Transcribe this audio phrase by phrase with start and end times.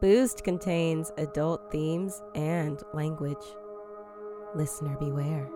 [0.00, 3.44] Boozed contains adult themes and language.
[4.54, 5.48] Listener beware.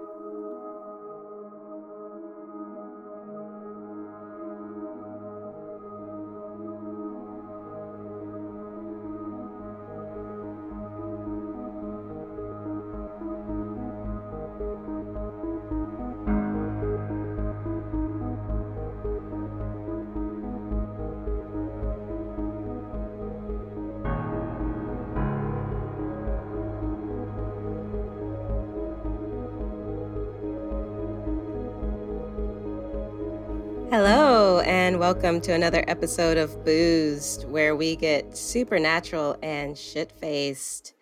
[35.08, 40.92] Welcome to another episode of Boozed, where we get supernatural and shit faced.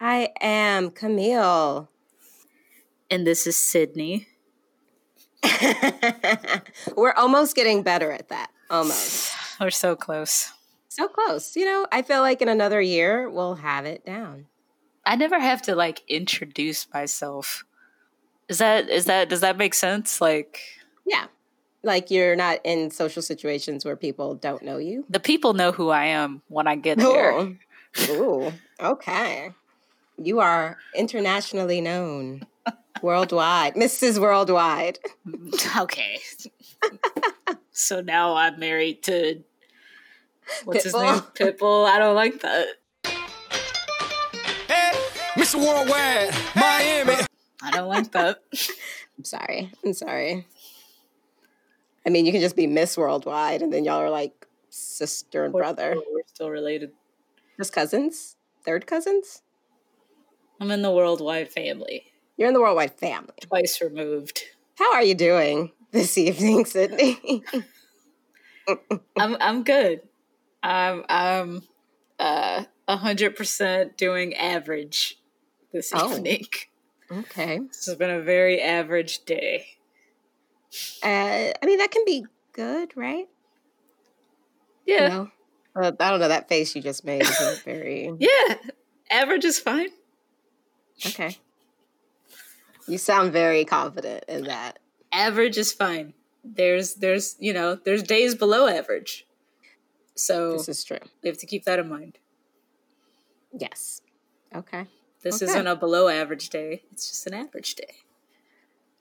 [0.00, 1.88] I am Camille.
[3.08, 4.26] And this is Sydney.
[6.96, 8.50] We're almost getting better at that.
[8.68, 9.32] Almost.
[9.60, 10.52] We're so close.
[10.88, 11.54] So close.
[11.54, 14.46] You know, I feel like in another year, we'll have it down.
[15.06, 17.64] I never have to like introduce myself.
[18.48, 20.20] Is that is that does that make sense?
[20.20, 20.58] Like
[21.06, 21.26] Yeah.
[21.84, 25.04] Like you're not in social situations where people don't know you.
[25.08, 27.32] the people know who I am when I get there.
[27.32, 27.56] Ooh.
[28.10, 28.52] Ooh.
[28.80, 29.50] Okay.
[30.16, 32.46] You are internationally known.
[33.02, 33.74] Worldwide.
[33.74, 34.20] Mrs.
[34.20, 35.00] Worldwide.
[35.26, 35.80] Mm-hmm.
[35.80, 36.20] Okay.
[37.72, 39.42] so now I'm married to
[40.64, 41.20] what's his name?
[41.34, 41.86] Pitbull.
[41.86, 42.66] I don't like that.
[44.68, 44.92] Hey,
[45.34, 45.56] Mr.
[45.56, 47.26] Worldwide, Miami.
[47.62, 48.38] I don't like that.
[49.18, 49.72] I'm sorry.
[49.84, 50.46] I'm sorry.
[52.06, 55.52] I mean, you can just be Miss Worldwide and then y'all are like sister and
[55.52, 55.94] brother.
[55.96, 56.92] We're still related.
[57.58, 58.36] Just cousins?
[58.64, 59.42] Third cousins?
[60.60, 62.06] I'm in the worldwide family.
[62.36, 63.34] You're in the Worldwide family.
[63.40, 64.42] Twice removed.
[64.76, 67.42] How are you doing this evening, Sydney?
[69.18, 70.00] I'm I'm good.
[70.62, 71.62] I'm I'm
[72.18, 75.18] uh a hundred percent doing average
[75.72, 76.14] this Oh.
[76.16, 76.46] evening.
[77.12, 77.58] okay.
[77.58, 79.66] This has been a very average day.
[81.02, 83.28] Uh, I mean, that can be good, right?
[84.86, 85.08] Yeah.
[85.08, 85.30] No?
[85.74, 86.28] Uh, I don't know.
[86.28, 88.12] That face you just made isn't very.
[88.18, 88.54] Yeah.
[89.10, 89.88] Average is fine.
[91.06, 91.36] Okay.
[92.88, 94.78] You sound very confident in that.
[95.12, 96.14] Average is fine.
[96.44, 99.26] There's there's you know, there's days below average.
[100.14, 100.98] So This is true.
[101.22, 102.18] we have to keep that in mind.
[103.52, 104.00] Yes.
[104.54, 104.86] Okay.
[105.22, 105.50] This Okay.
[105.50, 106.82] isn't a below average day.
[106.90, 107.96] It's just an average day.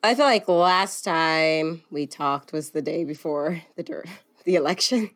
[0.03, 3.83] I feel like last time we talked was the day before the
[4.45, 5.11] the election.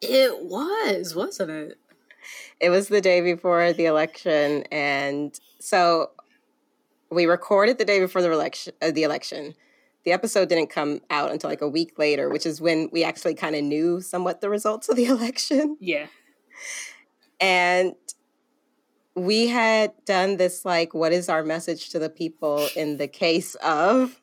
[0.00, 1.78] It was, wasn't it?
[2.60, 6.10] It was the day before the election, and so
[7.10, 8.72] we recorded the day before the election.
[8.80, 9.54] Uh, the election.
[10.04, 13.34] The episode didn't come out until like a week later, which is when we actually
[13.34, 15.76] kind of knew somewhat the results of the election.
[15.78, 16.06] Yeah.
[17.38, 17.94] And
[19.24, 23.54] we had done this like, what is our message to the people in the case
[23.56, 24.16] of?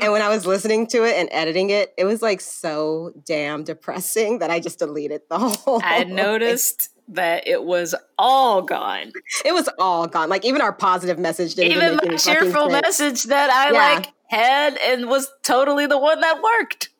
[0.00, 3.64] and when I was listening to it and editing it, it was like so damn
[3.64, 5.80] depressing that I just deleted the whole.
[5.82, 9.12] I noticed that it was all gone.
[9.44, 10.28] it was all gone.
[10.28, 13.94] Like even our positive message didn't even, my cheerful message that I Yeah.
[13.96, 16.90] like had and was totally the one that worked.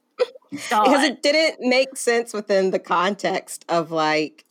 [0.50, 4.44] because it didn't make sense within the context of like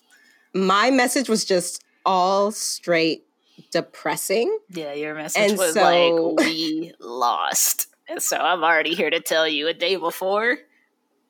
[0.53, 3.25] my message was just all straight
[3.71, 4.57] depressing.
[4.69, 5.81] Yeah, your message And was so-
[6.35, 7.87] like, we lost.
[8.07, 10.57] And so I'm already here to tell you a day before,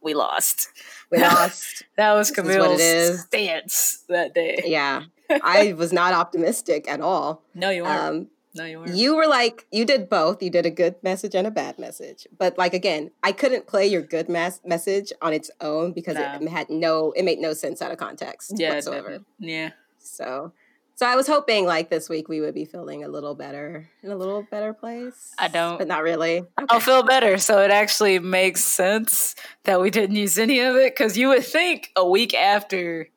[0.01, 0.67] we lost.
[1.11, 1.83] We lost.
[1.97, 4.61] That was Camille's stance that day.
[4.65, 5.03] yeah,
[5.41, 7.41] I was not optimistic at all.
[7.53, 8.01] No, you weren't.
[8.01, 8.95] Um, no, you weren't.
[8.95, 10.43] you were like you did both.
[10.43, 12.27] You did a good message and a bad message.
[12.37, 16.47] But like again, I couldn't play your good mas- message on its own because it
[16.49, 17.13] had no.
[17.13, 19.23] It made no sense out of context yeah, whatsoever.
[19.39, 19.71] yeah.
[19.99, 20.51] So,
[20.95, 24.11] so I was hoping like this week we would be feeling a little better in
[24.11, 25.33] a little better place.
[25.37, 26.43] I don't- but not really.
[26.69, 27.37] I'll feel better.
[27.37, 29.35] So it actually makes sense
[29.65, 33.09] that we didn't use any of it because you would think a week after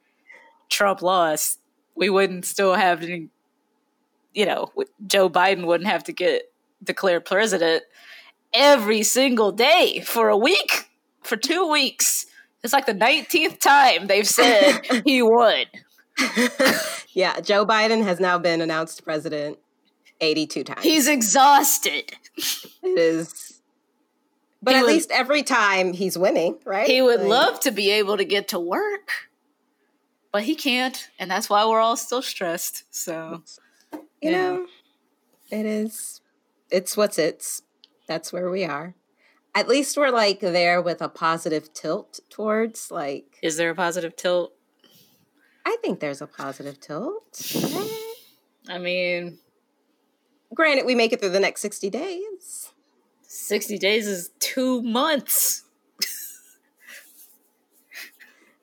[0.69, 1.61] Trump lost,
[1.95, 3.29] we wouldn't still have any,
[4.35, 4.73] you know,
[5.07, 6.53] Joe Biden wouldn't have to get
[6.83, 7.83] declared president
[8.53, 10.89] every single day for a week,
[11.23, 12.27] for two weeks.
[12.63, 15.69] It's like the 19th time they've said he would.
[17.13, 19.59] Yeah, Joe Biden has now been announced president
[20.21, 20.83] 82 times.
[20.83, 22.13] He's exhausted.
[22.37, 23.61] it is.
[24.63, 26.87] But He at would- least every time he's winning, right?
[26.87, 29.11] He would Like, love to be able to get to work,
[30.33, 32.85] but he can't, and that's why we're all still stressed.
[32.91, 33.43] So
[34.21, 34.31] You Yeah.
[34.53, 34.67] know,
[35.51, 36.21] it is.
[36.71, 37.63] It's what's it's.
[38.09, 38.95] That's where we are.
[39.55, 43.39] At least we're like there with a positive tilt towards like.
[43.43, 44.55] is there a positive tilt?
[45.69, 47.23] I think there's a positive tilt.
[48.69, 49.39] I mean,
[50.55, 52.73] Granted, we make it through the next 60 days.
[53.23, 55.65] 60 days is two months.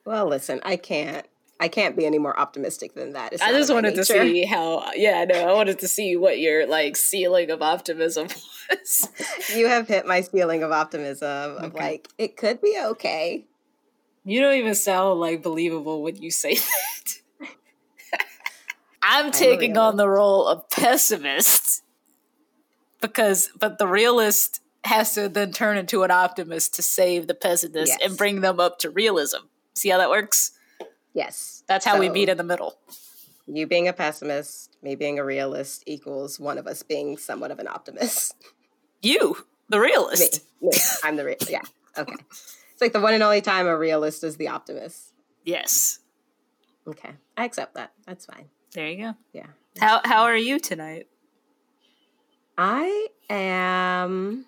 [0.04, 1.26] Well, listen, I can't.
[1.60, 3.34] I can't be any more optimistic than that.
[3.42, 5.48] I just wanted to see how, yeah, I know.
[5.48, 8.28] I wanted to see what your like ceiling of optimism
[8.70, 9.10] was.
[9.56, 11.80] You have hit my ceiling of optimism of Okay.
[11.84, 13.46] like, it could be okay.
[14.26, 16.56] You don't even sound like believable when you say
[17.40, 17.50] that.
[19.02, 21.84] I'm taking on the role of pessimist
[23.02, 27.94] because, but the realist has to then turn into an optimist to save the pessimist
[28.00, 28.00] Yes.
[28.04, 29.42] and bring them up to realism.
[29.76, 30.52] See how that works?
[31.14, 31.64] Yes.
[31.68, 32.78] That's how we So, meet in the middle.
[33.48, 37.60] You being a pessimist, me being a realist equals one of us being somewhat of
[37.60, 38.34] an optimist.
[39.04, 40.42] You, the realist.
[40.62, 40.72] me.
[41.04, 41.50] I'm the realist.
[41.52, 41.62] Yeah.
[41.96, 42.16] Okay.
[42.76, 45.14] It's like the one and only time a realist is the optimist.
[45.46, 46.00] Yes.
[46.86, 47.12] Okay.
[47.38, 47.94] I accept that.
[48.06, 48.50] That's fine.
[48.74, 49.14] There you go.
[49.32, 49.46] Yeah.
[49.80, 51.08] How how are you tonight?
[52.58, 54.48] I am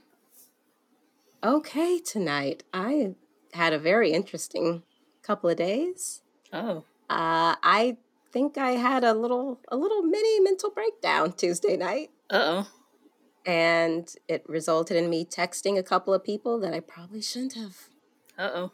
[1.42, 2.64] okay tonight.
[2.74, 3.16] I
[3.54, 4.84] had a very interesting
[5.22, 6.22] couple of days.
[6.52, 6.84] Oh.
[7.10, 7.96] Uh, I
[8.34, 12.68] think I had a little a little mini mental breakdown Tuesday night, Uh oh.
[13.46, 17.88] and it resulted in me texting a couple of people that I probably shouldn't have.
[18.38, 18.72] Uh oh.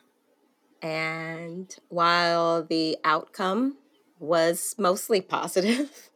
[0.81, 3.77] And while the outcome
[4.19, 6.09] was mostly positive,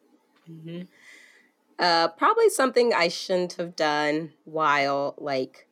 [0.46, 0.82] hmm
[1.80, 5.68] uh, probably something I shouldn't have done while like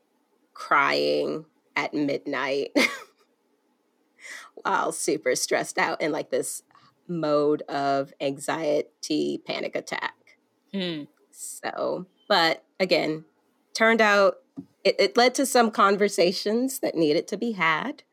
[0.54, 1.46] crying
[1.76, 2.72] at midnight
[4.56, 6.64] while super stressed out in like this
[7.08, 10.38] mode of anxiety panic attack.
[10.74, 11.04] Hmm.
[11.32, 13.26] So, but again,
[13.74, 14.38] turned out
[14.84, 18.04] it, it led to some conversations that needed to be had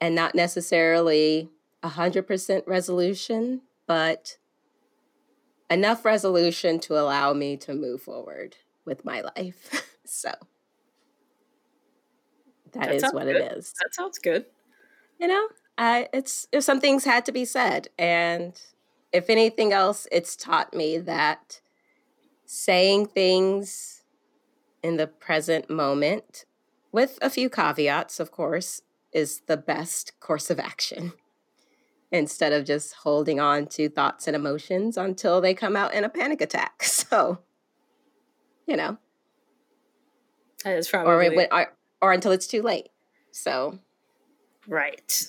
[0.00, 1.50] and not necessarily
[1.82, 4.38] a 100% resolution, but
[5.70, 9.84] enough resolution to allow me to move forward with my life.
[10.04, 10.32] so,
[12.72, 13.36] That that is what good.
[13.36, 13.72] it is.
[13.80, 14.46] That sounds good.
[15.18, 18.60] You know, I, it's if some things had to be said, and
[19.12, 21.60] if anything else, it's taught me that
[22.46, 23.97] saying things
[24.82, 26.44] in the present moment,
[26.92, 28.82] with a few caveats, of course,
[29.12, 31.12] is the best course of action.
[32.10, 36.08] Instead of just holding on to thoughts and emotions until they come out in a
[36.08, 36.82] panic attack.
[37.08, 37.38] So,
[38.66, 38.98] you know,
[40.64, 41.72] That is or, probably when- or,
[42.02, 42.88] or until it's too late.
[43.32, 43.78] So,
[44.66, 45.26] right.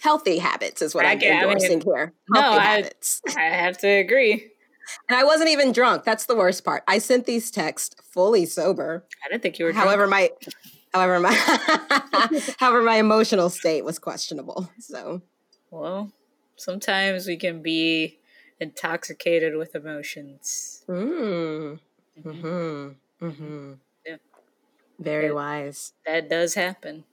[0.00, 2.12] healthy habits is what I I'm get- I mean, endorsing here.
[2.28, 3.22] no, Healthy I- habits.
[3.36, 4.50] I have to agree.
[5.08, 6.04] And I wasn't even drunk.
[6.04, 6.82] That's the worst part.
[6.88, 9.04] I sent these texts fully sober.
[9.24, 9.72] I didn't think you were.
[9.72, 9.84] drunk.
[9.86, 10.30] However, my
[10.92, 11.32] however my
[12.58, 14.70] however my emotional state was questionable.
[14.78, 15.22] So
[15.70, 16.12] well,
[16.56, 18.18] sometimes we can be
[18.60, 20.84] intoxicated with emotions.
[20.88, 21.78] mm,
[22.24, 22.96] Mhm.
[23.20, 23.72] hmm hmm
[24.04, 24.16] Yeah.
[24.98, 25.92] Very wise.
[26.06, 27.04] That does happen.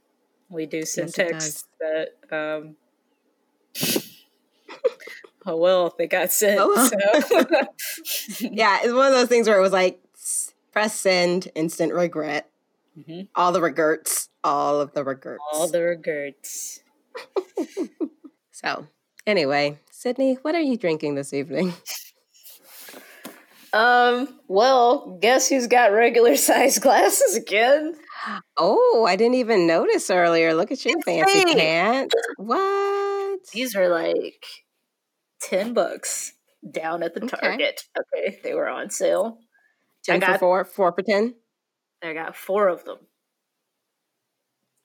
[0.50, 2.09] We do send Yes, texts that.
[2.31, 2.75] um
[5.50, 6.60] Oh well, they got sent.
[6.62, 6.88] Oh.
[6.88, 8.48] So.
[8.52, 10.00] Yeah, it's one of those things where it was like
[10.74, 12.50] press send, instant regret.
[13.00, 13.30] Mhm.
[13.34, 14.30] All the regrets.
[14.44, 15.42] All of the regrets.
[15.54, 16.82] All the regrets.
[18.52, 18.88] so
[19.26, 21.74] anyway, Sydney, what are you drinking this evening?
[23.74, 24.39] Um.
[24.48, 27.96] Well, guess who's got regular size glasses again?
[28.56, 30.54] Oh, I didn't even notice earlier.
[30.54, 32.16] Look at you, fancy pants.
[32.38, 33.39] What?
[33.51, 34.46] These are like
[35.41, 36.34] ten bucks
[36.70, 37.38] down at the Okay.
[37.38, 37.82] Target.
[37.98, 39.38] Okay, they were on sale.
[40.10, 41.36] I Ten for got- four, four for ten.
[42.03, 43.00] I got four of them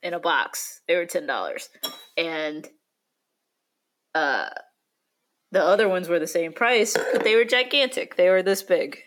[0.02, 0.80] in a box.
[0.88, 1.68] They were ten dollars,
[2.16, 2.66] and
[4.14, 4.48] uh,
[5.52, 8.16] the other ones were the same price, but they were gigantic.
[8.16, 8.98] They were this big.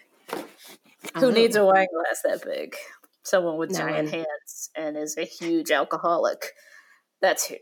[1.18, 2.75] Who needs a wine glass that big?
[3.24, 4.14] Someone with No giant one.
[4.14, 6.52] hands and is a huge alcoholic.
[7.22, 7.58] That's who.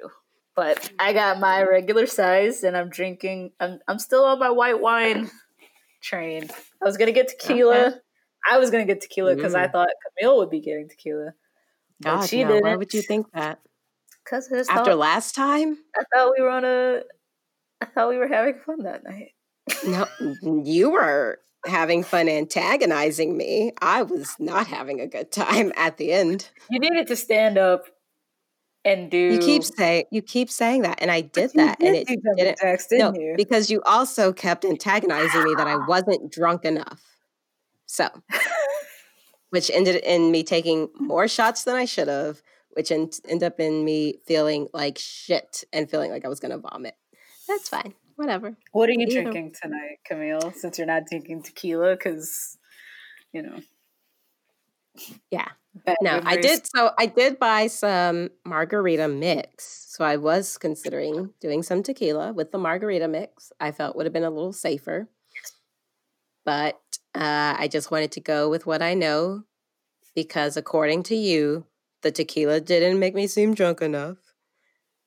[0.56, 3.52] But I got my regular size, and I'm drinking.
[3.60, 5.32] I'm I'm still on my white wine
[6.02, 6.50] train.
[6.82, 7.88] I was gonna get tequila.
[7.88, 7.98] Okay.
[8.50, 9.72] I was gonna get tequila because I Mm.
[9.72, 11.34] thought Camille would be getting tequila.
[12.02, 12.50] But God, she no.
[12.50, 12.64] Why didn't.
[12.64, 13.60] Why would you think that?
[14.24, 15.78] Because After thought, last time?
[15.96, 17.02] I thought we were on a.
[17.82, 19.32] I thought we were having fun that night.
[19.86, 20.08] No,
[20.64, 23.74] you were having fun antagonizing me.
[23.82, 26.50] I was not having a good time at the end.
[26.70, 27.88] You needed to stand up
[28.86, 29.18] and do.
[29.18, 32.58] You keep saying you keep saying that, and I did that, and it didn't.
[32.58, 33.34] text, No, didn't you?
[33.38, 37.02] because you also kept antagonizing me that I wasn't drunk enough.
[37.86, 38.10] So,
[39.50, 43.60] which ended in me taking more shots than I should have, which end, ended up
[43.60, 46.96] in me feeling like shit and feeling like I was going to vomit.
[47.48, 47.94] That's fine.
[48.16, 48.56] Whatever.
[48.72, 50.52] What are you Either- drinking tonight, Camille?
[50.56, 52.58] Since you're not drinking tequila, because
[53.32, 53.60] you know.
[55.32, 55.50] Yeah.
[55.74, 56.66] Bad No, I did.
[56.68, 59.86] So I did buy some margarita mix.
[59.90, 63.52] So I was considering doing some tequila with the margarita mix.
[63.60, 65.08] I felt would have been a little safer.
[66.46, 66.80] But
[67.16, 69.44] uh, I just wanted to go with what I know
[70.16, 71.66] because, according to you,
[72.02, 74.18] the tequila didn't make me seem drunk enough.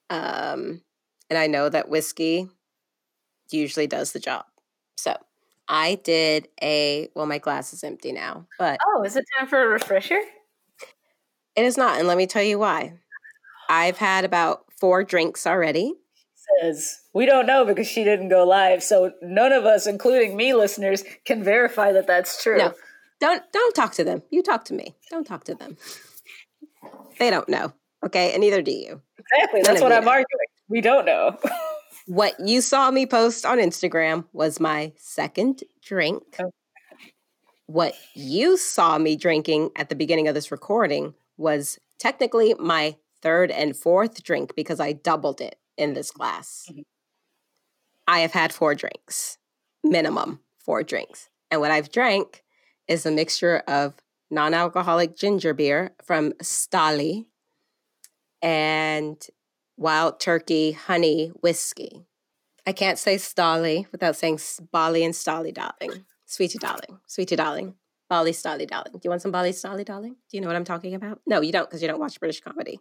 [0.08, 0.82] Um,
[1.28, 2.48] and I know that whiskey
[3.50, 4.46] usually does the job.
[4.96, 5.16] So
[5.68, 9.62] I did a, well, my glass is empty now, but Oh, is it time for
[9.62, 10.20] a refresher?
[11.56, 12.98] It is not, and let me tell you why.
[13.68, 15.94] I've had about four drinks already.
[16.60, 20.54] Says we don't know because she didn't go live, so none of us, including me,
[20.54, 22.58] listeners, can verify that that's true.
[22.58, 22.72] No.
[23.20, 24.22] Don't don't talk to them.
[24.30, 24.94] You talk to me.
[25.10, 25.76] Don't talk to them.
[27.18, 27.72] They don't know.
[28.04, 29.00] Okay, and neither do you.
[29.18, 29.62] Exactly.
[29.62, 30.10] None That's what I'm know.
[30.10, 30.26] arguing.
[30.68, 31.38] We don't know.
[32.06, 36.22] What you saw me post on Instagram was my second drink.
[36.38, 36.48] Okay.
[37.66, 43.50] What you saw me drinking at the beginning of this recording was technically my third
[43.50, 46.66] and fourth drink because I doubled it in this glass.
[46.70, 46.84] Mhm.
[48.06, 49.38] I have had four drinks,
[49.82, 51.28] minimum four drinks.
[51.50, 52.44] And what I've drank
[52.88, 53.94] is a mixture of
[54.30, 57.26] non alcoholic ginger beer from Stali
[58.42, 59.24] and
[59.76, 62.06] wild turkey honey whiskey.
[62.66, 64.40] I can't say Stali without saying
[64.72, 66.04] Bali and Stali darling.
[66.26, 67.00] Sweetie darling.
[67.06, 67.74] Sweetie darling.
[68.08, 68.92] Bali Stolly darling.
[68.92, 70.16] Do you want some Bali Stolly darling?
[70.30, 71.20] Do you know what I'm talking about?
[71.26, 72.78] No, you don't because you don't watch British comedy.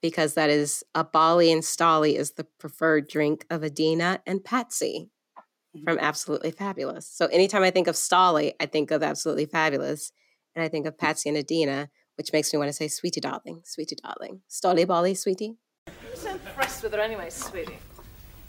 [0.00, 5.10] Because that is a Bali and Stolly is the preferred drink of Edina and Patsy
[5.38, 5.84] mm-hmm.
[5.84, 7.08] from Absolutely Fabulous.
[7.08, 10.12] So anytime I think of Stolly, I think of Absolutely Fabulous.
[10.54, 10.98] And I think of mm.
[10.98, 13.62] Patsy and Edina, which makes me want to say Sweetie darling.
[13.64, 14.42] Sweetie darling.
[14.46, 15.56] Stolly Bali, sweetie.
[15.88, 17.78] I'm so impressed with her anyway, sweetie.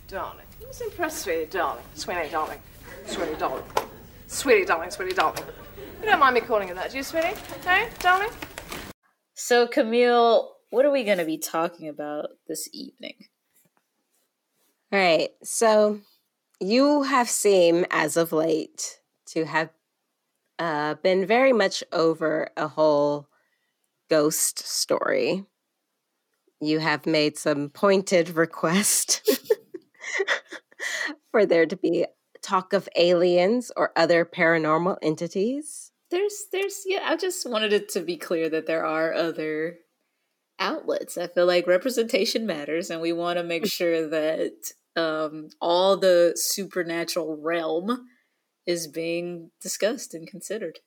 [0.08, 0.46] Darling.
[0.62, 1.84] I'm so impressed, sweetie, darling.
[1.96, 2.60] Sweetie, darling.
[3.08, 3.64] Sweetie, darling.
[4.28, 5.44] Sweetie, darling, sweetie, darling.
[6.06, 7.34] You don't mind me calling it that, do you, sweetie?
[7.66, 8.30] Hey, darling?
[9.34, 13.16] So, Camille, what are we going to be talking about this evening?
[14.92, 15.32] All right.
[15.42, 16.02] So
[16.60, 19.72] you have seemed, as of late, to have
[20.60, 23.28] uh, been very much over a whole
[24.08, 25.44] ghost story.
[26.62, 29.28] You have made some pointed request
[31.32, 32.06] for there to be
[32.44, 35.85] talk of aliens or other paranormal entities.
[36.12, 39.78] There's, there's, yeah, I just wanted it to be clear that there are other
[40.60, 41.18] outlets.
[41.18, 46.34] I feel like representation matters, and we want to make sure that um, all the
[46.36, 48.08] supernatural realm
[48.66, 50.80] is being discussed and considered.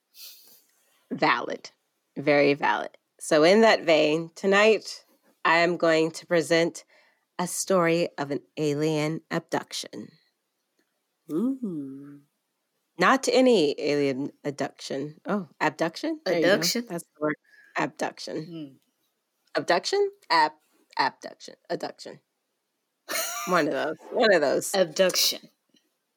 [1.10, 1.70] Valid.
[2.16, 2.90] Very valid.
[3.20, 5.04] So, in that vein, tonight
[5.44, 6.84] I am going to present
[7.38, 10.08] a story of an alien abduction.
[11.30, 12.20] Ooh.
[12.98, 15.20] Not any alien abduction.
[15.26, 16.20] Oh, abduction?
[16.24, 16.36] There.
[16.38, 16.86] Abduction?
[16.88, 17.36] That's the word.
[17.76, 18.44] Abduction.
[18.44, 19.60] Hmm.
[19.60, 20.10] Abduction?
[20.30, 20.52] Ab
[20.98, 21.54] abduction.
[21.70, 22.18] Abduction.
[23.46, 23.96] One of those.
[24.12, 24.74] One of those.
[24.74, 25.48] Abduction.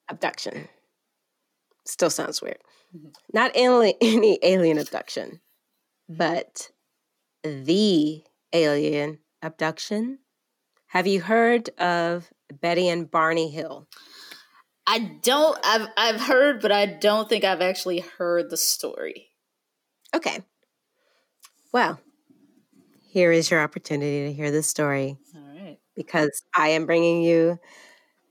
[0.09, 0.67] abduction.
[1.85, 2.57] Still sounds weird.
[2.95, 3.13] Mhm.
[3.33, 5.39] Not ali- any alien abduction,
[6.09, 6.71] but
[7.43, 8.23] the
[8.53, 10.19] alien abduction.
[10.87, 12.29] Have you heard of
[12.61, 13.87] Betty and Barney Hill?
[14.87, 15.57] I don't.
[15.63, 19.27] I've I've heard, but I don't think I've actually heard the story.
[20.13, 20.39] Okay.
[21.71, 21.99] Well,
[23.09, 25.77] here is your opportunity to hear this story All right.
[25.95, 27.59] because I am bringing you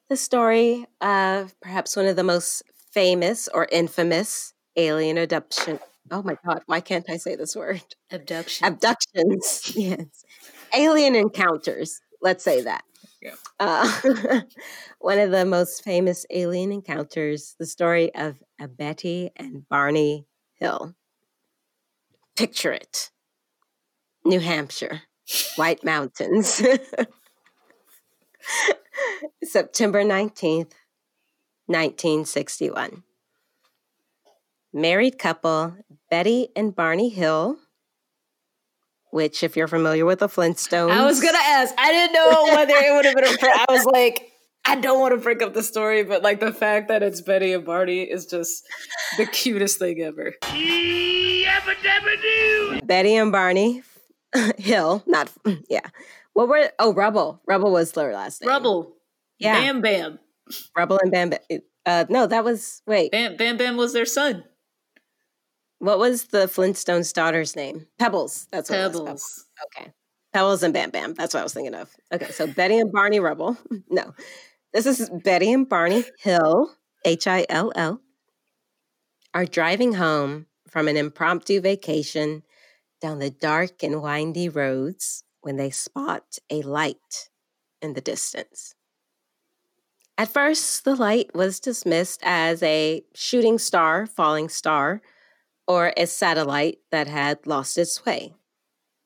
[0.08, 5.78] the story of perhaps one of the most famous or infamous alien abduction.
[6.10, 7.82] Oh my God, why can't I say this word?
[8.10, 8.66] Abduction.
[8.66, 9.72] Abductions.
[9.76, 10.24] yes.
[10.74, 12.00] Alien encounters.
[12.20, 12.82] Let's say that.
[13.20, 13.34] Yeah.
[13.58, 14.00] Uh,
[14.98, 18.42] one of the most famous alien encounters, the story of
[18.76, 20.94] Betty and Barney Hill.
[22.36, 23.10] Picture it
[24.24, 25.02] New Hampshire,
[25.56, 26.62] White Mountains.
[29.44, 30.72] September 19th,
[31.66, 33.02] 1961.
[34.72, 35.76] Married couple
[36.10, 37.56] Betty and Barney Hill,
[39.10, 41.74] which, if you're familiar with the Flintstones, I was gonna ask.
[41.78, 43.50] I didn't know whether it would have been.
[43.50, 44.32] A I was like,
[44.64, 47.52] I don't want to break up the story, but like the fact that it's Betty
[47.52, 48.64] and Barney is just
[49.16, 50.34] the cutest thing ever.
[52.84, 53.82] Betty and Barney
[54.58, 55.30] Hill, not
[55.68, 55.88] yeah.
[56.34, 57.40] What were oh Rubble?
[57.46, 58.48] Rubble was their last name.
[58.48, 58.94] Rubble.
[59.38, 60.18] yeah, Bam Bam.
[60.76, 61.30] Rubble and Bam.
[61.30, 61.60] Bam.
[61.86, 63.10] Uh, no, that was wait.
[63.12, 64.44] Bam Bam Bam was their son.
[65.80, 67.86] What was the Flintstones' daughter's name?
[67.98, 68.46] Pebbles.
[68.52, 68.92] That's what it was.
[68.92, 69.46] Pebbles.
[69.64, 69.92] Okay.
[70.32, 71.14] Pebbles and Bam Bam.
[71.14, 71.90] That's what I was thinking of.
[72.12, 73.56] Okay, so Betty and Barney Rubble.
[73.90, 74.14] no.
[74.74, 76.70] this is Betty and Barney Hill,
[77.04, 78.00] H I L L,
[79.32, 82.42] are driving home from an impromptu vacation
[83.00, 87.30] down the dark and windy roads when they spot a light
[87.80, 88.74] in the distance.
[90.18, 95.00] At first, the light was dismissed as a shooting star, falling star,
[95.70, 98.34] or a satellite that had lost its way.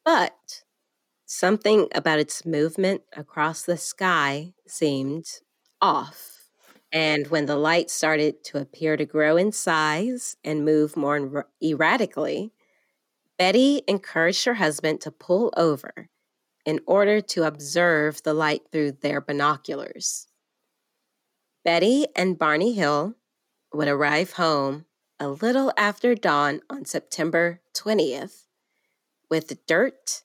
[0.02, 0.62] But
[1.26, 5.26] something about its movement across the sky seemed
[5.82, 6.48] off.
[6.90, 11.48] And when the light started to appear to grow in size and move more er-
[11.62, 12.50] erratically,
[13.36, 16.08] Betty encouraged her husband to pull over
[16.64, 20.28] in order to observe the light through their binoculars.
[21.62, 23.16] Betty and Barney Hill
[23.74, 24.86] would arrive home
[25.20, 28.46] a little after dawn on September 20th
[29.30, 30.22] with dirt,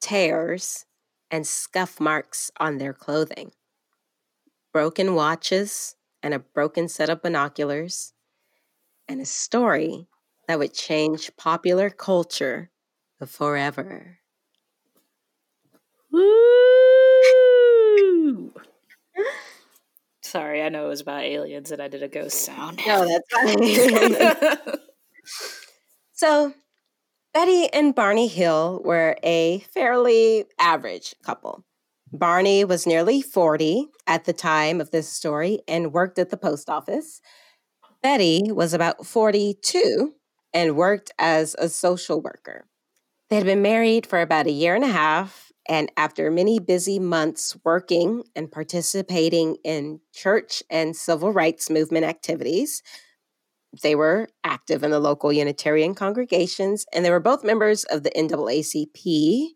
[0.00, 0.86] tears,
[1.30, 3.52] and scuff marks on their clothing,
[4.72, 8.12] broken watches, and a broken set of binoculars,
[9.08, 10.06] and a story
[10.46, 12.70] that would change popular culture
[13.26, 14.18] forever.
[16.10, 16.52] Woo!
[20.32, 22.80] Sorry, I know it was about aliens and I did a ghost sound.
[22.86, 24.78] No, that's fine.
[26.14, 26.54] so,
[27.34, 31.66] Betty and Barney Hill were a fairly average couple.
[32.14, 36.70] Barney was nearly 40 at the time of this story and worked at the post
[36.70, 37.20] office.
[38.02, 40.14] Betty was about 42
[40.54, 42.64] and worked as a social worker.
[43.28, 46.98] They had been married for about a year and a half, and after many busy
[46.98, 52.82] months working and participating in church and civil rights movement activities,
[53.82, 58.10] they were active in the local Unitarian congregations, and they were both members of the
[58.10, 59.48] NAACP.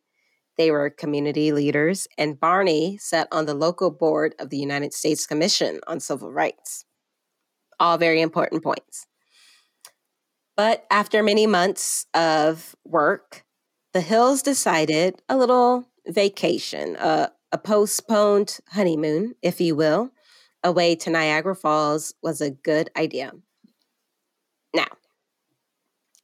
[0.57, 5.27] They were community leaders, and Barney sat on the local board of the United States
[5.27, 6.87] Commission on Civil Rights.
[7.79, 9.07] All very important points.
[10.57, 13.45] But after many months of work,
[13.93, 20.11] the Hills decided a little vacation, uh, a postponed honeymoon, if you will,
[20.63, 23.33] away to Niagara Falls was a good idea.
[24.75, 24.89] Now,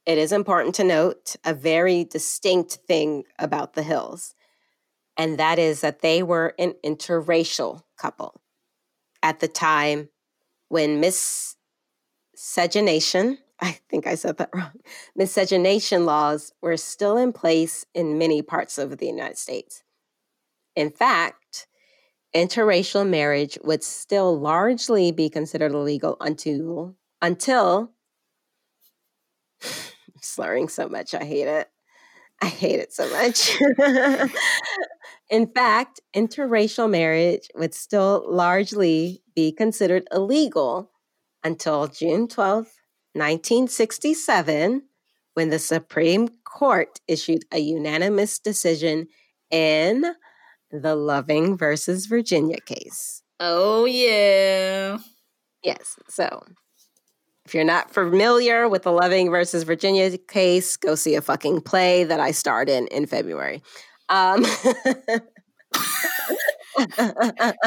[0.05, 4.35] it is important to note a very distinct thing about the Hills,
[5.17, 8.41] and that is that they were an interracial couple.
[9.21, 10.09] At the time
[10.67, 11.55] when Miss
[12.33, 14.73] miscegenation, I think I said that wrong,
[15.15, 19.83] miscegenation laws were still in place in many parts of the United States.
[20.75, 21.67] In fact,
[22.35, 27.91] interracial marriage would still largely be considered illegal until until
[30.21, 31.69] slurring so much I hate it.
[32.41, 33.57] I hate it so much.
[35.29, 40.91] In fact, interracial marriage would still largely be considered illegal
[41.43, 42.73] until June 12th,
[43.13, 44.83] 1967,
[45.33, 49.07] when the Supreme Court issued a unanimous decision
[49.51, 50.03] in
[50.71, 53.21] the Loving versus Virginia case.
[53.39, 54.97] Oh, yeah.
[55.63, 55.97] Yes.
[56.09, 56.43] So
[57.45, 62.03] if you're not familiar with the Loving versus Virginia case, go see a fucking play
[62.03, 63.61] that I starred in in February.
[64.09, 64.45] Um,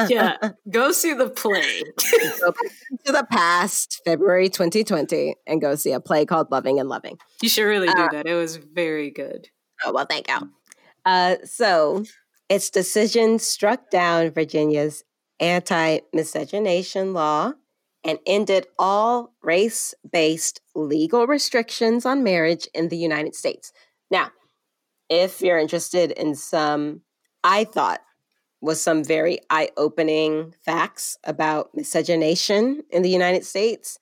[0.09, 0.37] yeah,
[0.69, 1.83] go see the play.
[3.07, 7.17] to the past, February 2020, and go see a play called Loving and Loving.
[7.41, 8.27] You should really do Uh, that.
[8.27, 9.47] It was very good.
[9.85, 10.51] Oh, well, thank you.
[11.05, 12.03] Uh, so,
[12.49, 15.03] its decision struck down Virginia's
[15.39, 17.53] anti miscegenation law
[18.03, 23.71] and ended all race based legal restrictions on marriage in the United States.
[24.11, 24.31] Now,
[25.09, 27.01] if you're interested in some,
[27.43, 28.01] I thought,
[28.61, 33.99] was some very eye opening facts about miscegenation in the United States,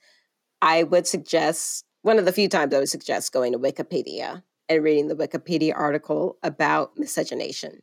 [0.62, 4.84] I would suggest one of the few times I would suggest going to Wikipedia and
[4.84, 7.82] reading the Wikipedia article about miscegenation.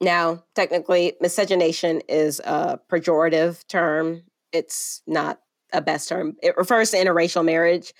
[0.00, 4.22] Now, technically, miscegenation is a pejorative term.
[4.52, 5.40] It's not
[5.72, 6.36] a best term.
[6.42, 7.92] It refers to interracial marriage,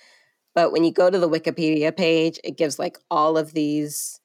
[0.53, 4.19] but when you go to the Wikipedia page, it gives like all of these.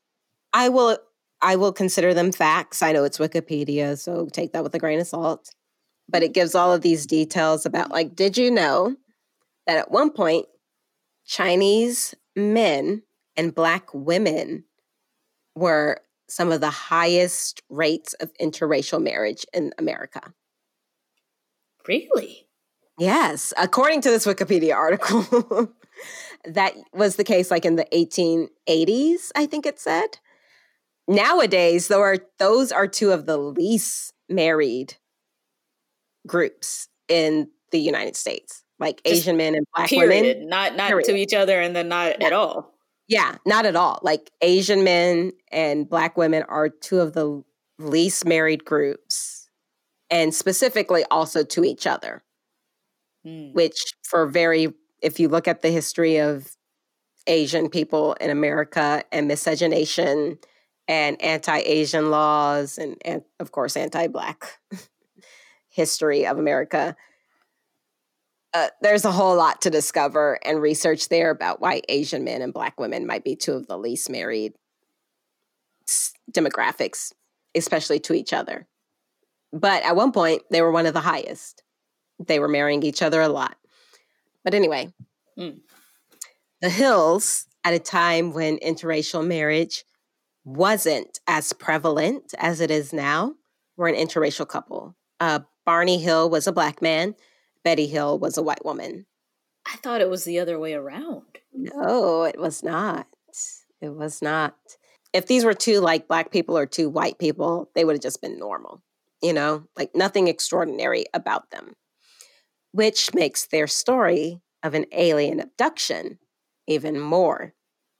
[0.52, 0.98] I will
[1.42, 2.83] I will consider them facts.
[2.83, 5.50] I know it's Wikipedia, so take that with a grain of salt.
[6.09, 8.96] But it gives all of these details about like, did you know
[9.66, 10.46] that at one point
[11.24, 13.03] Chinese men
[13.37, 14.64] and black women
[15.55, 20.35] were some of the highest rates of interracial marriage in America?
[21.87, 22.48] Really?
[22.98, 25.72] Yes, according to this Wikipedia article,
[26.44, 30.18] that was the case like in the 1880s, I think it said.
[31.08, 34.94] Nowadays, though, are, those are two of the least married
[36.26, 40.36] groups in the United States, like Just Asian men and black Period.
[40.36, 40.48] women.
[40.48, 41.06] Not not Period.
[41.06, 42.74] to each other and then not at all.
[43.08, 43.98] Yeah, not at all.
[44.02, 47.42] Like Asian men and black women are two of the
[47.78, 49.48] least married groups,
[50.10, 52.22] and specifically also to each other,
[53.26, 53.52] Mm.
[53.52, 56.56] which for very, if you look at the history of
[57.26, 60.38] Asian people in America and miscegenation
[60.90, 64.59] and anti Asian laws, and, and of course, anti black
[65.68, 66.96] history of America,
[68.53, 72.53] uh, there's a whole lot to discover and research there about why Asian men and
[72.53, 74.55] Black women might be two of the least married
[76.33, 77.12] demographics,
[77.55, 78.66] especially to each other.
[79.53, 81.62] But at one point, they were one of the highest.
[82.18, 83.57] They were marrying each other a lot.
[84.42, 84.92] But anyway,
[85.38, 85.61] Mm.
[86.61, 89.85] the Hills, at a time when interracial marriage
[90.44, 93.35] wasn't as prevalent as it is now,
[93.76, 94.96] were an interracial couple.
[95.18, 97.14] Uh, Barney Hill was a Black man.
[97.62, 99.07] Betty Hill was a white woman.
[99.66, 101.38] I thought it was the other way around.
[101.53, 103.07] No, it was not.
[103.81, 104.57] It was not.
[105.12, 108.22] If these were two like black people or two white people, they would have just
[108.22, 108.83] been normal,
[109.22, 111.74] you know, like nothing extraordinary about them,
[112.72, 116.18] which makes their story of an alien abduction
[116.66, 117.55] even more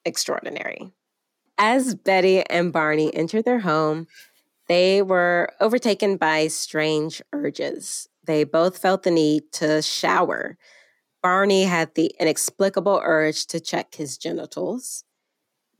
[0.05, 0.92] extraordinary.
[1.62, 4.06] As Betty and Barney entered their home,
[4.66, 8.08] they were overtaken by strange urges.
[8.24, 10.56] They both felt the need to shower.
[11.22, 15.04] Barney had the inexplicable urge to check his genitals.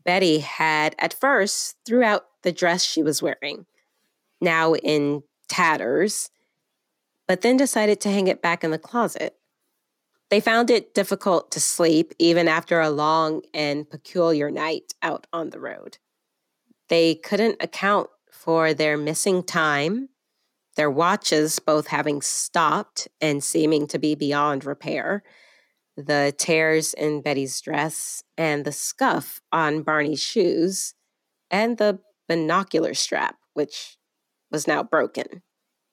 [0.05, 3.65] Betty had, at first, threw out the dress she was wearing,
[4.39, 6.29] now in tatters,
[7.27, 9.40] but then decided to hang it back in the closet.
[10.31, 15.51] They found it difficult to sleep even after a long and peculiar night out on
[15.51, 15.99] the road.
[16.89, 20.09] They couldn't account for their missing time,
[20.77, 25.25] their watches both having stopped and seeming to be beyond repair,
[25.97, 30.95] the tears in Betty's dress, and the scuff on Barney's shoes,
[31.51, 33.99] and the binocular strap, which
[34.53, 35.43] was now broken.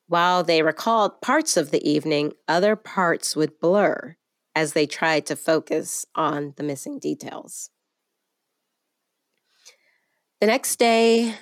[0.07, 4.15] While they recalled parts of the evening, other parts would blur
[4.57, 7.69] as they tried to focus on the missing details.
[10.41, 11.35] The next day,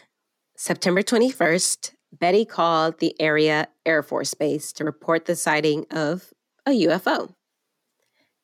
[0.58, 6.34] September 21st, Betty called the area Air Force Base to report the sighting of
[6.66, 7.34] a UFO.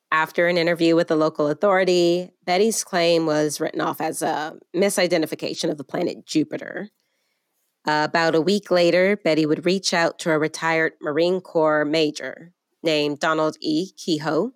[0.09, 5.69] After an interview with the local authority, Betty's claim was written off as a misidentification
[5.69, 6.87] of the planet Jupiter.
[7.85, 12.53] About a week later, Betty would reach out to a retired Marine Corps major
[12.83, 13.91] named Donald E.
[13.97, 14.53] Keyhoe,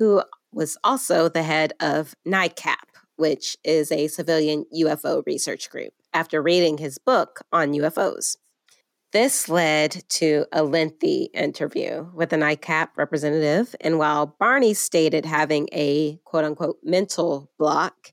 [0.00, 2.74] who was also the head of NICAP,
[3.16, 8.36] which is a civilian UFO research group, after reading his book on UFOs.
[9.12, 13.76] This led to a lengthy interview with a NICAP representative.
[13.80, 18.12] And while Barney stated having a quote unquote mental block,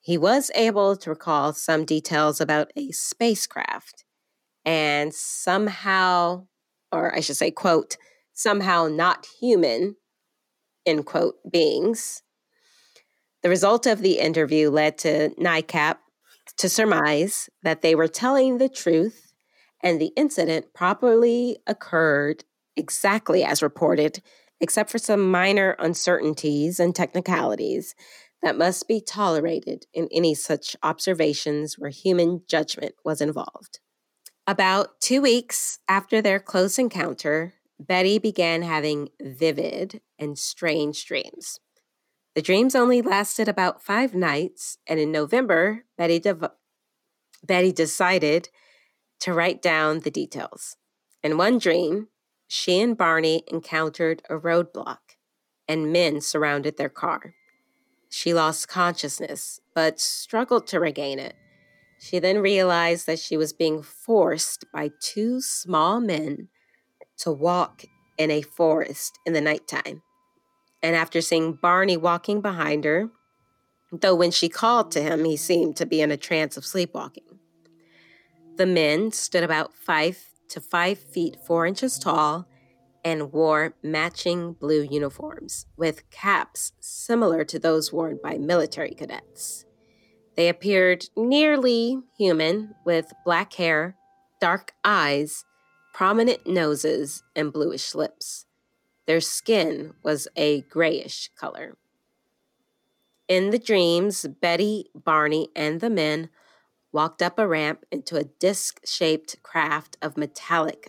[0.00, 4.04] he was able to recall some details about a spacecraft
[4.64, 6.46] and somehow,
[6.90, 7.96] or I should say, quote,
[8.32, 9.96] somehow not human,
[10.86, 12.22] end quote, beings.
[13.42, 15.96] The result of the interview led to NICAP
[16.56, 19.32] to surmise that they were telling the truth
[19.82, 22.44] and the incident properly occurred
[22.76, 24.22] exactly as reported,
[24.60, 27.94] except for some minor uncertainties and technicalities
[28.42, 33.80] that must be tolerated in any such observations where human judgment was involved.
[34.46, 41.60] About two weeks after their close encounter, Betty began having vivid and strange dreams.
[42.34, 46.20] The dreams only lasted about five nights, and in November, Betty,
[47.44, 48.48] Betty decided
[49.20, 50.76] to write down the details.
[51.22, 52.08] In one dream,
[52.46, 55.16] she and Barney encountered a roadblock,
[55.66, 57.34] and men surrounded their car.
[58.08, 61.34] She lost consciousness, but struggled to regain it.
[62.00, 66.48] She then realized that she was being forced by two small men
[67.18, 67.84] to walk
[68.16, 70.02] in a forest in the nighttime.
[70.82, 73.10] And after seeing Barney walking behind her,
[73.92, 77.24] though when she called to him, he seemed to be in a trance of sleepwalking.
[78.56, 80.18] The men stood about five
[80.50, 82.48] to five feet four inches tall
[83.04, 89.64] and wore matching blue uniforms with caps similar to those worn by military cadets.
[90.36, 93.96] They appeared nearly human with black hair,
[94.40, 95.44] dark eyes,
[95.98, 98.46] prominent noses, and bluish lips.
[99.08, 101.76] Their skin was a grayish color.
[103.26, 106.28] In the dreams, Betty, Barney, and the men
[106.92, 110.88] walked up a ramp into a disc-shaped craft of metallic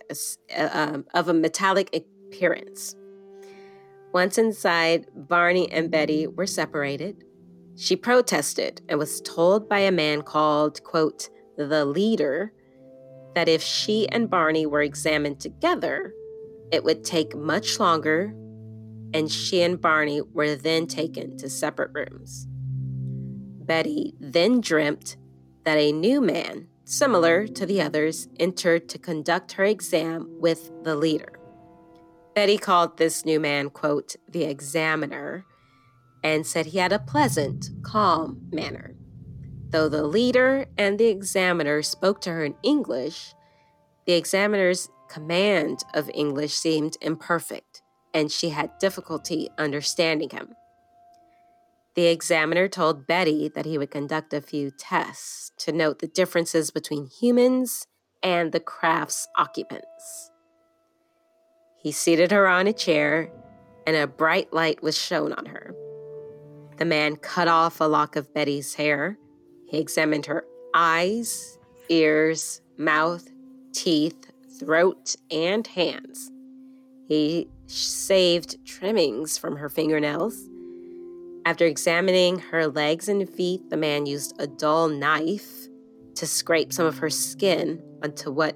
[0.56, 2.94] uh, of a metallic appearance.
[4.12, 7.24] Once inside, Barney and Betty were separated.
[7.74, 12.52] She protested and was told by a man called, quote, the leader,
[13.34, 16.12] that if she and Barney were examined together,
[16.72, 18.34] it would take much longer,
[19.12, 22.46] and she and Barney were then taken to separate rooms.
[23.70, 25.16] Betty then dreamt
[25.64, 30.96] that a new man, similar to the others, entered to conduct her exam with the
[30.96, 31.38] leader.
[32.34, 35.44] Betty called this new man, quote, the examiner,
[36.22, 38.94] and said he had a pleasant, calm manner.
[39.70, 43.34] Though the leader and the examiner spoke to her in English,
[44.04, 50.54] the examiner's command of English seemed imperfect, and she had difficulty understanding him.
[51.94, 56.70] The examiner told Betty that he would conduct a few tests to note the differences
[56.70, 57.86] between humans
[58.22, 60.30] and the craft's occupants.
[61.78, 63.30] He seated her on a chair,
[63.86, 65.74] and a bright light was shown on her.
[66.76, 69.18] The man cut off a lock of Betty's hair.
[69.70, 73.28] He examined her eyes, ears, mouth,
[73.72, 76.30] teeth, throat, and hands.
[77.08, 80.50] He saved trimmings from her fingernails
[81.46, 85.68] after examining her legs and feet, the man used a dull knife
[86.16, 88.54] to scrape some of her skin onto what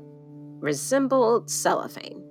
[0.60, 2.22] resembled cellophane.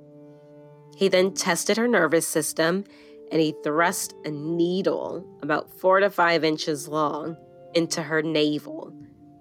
[0.96, 2.84] He then tested her nervous system
[3.32, 7.36] and he thrust a needle about four to five inches long
[7.76, 8.94] into her navel,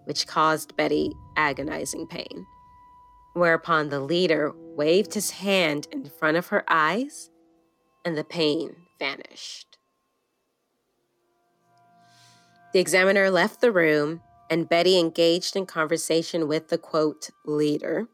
[0.05, 2.47] which caused Betty agonizing pain.
[3.35, 7.31] Whereupon the leader waved his hand in front of her eyes
[8.05, 9.79] and the pain vanished.
[12.73, 18.09] The examiner left the room, and Betty engaged in conversation with the quote leader.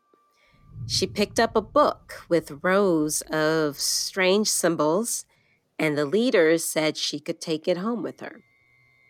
[0.87, 5.24] She picked up a book with rows of strange symbols,
[5.78, 8.42] and the leader said she could take it home with her.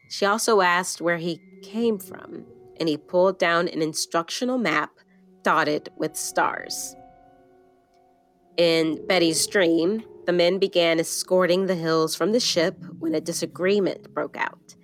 [0.08, 2.44] She also asked where he came from,
[2.80, 4.90] and he pulled down an instructional map
[5.42, 6.96] dotted with stars.
[8.56, 14.12] In Betty's dream, the men began escorting the hills from the ship when a disagreement
[14.12, 14.74] broke out.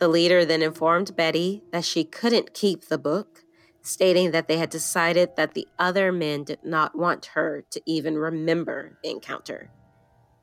[0.00, 3.44] The leader then informed Betty that she couldn't keep the book,
[3.82, 8.18] stating that they had decided that the other men did not want her to even
[8.18, 9.70] remember the encounter.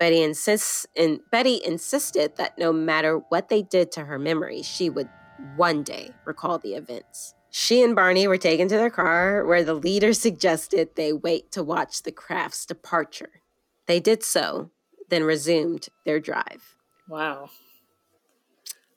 [0.01, 4.89] Betty insists and Betty insisted that no matter what they did to her memory, she
[4.89, 5.07] would
[5.55, 7.35] one day recall the events.
[7.51, 11.63] She and Barney were taken to their car, where the leader suggested they wait to
[11.63, 13.41] watch the craft's departure.
[13.85, 14.71] They did so,
[15.09, 16.75] then resumed their drive.
[17.07, 17.51] Wow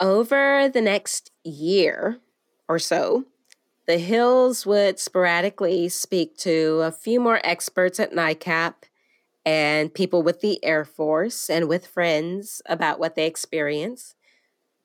[0.01, 2.19] over the next year
[2.69, 3.25] or so,
[3.87, 8.75] the Hills would sporadically speak to a few more experts at NICAP
[9.45, 14.17] and people with the Air Force and with friends about what they experienced.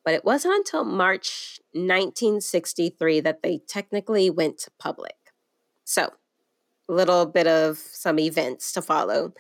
[0.03, 5.15] But it wasn't until March 1963 that they technically went public.
[5.83, 6.09] So,
[6.87, 9.33] a little bit of some events to follow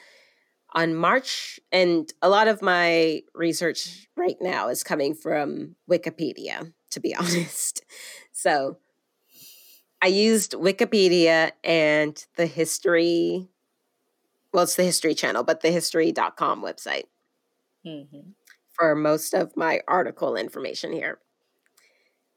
[0.73, 6.99] on March, and a lot of my research right now is coming from Wikipedia, to
[6.99, 7.83] be honest.
[8.31, 8.77] So
[10.01, 13.47] I used Wikipedia and the history,
[14.53, 17.05] well, it's the History Channel, but the history.com website
[17.85, 18.31] mm-hmm.
[18.71, 21.19] for most of my article information here.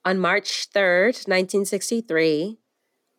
[0.04, 2.58] On March 3rd, 1963,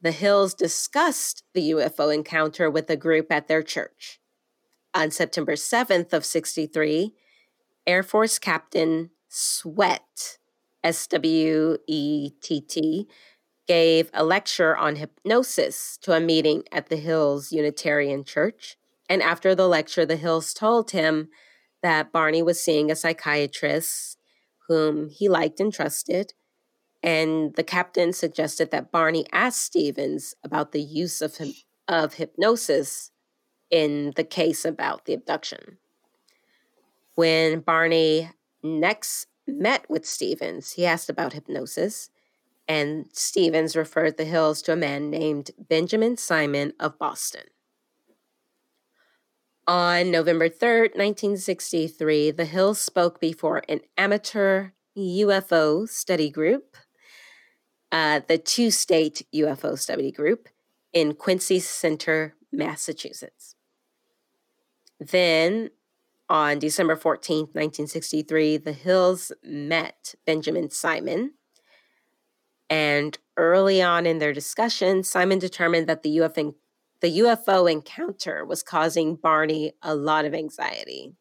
[0.02, 4.20] the Hills discussed the UFO encounter with a group at their church
[4.94, 7.14] on September 7th of 63,
[7.88, 10.38] Air Force Captain Swett,
[10.84, 11.88] S-W-E-T-T,
[13.66, 18.78] gave a lecture on hypnosis to a meeting at the Hills Unitarian Church.
[19.14, 21.30] And after the lecture, the Hills told him
[21.84, 24.18] that Barney was seeing a psychiatrist
[24.68, 26.34] whom he liked and trusted.
[27.04, 31.54] And the captain suggested that Barney ask Stevens about the use of, him,
[31.88, 33.12] of hypnosis
[33.70, 35.78] in the case about the abduction.
[37.14, 38.32] When Barney
[38.64, 42.10] next met with Stevens, he asked about hypnosis,
[42.68, 47.44] and Stevens referred the Hills to a man named Benjamin Simon of Boston.
[49.66, 56.76] On November 3rd, 1963, the Hills spoke before an amateur UFO study group,
[57.92, 60.50] uh, the two state UFO study group
[60.92, 63.56] in Quincy Center, Massachusetts.
[65.00, 65.70] Then
[66.28, 71.34] on December 14th, 1963, the Hills met Benjamin Simon
[72.70, 76.56] And early on in their discussion, Simon determined that the UFO,
[77.04, 81.12] the UFO encounter was causing Barney a lot of anxiety.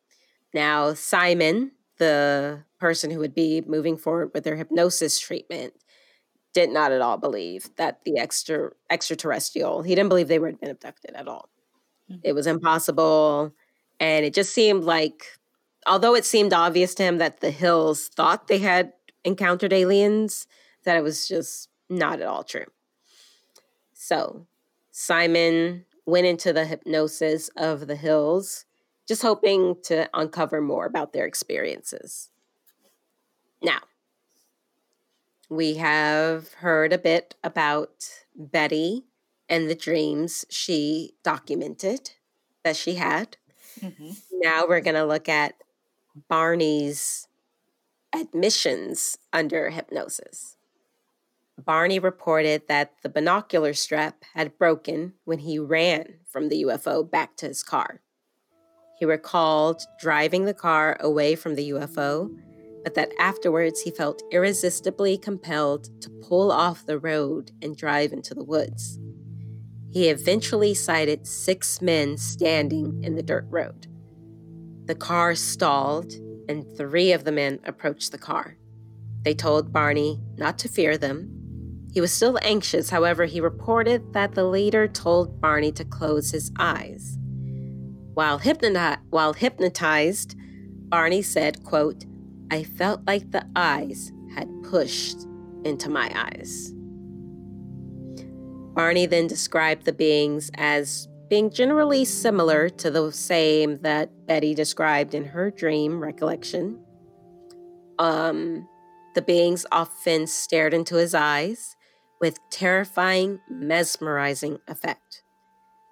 [0.54, 5.74] Now, Simon, the person who would be moving forward with their hypnosis treatment,
[6.54, 10.70] did not at all believe that the extra extraterrestrial, he didn't believe they were been
[10.70, 11.48] abducted at all.
[12.08, 12.20] Mm-hmm.
[12.22, 13.52] It was impossible.
[13.98, 15.24] And it just seemed like,
[15.84, 18.92] although it seemed obvious to him that the Hills thought they had
[19.24, 20.46] encountered aliens,
[20.84, 22.66] that it was just not at all true.
[23.94, 24.46] So
[24.92, 28.66] Simon went into the hypnosis of the Hills,
[29.08, 32.28] just hoping to uncover more about their experiences.
[33.62, 33.80] Now,
[35.48, 39.04] we have heard a bit about Betty
[39.48, 42.12] and the dreams she documented
[42.62, 43.36] that she had.
[43.80, 44.10] Mm-hmm.
[44.40, 45.54] Now we're going to look at
[46.28, 47.28] Barney's
[48.14, 50.56] admissions under hypnosis.
[51.64, 57.36] Barney reported that the binocular strap had broken when he ran from the UFO back
[57.36, 58.00] to his car.
[58.98, 62.34] He recalled driving the car away from the UFO,
[62.82, 68.34] but that afterwards he felt irresistibly compelled to pull off the road and drive into
[68.34, 68.98] the woods.
[69.92, 73.86] He eventually sighted six men standing in the dirt road.
[74.86, 76.12] The car stalled,
[76.48, 78.56] and three of the men approached the car.
[79.22, 81.41] They told Barney not to fear them
[81.92, 86.50] he was still anxious, however, he reported that the leader told Barney to close his
[86.58, 87.18] eyes.
[88.14, 90.34] While, hypnoti- while hypnotized,
[90.88, 92.06] Barney said, quote,
[92.50, 95.18] I felt like the eyes had pushed
[95.64, 96.72] into my eyes.
[98.74, 105.14] Barney then described the beings as being generally similar to the same that Betty described
[105.14, 106.82] in her dream recollection.
[107.98, 108.66] Um,
[109.14, 111.76] the beings often stared into his eyes
[112.22, 115.24] with terrifying, mesmerizing effect.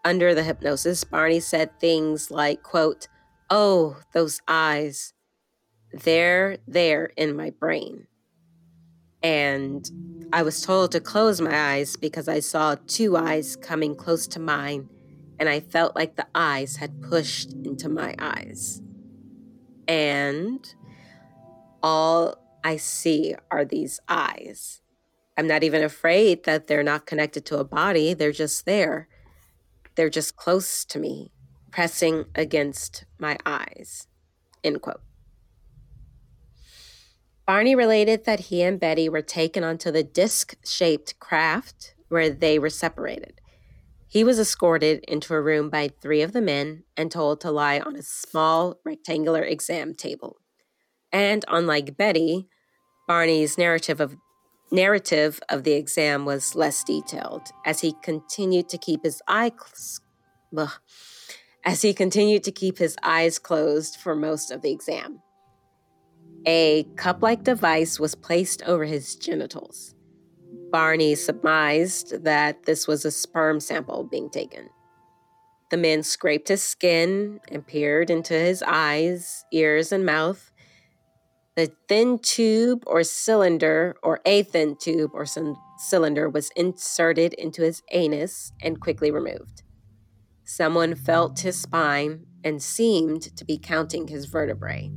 [0.05, 3.09] Under the hypnosis, Barney said things like, quote,
[3.51, 5.13] Oh, those eyes.
[5.93, 8.07] They're there in my brain.
[9.25, 9.91] And
[10.33, 14.39] I was told to close my eyes because I saw two eyes coming close to
[14.39, 14.89] mine,
[15.41, 18.81] and I felt like the eyes had pushed into my eyes.
[19.89, 20.65] And
[21.83, 24.80] all I see are these eyes.
[25.37, 28.15] I'm not even afraid that they're not connected to a body.
[28.15, 29.09] They're just there.
[29.95, 31.33] They're just close to me,
[31.71, 34.07] pressing against my eyes.
[34.63, 35.01] End quote.
[37.47, 42.59] Barney related that he and Betty were taken onto the disc shaped craft where they
[42.59, 43.41] were separated.
[44.07, 47.79] He was escorted into a room by three of the men and told to lie
[47.81, 50.37] on a small rectangular exam table.
[51.13, 52.49] And unlike Betty,
[53.07, 54.17] Barney's narrative of
[54.73, 60.01] narrative of the exam was less detailed as he continued to keep his eyes
[61.65, 65.21] as he continued to keep his eyes closed for most of the exam.
[66.47, 69.95] A cup-like device was placed over his genitals.
[70.73, 74.71] Barney surmised that this was a sperm sample being taken.
[75.71, 80.50] The men scraped his skin and peered into his eyes, ears, and mouth
[81.57, 87.63] the thin tube or cylinder, or a thin tube or some cylinder, was inserted into
[87.63, 89.63] his anus and quickly removed.
[90.45, 94.91] Someone felt his spine and seemed to be counting his vertebrae.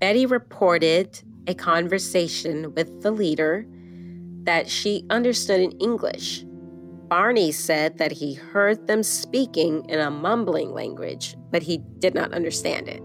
[0.00, 3.66] Betty reported a conversation with the leader
[4.42, 6.44] that she understood in English.
[7.08, 12.32] Barney said that he heard them speaking in a mumbling language, but he did not
[12.32, 13.02] understand it.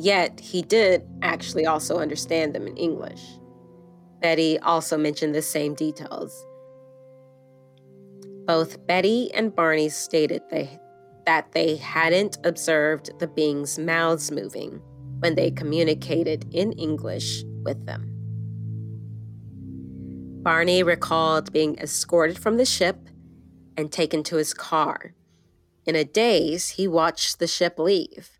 [0.00, 3.22] Yet he did actually also understand them in English.
[4.22, 6.46] Betty also mentioned the same details.
[8.46, 10.80] Both Betty and Barney stated they,
[11.26, 14.80] that they hadn't observed the beings' mouths moving
[15.18, 18.06] when they communicated in English with them.
[20.42, 22.96] Barney recalled being escorted from the ship
[23.76, 25.12] and taken to his car.
[25.84, 28.39] In a daze, he watched the ship leave.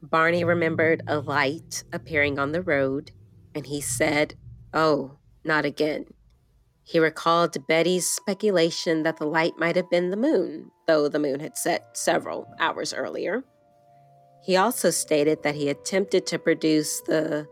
[0.00, 3.10] Barney remembered a light appearing on the road,
[3.54, 4.34] and he said,
[4.72, 6.06] Oh, not again.
[6.84, 11.40] He recalled Betty's speculation that the light might have been the moon, though the moon
[11.40, 13.42] had set several hours earlier.
[14.42, 17.48] He also stated that he attempted to produce the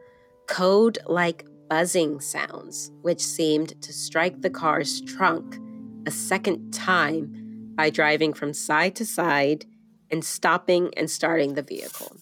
[0.47, 5.59] code like buzzing sounds, which seemed to strike the car's trunk
[6.07, 9.66] a second time by driving from side to side
[10.11, 12.16] and stopping and starting the vehicle.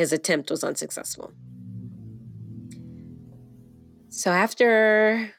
[0.00, 1.34] His attempt was unsuccessful.
[4.08, 5.34] So after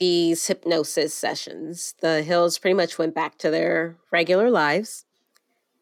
[0.00, 5.04] these hypnosis sessions, the Hills pretty much went back to their regular lives.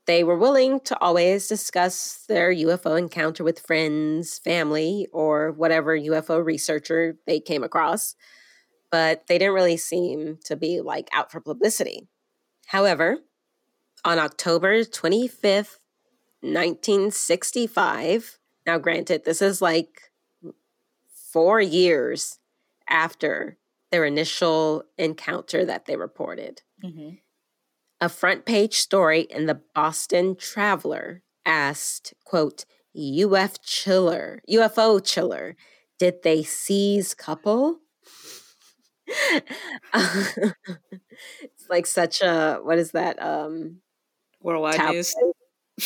[0.07, 6.45] They were willing to always discuss their UFO encounter with friends, family, or whatever UFO
[6.45, 8.17] researcher they came across,
[8.91, 12.09] but they didn't really seem to be like out for publicity.
[12.67, 13.19] However,
[14.05, 15.79] on October 25th,
[16.43, 20.11] 1965, now granted, this is like
[21.33, 22.39] four years
[22.89, 23.57] after
[23.91, 26.63] their initial encounter that they reported.
[26.85, 27.15] Mm-hmm.
[28.01, 32.65] A front page story in the Boston Traveler asked, quote,
[32.97, 35.57] UF chiller, UFO chiller,
[35.99, 37.79] did they seize couple?
[39.95, 40.55] it's
[41.69, 43.23] like such a what is that?
[43.23, 43.79] Um
[44.41, 45.15] Worldwide news.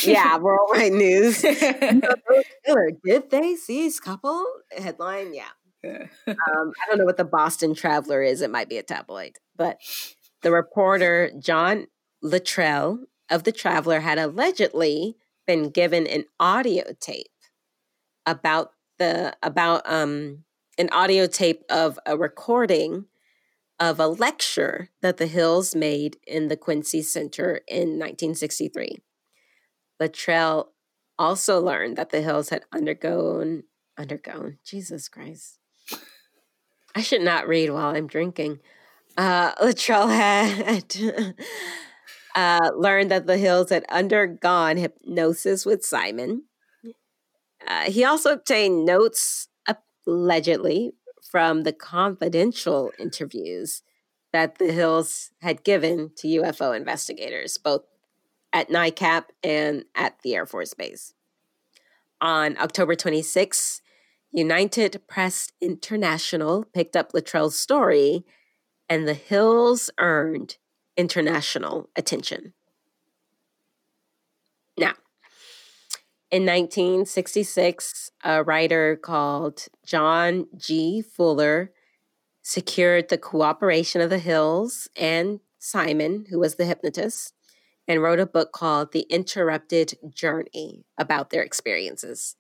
[0.03, 1.43] Yeah, worldwide news.
[1.43, 4.45] Did they seize couple?
[4.77, 5.49] Headline, yeah.
[5.83, 6.07] Yeah.
[6.27, 8.41] Um, I don't know what the Boston Traveler is.
[8.41, 9.79] It might be a tabloid, but
[10.43, 11.87] the reporter John
[12.23, 15.17] Luttrell of the Traveler had allegedly
[15.47, 17.27] been given an audio tape
[18.25, 20.45] about the about um
[20.79, 23.07] an audio tape of a recording
[23.79, 28.99] of a lecture that the Hills made in the Quincy Center in 1963.
[29.99, 30.73] Luttrell
[31.19, 33.65] also learned that the Hills had undergone
[33.99, 35.59] undergone Jesus Christ.
[36.95, 38.61] I should not read while I'm drinking.
[39.17, 40.95] Uh, Luttrell had
[42.35, 46.45] uh, learned that the Hills had undergone hypnosis with Simon.
[47.67, 49.49] Uh, he also obtained notes,
[50.07, 50.93] allegedly,
[51.31, 53.83] from the confidential interviews
[54.33, 57.83] that the Hills had given to UFO investigators, both
[58.53, 61.15] at NICAP and at the Air Force Base.
[62.21, 63.83] On October 26,
[64.33, 68.25] United Press International picked up Luttrell's story,
[68.89, 70.57] and the Hills earned
[70.97, 72.53] international attention.
[74.79, 74.95] Now,
[76.31, 81.03] in 1966, a writer called John G.
[81.03, 81.73] Fuller
[82.43, 87.33] secured the cooperation of the Hills and Simon, who was the hypnotist,
[87.89, 92.37] and wrote a book called The Interrupted Journey about their experiences.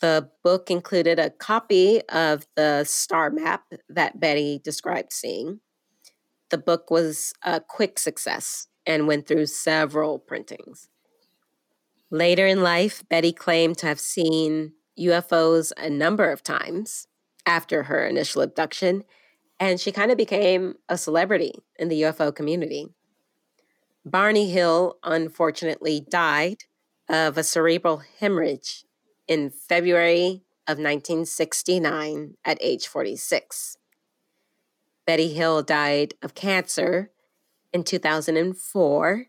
[0.00, 5.60] The book included a copy of the star map that Betty described seeing.
[6.50, 10.88] The book was a quick success and went through several printings.
[12.10, 17.06] Later in life, Betty claimed to have seen UFOs a number of times
[17.46, 19.04] after her initial abduction,
[19.58, 22.88] and she kind of became a celebrity in the UFO community.
[24.04, 26.64] Barney Hill unfortunately died
[27.08, 28.84] of a cerebral hemorrhage
[29.28, 33.76] in February of 1969 at age 46.
[35.06, 37.10] Betty Hill died of cancer
[37.72, 39.26] in 2004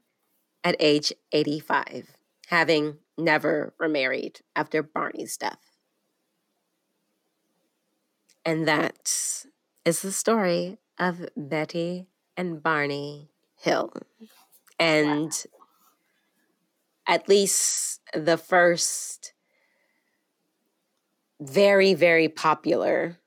[0.63, 2.15] at age 85,
[2.47, 5.59] having never remarried after Barney's death.
[8.45, 9.45] And that
[9.86, 13.93] is the story of Betty and Barney Hill.
[14.80, 15.32] And
[17.07, 19.34] at least the first
[21.41, 23.17] very, very popular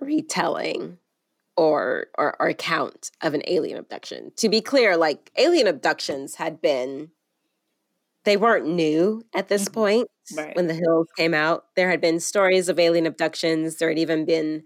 [0.00, 0.98] retelling
[1.56, 4.32] or, or or account of an alien abduction.
[4.36, 7.10] To be clear, like alien abductions had been
[8.24, 9.74] they weren't new at this mm-hmm.
[9.74, 10.54] point Right.
[10.54, 11.66] when the hills came out.
[11.74, 13.76] There had been stories of alien abductions.
[13.76, 14.62] There had even been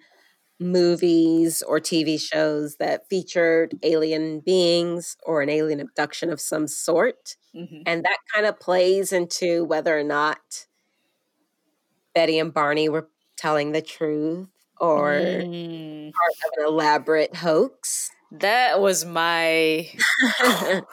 [0.61, 7.37] movies or TV shows that featured alien beings or an alien abduction of some sort.
[7.55, 7.87] Mhm.
[7.87, 10.67] And that kind of plays into whether or not
[12.15, 14.49] Betty and Barney were telling the truth
[14.81, 18.11] or Mm, part of an elaborate hoax.
[18.33, 19.89] that was my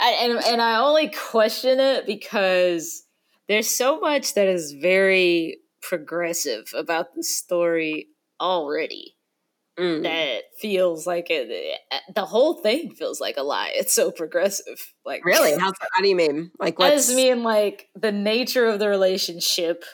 [0.00, 3.04] I, and and I only question it because
[3.48, 8.08] there's so much that is very progressive about the story
[8.40, 9.16] already
[9.78, 10.02] Mm.
[10.02, 11.80] that feels like it,
[12.14, 13.70] the whole thing feels like a lie.
[13.74, 14.92] It's so progressive.
[15.06, 15.52] Like Really?
[15.58, 16.50] How, how do you mean?
[16.58, 19.84] Like, I what's just mean like the nature of the relationship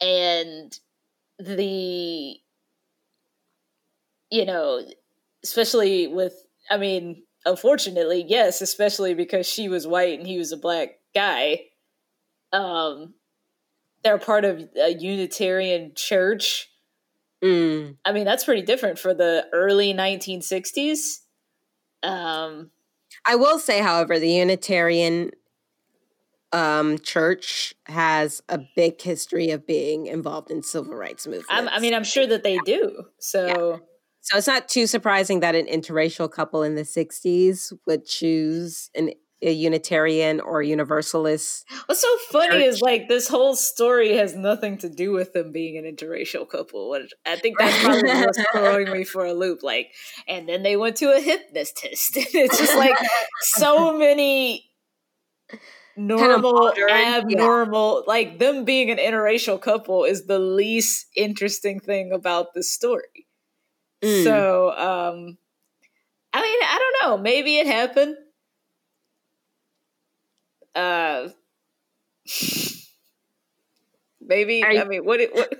[0.00, 0.76] and
[1.38, 2.36] the
[4.30, 4.80] you know,
[5.44, 6.34] especially with
[6.70, 11.60] I mean, unfortunately, yes, especially because she was white and he was a black guy.
[12.52, 13.14] Um
[14.02, 16.70] they're part of a Unitarian church.
[17.42, 17.96] Mm.
[18.04, 21.20] I mean, that's pretty different for the early 1960s.
[22.02, 22.70] Um
[23.26, 25.32] I will say, however, the Unitarian
[26.52, 31.48] um, church has a big history of being involved in civil rights movements.
[31.50, 33.04] I'm, I mean, I'm sure that they do.
[33.18, 33.80] So,
[34.20, 39.10] so it's not too surprising that an interracial couple in the 60s would choose an,
[39.42, 41.64] a Unitarian or Universalist.
[41.86, 42.64] what's so funny Church.
[42.64, 46.90] is like this whole story has nothing to do with them being an interracial couple.
[46.90, 49.62] Which I think that's probably what's throwing me for a loop.
[49.62, 49.88] Like,
[50.28, 51.80] and then they went to a hypnotist.
[52.16, 52.96] it's just like
[53.40, 54.70] so many
[55.96, 57.20] normal, modern, yeah.
[57.22, 58.04] abnormal.
[58.06, 63.26] Like them being an interracial couple is the least interesting thing about the story.
[64.02, 64.24] Mm.
[64.24, 65.38] So, um,
[66.32, 67.22] I mean, I don't know.
[67.22, 68.16] Maybe it happened.
[70.74, 71.28] Uh,
[74.20, 74.64] maybe.
[74.64, 75.20] I mean, what?
[75.20, 75.52] It, what?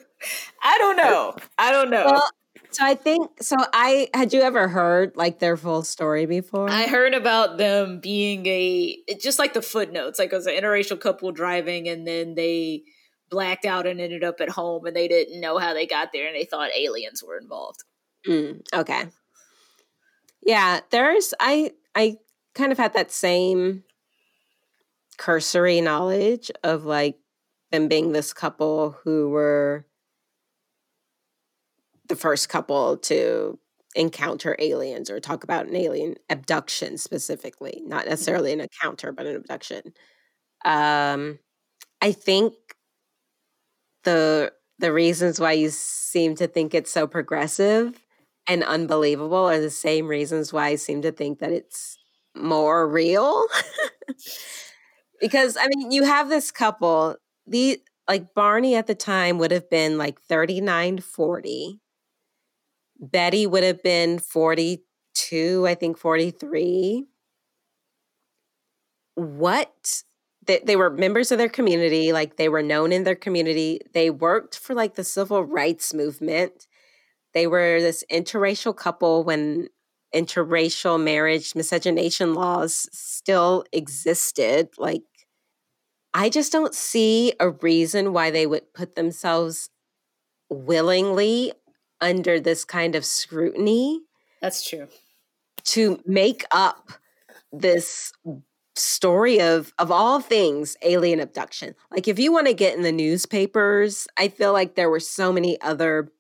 [0.63, 1.35] I don't know.
[1.59, 2.05] I don't know.
[2.07, 2.31] Well,
[2.71, 3.57] so I think so.
[3.73, 6.71] I had you ever heard like their full story before?
[6.71, 10.99] I heard about them being a just like the footnotes, like it was an interracial
[11.01, 12.85] couple driving, and then they
[13.29, 16.27] blacked out and ended up at home, and they didn't know how they got there,
[16.27, 17.83] and they thought aliens were involved.
[18.27, 19.07] Mm, okay.
[20.43, 22.19] Yeah, there's I I
[22.55, 23.85] kind of had that same
[25.21, 27.19] cursory knowledge of like
[27.71, 29.85] them being this couple who were
[32.09, 33.59] the first couple to
[33.95, 39.37] encounter aliens or talk about an alien abduction specifically, not necessarily an encounter, but an
[39.37, 39.93] abduction.
[40.65, 41.39] Um,
[42.01, 42.55] I think
[44.05, 48.03] the the reasons why you seem to think it's so progressive
[48.47, 51.99] and unbelievable are the same reasons why I seem to think that it's
[52.35, 53.45] more real.
[55.21, 57.17] because I mean, you have this couple,
[57.47, 61.81] the like Barney at the time would have been like 39, 40.
[63.01, 67.07] Betty would have been 42, I think 43.
[69.15, 70.03] What
[70.47, 73.81] they, they were members of their community, like they were known in their community.
[73.93, 76.67] They worked for like the civil rights movement.
[77.35, 79.69] They were this interracial couple when
[80.15, 84.69] interracial marriage miscegenation laws still existed.
[84.79, 85.03] Like,
[86.13, 89.71] I just don't see a reason why they would put themselves
[90.49, 91.53] willingly
[92.01, 94.01] under this kind of scrutiny
[94.43, 94.89] That's true.
[95.65, 96.91] to make up
[97.53, 98.13] this
[98.77, 102.93] story of of all things alien abduction like if you want to get in the
[102.93, 106.11] newspapers i feel like there were so many other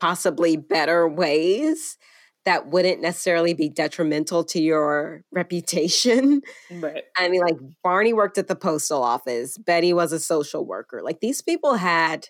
[0.00, 1.96] possibly better ways
[2.44, 7.04] that wouldn't necessarily be detrimental to your reputation Right.
[7.16, 11.20] i mean like barney worked at the postal office betty was a social worker like
[11.20, 12.28] these people had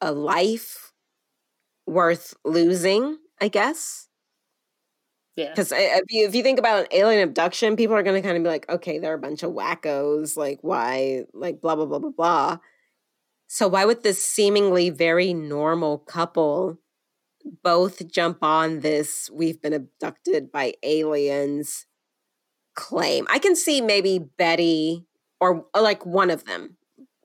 [0.00, 0.92] a life
[1.86, 4.08] worth losing i guess
[5.36, 5.50] Yeah.
[5.50, 8.26] because eh, if you, if you think about an alien abduction, people are going to
[8.26, 10.36] kind of be like, okay, they're a bunch of wackos.
[10.36, 11.24] Like, why?
[11.34, 12.58] Like, blah, blah, blah, blah, blah.
[13.48, 16.78] So, why would this seemingly very normal couple
[17.62, 21.86] both jump on this we've been abducted by aliens
[22.74, 23.26] claim?
[23.30, 25.06] I can see maybe Betty
[25.40, 26.76] or, or like one of them,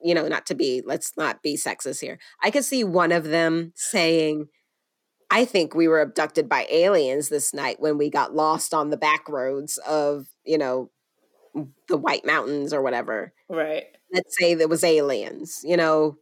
[0.02, 2.18] you know, not to be, let's not be sexist here.
[2.42, 4.48] I could see one of them saying,
[5.30, 8.98] I think we were abducted by aliens this night when we got lost on the
[8.98, 10.90] back roads of, you know,
[11.88, 13.32] the White Mountains or whatever.
[13.48, 13.84] Right.
[14.12, 16.18] Let's say there was aliens, you know,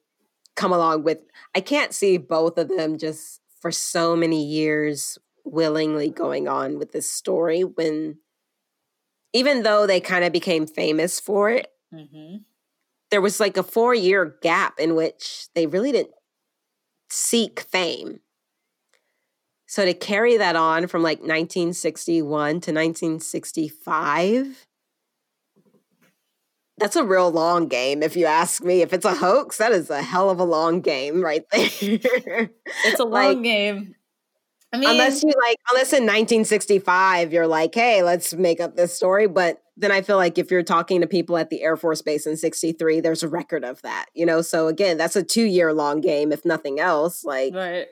[0.56, 1.22] come along with
[1.54, 6.92] I can't see both of them just for so many years willingly going on with
[6.92, 8.18] this story when
[9.32, 12.36] even though they kind of became famous for it, Mm-hmm.
[13.10, 16.14] there was like a 4-year gap in which they really didn't
[17.10, 18.20] seek fame.
[19.66, 24.66] So to carry that on from like 1961 to 1965,
[26.80, 28.82] that's a real long game, if you ask me.
[28.82, 32.50] If it's a hoax, that is a hell of a long game right there.
[32.84, 33.94] It's a long Like, game.
[34.72, 38.94] I mean, unless you like, unless in 1965 you're like, hey, let's make up this
[38.94, 39.26] story.
[39.26, 42.26] But then I feel like if you're talking to people at the Air Force Base
[42.26, 44.42] in 63, there's a record of that, you know?
[44.42, 47.24] So again, that's a two year long game, if nothing else.
[47.24, 47.86] Like, right.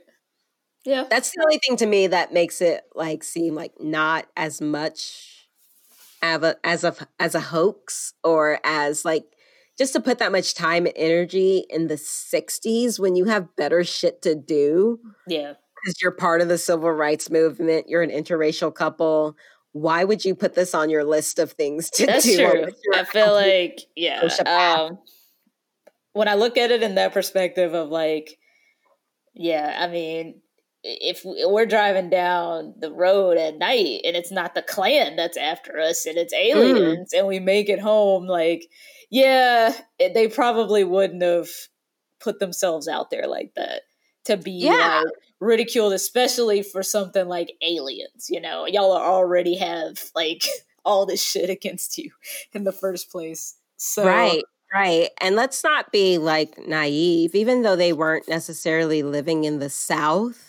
[0.84, 1.05] Yeah.
[1.11, 5.28] that's the only thing to me that makes it like seem like not as much
[6.22, 9.24] of a, as a as a hoax or as like
[9.78, 13.84] just to put that much time and energy in the 60s when you have better
[13.84, 14.98] shit to do
[15.28, 15.54] Yeah.
[15.84, 19.36] because you're part of the civil rights movement you're an interracial couple
[19.72, 22.66] why would you put this on your list of things to That's do true.
[22.94, 24.22] I feel like yeah.
[24.46, 24.98] Um,
[26.14, 28.38] when I look at it in that perspective of like,
[29.34, 30.40] yeah, I mean,
[31.01, 35.78] if we're driving down the road at night and it's not the clan that's after
[35.78, 36.36] us and it's Mm.
[36.36, 38.70] aliens and we make it home, like,
[39.11, 41.49] yeah, it, they probably wouldn't have
[42.20, 43.82] put themselves out there like that
[44.24, 45.03] to be Yeah.
[45.05, 48.28] like ridiculed, especially for something like aliens.
[48.28, 50.45] You know, y'all already have like
[50.84, 52.11] all this shit against you
[52.53, 53.55] in the first place.
[53.76, 55.11] So Right, right.
[55.20, 60.47] And let's not be like naive, even though they weren't necessarily living in the South.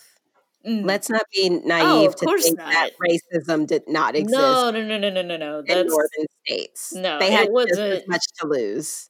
[0.66, 0.86] Mm.
[0.86, 2.72] Let's not be naive of to think not.
[2.72, 5.60] that racism did not exist no, no, no, no, no, no, no.
[5.60, 6.94] in northern states.
[6.94, 9.10] no, they had just as much to lose.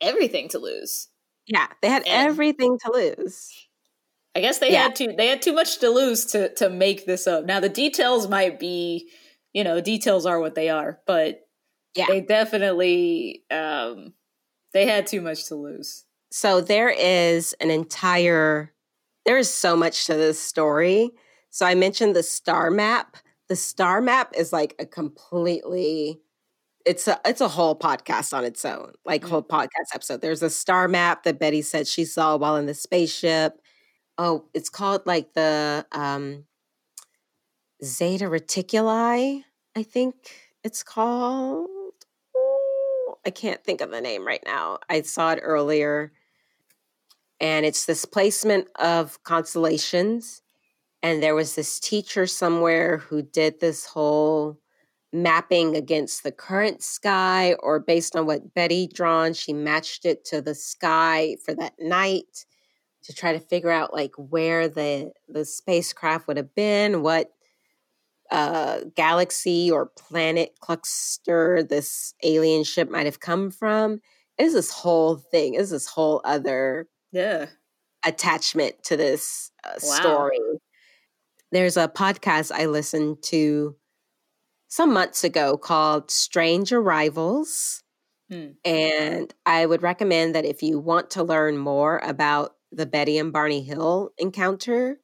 [0.00, 1.08] everything to lose.
[1.46, 3.50] Yeah, they had And- everything to lose.
[4.36, 4.84] I guess they Yeah.
[4.84, 7.44] had to they had too much to lose to to make this up.
[7.44, 9.08] Now the details might be,
[9.52, 11.46] you know, details are what they are, but
[11.94, 12.06] Yeah.
[12.08, 14.14] they definitely um
[14.72, 16.04] they had too much to lose.
[16.32, 18.73] So there is an entire
[19.26, 21.10] there is so much to this story.
[21.50, 23.16] So I mentioned the star map.
[23.48, 26.20] The star map is like a completely
[26.86, 29.28] it's a it's a whole podcast on its own, like Mm.
[29.30, 30.20] whole podcast episode.
[30.22, 33.60] There's a star map that Betty said she saw while in the spaceship.
[34.18, 36.44] Oh, it's called like the um
[37.84, 39.44] Zeta Reticuli,
[39.76, 40.14] I think
[40.62, 41.68] it's called.
[42.36, 44.78] Ooh, I can't think of the name right now.
[44.88, 46.12] I saw it earlier.
[47.40, 50.42] And it's this placement of constellations.
[51.02, 54.58] And there was this teacher somewhere who did this whole
[55.12, 60.40] mapping against the current sky, or based on what Betty drawn, she matched it to
[60.40, 62.46] the sky for that night
[63.04, 67.30] to try to figure out like where the the spacecraft would have been, what
[68.30, 74.00] uh, galaxy or planet cluster this alien ship might have come from.
[74.38, 75.54] Is this whole thing.
[75.54, 77.46] Is this whole other Yeah.
[78.04, 79.94] attachment to this uh, Wow.
[79.94, 80.38] story.
[81.52, 83.76] There's a podcast I listened to
[84.68, 87.82] some months ago called Strange Arrivals.
[88.30, 88.48] Hmm.
[88.64, 93.32] And I would recommend that if you want to learn more about the Betty and
[93.32, 94.98] Barney Hill encounter,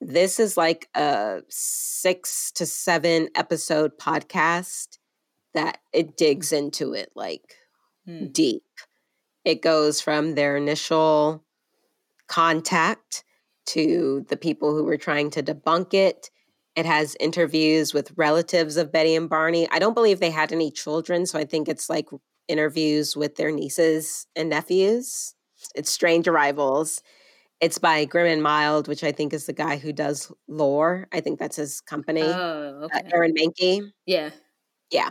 [0.00, 4.98] this is like a six to seven episode podcast
[5.54, 7.54] that it digs into it like
[8.06, 8.26] Hmm.
[8.32, 8.64] deep.
[9.44, 11.44] It goes from their initial
[12.28, 13.24] contact
[13.66, 16.30] to the people who were trying to debunk it.
[16.74, 19.68] It has interviews with relatives of Betty and Barney.
[19.70, 22.08] I don't believe they had any children, so I think it's like
[22.48, 25.34] interviews with their nieces and nephews.
[25.74, 27.02] It's Strange Arrivals.
[27.60, 31.06] It's by Grim and Mild, which I think is the guy who does lore.
[31.12, 32.22] I think that's his company.
[32.22, 33.08] Oh, uh, okay.
[33.12, 33.92] Aaron Mahnke.
[34.06, 34.30] Yeah.
[34.90, 35.10] Yeah.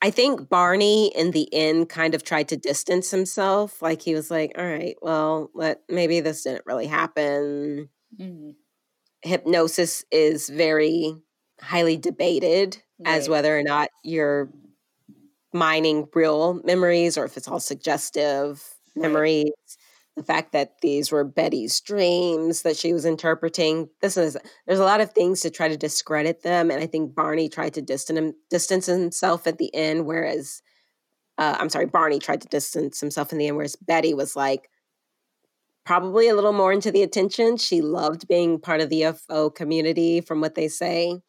[0.00, 3.82] I think Barney in the end kind of tried to distance himself.
[3.82, 7.88] Like he was like, all right, well, let maybe this didn't really happen.
[8.18, 8.54] Mhm.
[9.22, 11.14] Hypnosis is very
[11.60, 14.50] highly debated as whether or not you're
[15.52, 18.62] mining real memories or if it's all suggestive
[18.96, 19.02] Right.
[19.02, 19.77] memories.
[20.18, 23.88] The fact that these were Betty's dreams that she was interpreting.
[24.02, 27.14] This is there's a lot of things to try to discredit them, and I think
[27.14, 30.62] Barney tried to distance him, distance himself at the end, whereas
[31.38, 34.68] uh, I'm sorry, Barney tried to distance himself in the end, whereas Betty was like
[35.86, 37.56] probably a little more into the attention.
[37.56, 41.20] She loved being part of the UFO community, from what they say.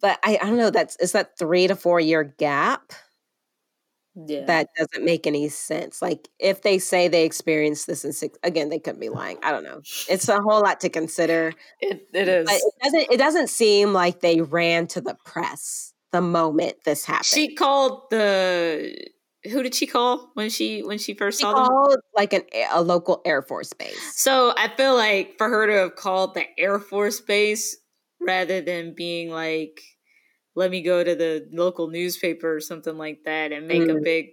[0.00, 0.70] But I, I don't know.
[0.70, 2.92] That's is that three to four year gap
[4.14, 4.44] Yeah.
[4.46, 6.02] that doesn't make any sense.
[6.02, 9.38] Like if they say they experienced this in six, again, they could be lying.
[9.42, 9.80] I don't know.
[10.08, 11.52] It's a whole lot to consider.
[11.80, 12.46] it, it is.
[12.46, 13.12] But it doesn't.
[13.12, 17.26] It doesn't seem like they ran to the press the moment this happened.
[17.26, 18.96] she called the
[19.44, 21.96] who did she call when she when she first She saw them?
[22.16, 22.42] like an
[22.72, 23.96] a local Air Force base.
[24.20, 27.76] So I feel like for her to have called the Air Force Base
[28.20, 29.80] rather than being like,
[30.54, 34.04] let me go to the local newspaper or something like that and make a Mm.
[34.04, 34.26] big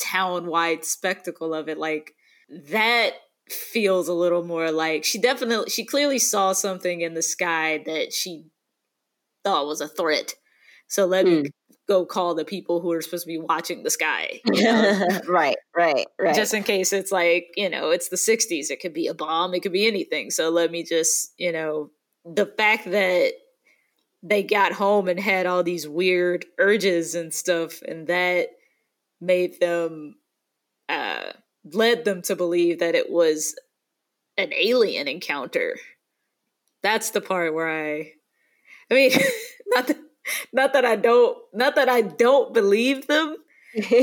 [0.00, 2.14] town wide spectacle of it, like
[2.50, 3.14] that
[3.50, 8.12] feels a little more like she definitely, she clearly saw something in the sky that
[8.12, 8.46] she
[9.44, 10.34] thought was a threat.
[10.88, 11.50] So let me Mm.
[11.88, 14.40] go call the people who are supposed to be watching the sky.
[14.52, 15.20] you know?
[15.28, 16.34] right, right, right.
[16.34, 19.54] just in case it's like you know it's the 60s it could be a bomb
[19.54, 21.90] it could be anything so let me just you know
[22.24, 23.32] the fact that
[24.28, 28.48] they got home and had all these weird urges and stuff and that
[29.20, 30.16] made them
[30.88, 31.32] uh
[31.72, 33.54] led them to believe that it was
[34.36, 35.76] an alien encounter
[36.82, 38.12] that's the part where i
[38.90, 39.10] i mean
[39.68, 39.98] not that
[40.52, 43.36] not that i don't not that i don't believe them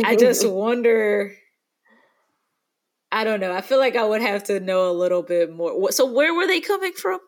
[0.06, 1.36] I just wonder.
[3.12, 3.54] I don't know.
[3.54, 5.92] I feel like I would have to know a little bit more.
[5.92, 7.20] So, where were they coming from?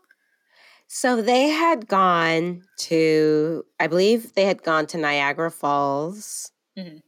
[0.87, 6.51] So they had gone to, I believe they had gone to Niagara Falls.
[6.77, 7.01] Mhm.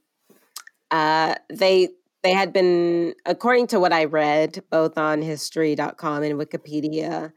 [0.91, 1.89] Uh, they
[2.23, 7.32] they had been, according to what I read, both on history.com and Wikipedia,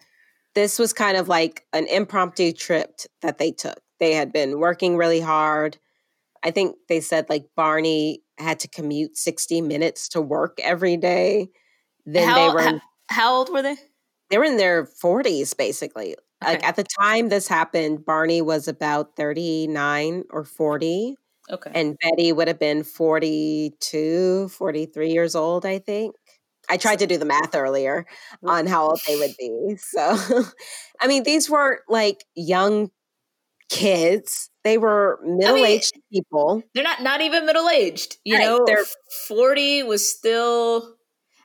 [0.55, 3.79] this was kind of like an impromptu trip that they took.
[4.01, 5.79] They had been working really hard.
[6.43, 11.51] I think they said like Barney had to commute 60 minutes to work every day.
[12.07, 13.77] Then how, they were in, how, how old were they?
[14.31, 16.17] they were in their 40s basically.
[16.43, 21.17] Like at the time this happened, Barney was about 39 or 40
[21.51, 21.71] Okay.
[21.75, 26.15] and Betty would have been 42, 43 years old, I think.
[26.71, 28.07] I tried to do the math earlier
[28.47, 29.77] on how old they would be.
[29.79, 30.17] So,
[31.01, 32.91] I mean, these weren't like young
[33.69, 34.51] kids.
[34.65, 36.63] They were middle-aged people.
[36.75, 38.19] They're not not even middle aged.
[38.25, 38.85] You Right, know, they're-
[39.29, 40.97] forty was still.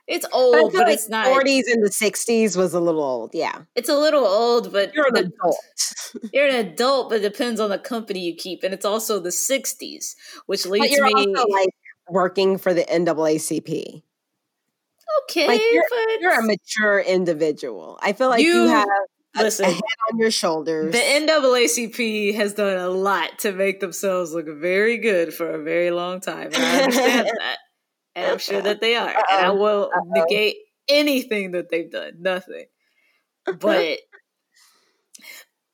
[0.06, 1.26] It's old, but like it's not.
[1.26, 3.30] 40s and the 60s was a little old.
[3.34, 3.62] Yeah.
[3.74, 5.56] It's a little old, but You're an but adult.
[6.32, 9.30] You're an adult, but it depends on the company you keep, and it's also the
[9.30, 10.14] '60s,
[10.46, 11.12] which But leads you're me.
[11.14, 11.70] also like
[12.08, 14.02] working for the NAACP.
[15.24, 17.98] okay, like, but You're a mature individual.
[18.00, 18.86] I feel like you, You- have
[19.38, 19.82] a, a head
[20.12, 20.92] on your shoulders.
[20.92, 25.90] The NAACP has done a lot to make themselves look very good for a very
[25.90, 27.58] long time, and I understand that,
[28.16, 29.54] and I'm sure that they are, and I Uh-oh.
[29.54, 30.56] will negate
[30.88, 32.14] anything that they've done.
[32.18, 32.66] Nothing,
[33.60, 33.98] but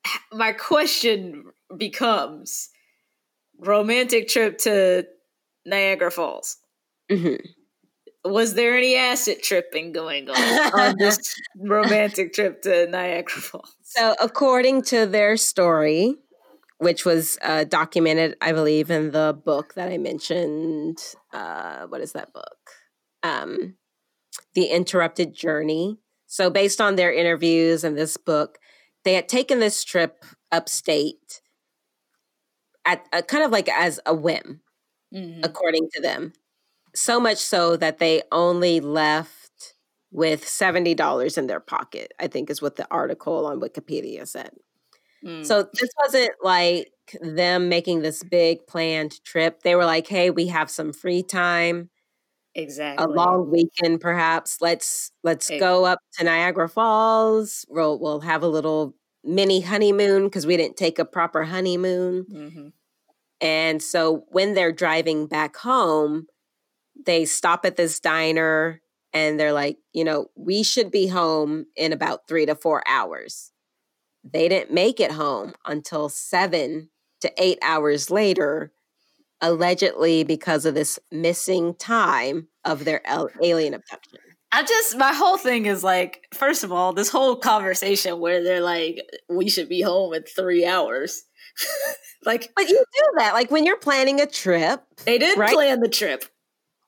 [0.32, 1.45] my question
[1.76, 2.68] becomes:
[3.59, 5.07] romantic trip to
[5.64, 6.59] Niagara Falls.
[7.11, 7.40] Mhm.
[8.24, 11.18] Was there any acid tripping going on on this
[11.59, 13.74] romantic trip to Niagara Falls?
[13.82, 16.16] So, according to their story,
[16.82, 20.98] which was uh, documented, I believe, in the book that I mentioned,
[21.32, 22.58] uh, what is that book?
[23.22, 23.76] Um,
[24.54, 25.98] the Interrupted Journey.
[26.26, 28.58] So, based on their interviews and this book,
[29.04, 31.42] they had taken this trip upstate
[32.84, 34.60] at uh, kind of like as a whim.
[35.14, 35.44] Mhm.
[35.44, 36.32] according to them.
[36.94, 39.74] So much so that they only left
[40.12, 44.50] with $70 in their pocket, I think is what the article on Wikipedia said.
[45.24, 45.46] Mm.
[45.46, 49.62] So this wasn't like them making this big planned trip.
[49.62, 51.90] They were like, hey, we have some free time,
[52.54, 53.04] exactly.
[53.04, 54.58] a long weekend perhaps.
[54.60, 57.64] Let's let's go up to Niagara Falls.
[57.68, 58.94] We'll we'll have a little
[59.24, 62.26] mini honeymoon because we didn't take a proper honeymoon.
[62.30, 62.68] hmm
[63.40, 66.26] And so when they're driving back home,
[67.06, 68.82] they stop at this diner
[69.14, 73.51] and they're like, you know, we should be home in about three to four hours.
[74.24, 78.72] They didn't make it home until seven to eight hours later,
[79.40, 83.02] allegedly because of this missing time of their
[83.42, 84.18] alien abduction.
[84.52, 88.60] I just my whole thing is like, first of all, this whole conversation where they're
[88.60, 88.98] like,
[89.28, 91.22] we should be home in three hours.
[92.24, 95.52] like But you do that, like when you're planning a trip, they did Right.
[95.54, 96.24] plan the trip.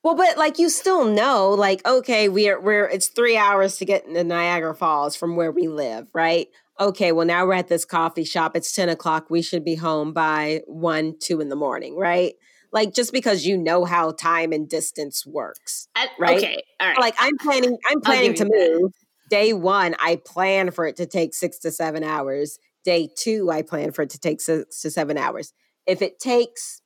[0.03, 4.05] Well, but like you still know, like, okay, we're we're it's three hours to get
[4.07, 6.49] into Niagara Falls from where we live, right?
[6.81, 8.57] Okay, well now we're at this coffee shop.
[8.57, 9.31] It's 10 o'clock.
[9.31, 12.35] We should be home by one, two in the morning, right?
[12.73, 15.89] Like just because you know how time and distance works.
[15.95, 16.39] I, Right.
[16.39, 16.99] Okay, all right.
[16.99, 18.79] Like I'm planning, I'm planning to you that.
[18.81, 18.93] move.
[19.31, 22.59] Day one, I plan for it to take six to seven hours.
[22.85, 25.53] Day two, I plan for it to take six to seven hours.
[25.87, 26.83] If it takes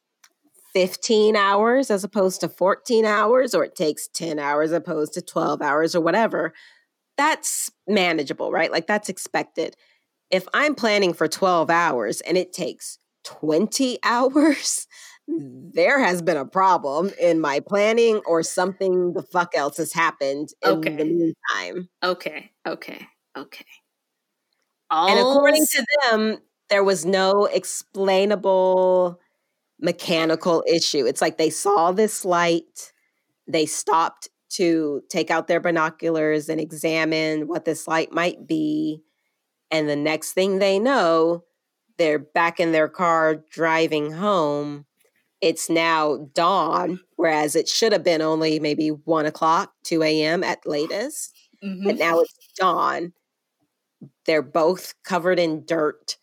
[0.74, 5.62] 15 hours as opposed to 14 hours, or it takes 10 hours opposed to 12
[5.62, 6.53] hours or whatever,
[7.16, 8.70] that's manageable, right?
[8.72, 9.76] Like that's expected.
[10.30, 14.86] If I'm planning for 12 hours and it takes 20 hours,
[15.28, 20.51] there has been a problem in my planning or something the fuck else has happened
[20.62, 20.97] in Okay.
[20.97, 21.89] the meantime.
[22.03, 23.66] okay, okay, okay.
[25.07, 26.39] And according All to them,
[26.70, 29.18] there was no explainable
[29.80, 31.07] mechanical issue.
[31.07, 32.93] It's like they saw this light,
[33.49, 39.03] they stopped to take out their binoculars and examine what this light might be.
[39.70, 41.44] And the next thing they know,
[41.99, 44.86] they're back in their car driving home.
[45.42, 50.44] It's now dawn, whereas it should have been only maybe one o'clock, 2 a.m.
[50.44, 51.34] at latest
[51.64, 51.84] Mhm.
[51.84, 53.12] but now it's dawn.
[54.26, 56.18] They're both covered in dirt.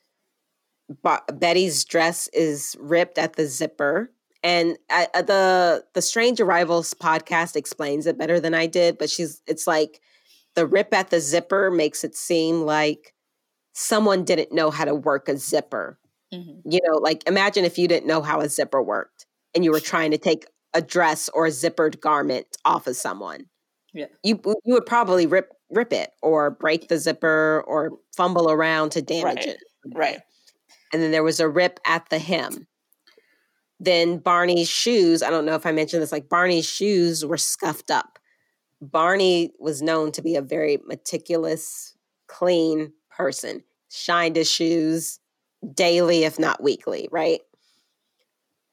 [1.34, 4.12] Betty's dress is ripped at the zipper,
[4.46, 8.98] and uh, uh, the the Strange Arrivals podcast explains it better than I did.
[9.00, 10.02] But she's it's like
[10.56, 13.14] the rip at the zipper makes it seem like
[13.74, 16.00] someone didn't know how to work a zipper.
[16.34, 16.62] Mhm.
[16.66, 19.26] You know, like imagine if you didn't know how a zipper worked
[19.56, 23.46] and you were trying to take a dress or a zippered garment off of someone
[23.94, 24.08] Yeah.
[24.24, 29.02] you you would probably rip rip it or break the zipper or fumble around to
[29.02, 29.48] damage Right.
[29.48, 29.64] it.
[29.94, 30.20] Right.
[30.94, 32.68] And then there was a rip at the hem.
[33.80, 37.92] Then Barney's shoes, I don't know if I mentioned this, like Barney's shoes were scuffed
[37.92, 38.20] up.
[38.82, 41.96] Barney was known to be a very meticulous,
[42.28, 45.20] clean person, shined his shoes
[45.74, 47.42] daily, if not weekly, right?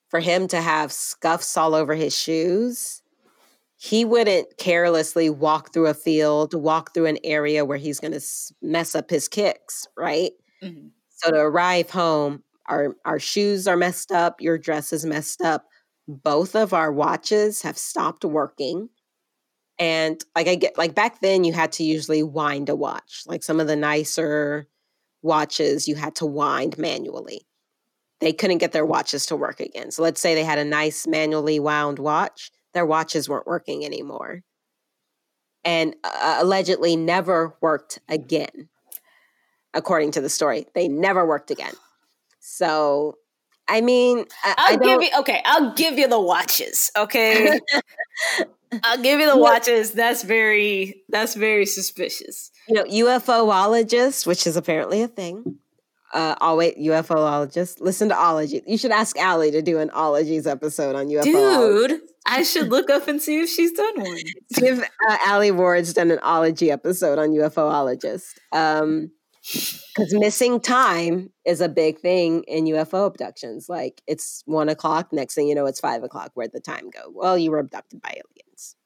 [0.08, 3.02] For him to have scuffs all over his shoes,
[3.76, 8.20] he wouldn't carelessly walk through a field, walk through an area where he's going to
[8.60, 10.32] mess up his kicks, right?
[10.62, 10.88] Mm-hmm.
[11.08, 15.66] So to arrive home, our our shoes are messed up, your dress is messed up.
[16.08, 18.88] Both of our watches have stopped working.
[19.78, 23.22] And like I get like back then you had to usually wind a watch.
[23.26, 24.68] Like some of the nicer
[25.22, 27.46] watches you had to wind manually.
[28.20, 29.90] They couldn't get their watches to work again.
[29.90, 34.42] So let's say they had a nice manually wound watch, their watches weren't working anymore.
[35.64, 38.68] And uh, allegedly never worked again.
[39.74, 41.72] According to the story, they never worked again.
[42.44, 43.18] So,
[43.68, 45.40] I mean, I, will give you okay.
[45.44, 46.90] I'll give you the watches.
[46.96, 47.60] Okay,
[48.82, 49.92] I'll give you the watches.
[49.92, 52.50] That's very that's very suspicious.
[52.68, 55.58] You know, UFOologist, which is apparently a thing.
[56.12, 57.80] Uh, always UFOologist.
[57.80, 58.60] Listen to ology.
[58.66, 61.22] You should ask Allie to do an ologies episode on UFO.
[61.22, 64.18] Dude, I should look up and see if she's done one.
[64.50, 68.34] if uh, Allie Ward's done an ology episode on UFOologist.
[68.50, 69.12] Um,
[69.42, 73.68] because missing time is a big thing in UFO abductions.
[73.68, 76.30] Like it's one o'clock, next thing you know, it's five o'clock.
[76.34, 77.10] Where'd the time go?
[77.12, 78.76] Well, you were abducted by aliens.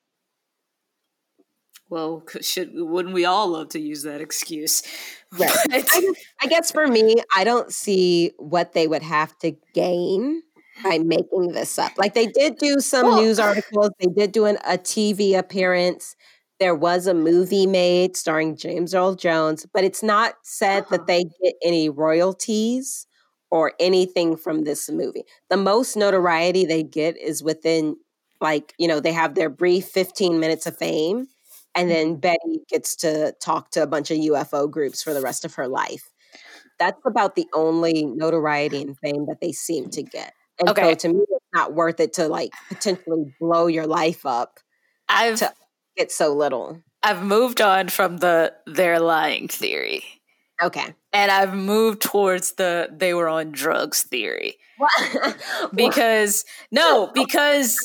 [1.88, 4.82] Well, should wouldn't we all love to use that excuse?
[5.36, 5.50] Right.
[5.70, 6.02] I, guess,
[6.40, 10.40] I guess for me, I don't see what they would have to gain
[10.84, 11.92] by making this up.
[11.98, 16.14] Like they did do some well, news articles, they did do an, a TV appearance
[16.58, 20.90] there was a movie made starring James Earl Jones, but it's not said oh.
[20.90, 23.06] that they get any royalties
[23.50, 25.24] or anything from this movie.
[25.50, 27.96] The most notoriety they get is within,
[28.40, 31.28] like, you know, they have their brief 15 minutes of fame,
[31.74, 32.20] and then mm-hmm.
[32.20, 35.68] Betty gets to talk to a bunch of UFO groups for the rest of her
[35.68, 36.08] life.
[36.78, 40.32] That's about the only notoriety and fame that they seem to get.
[40.58, 40.90] And okay.
[40.90, 44.58] so to me, it's not worth it to like potentially blow your life up.
[45.08, 45.52] I've to
[45.96, 46.82] get so little.
[47.02, 50.04] I've moved on from the they're lying theory.
[50.62, 50.94] Okay.
[51.12, 54.56] And I've moved towards the they were on drugs theory.
[55.74, 57.78] because no, because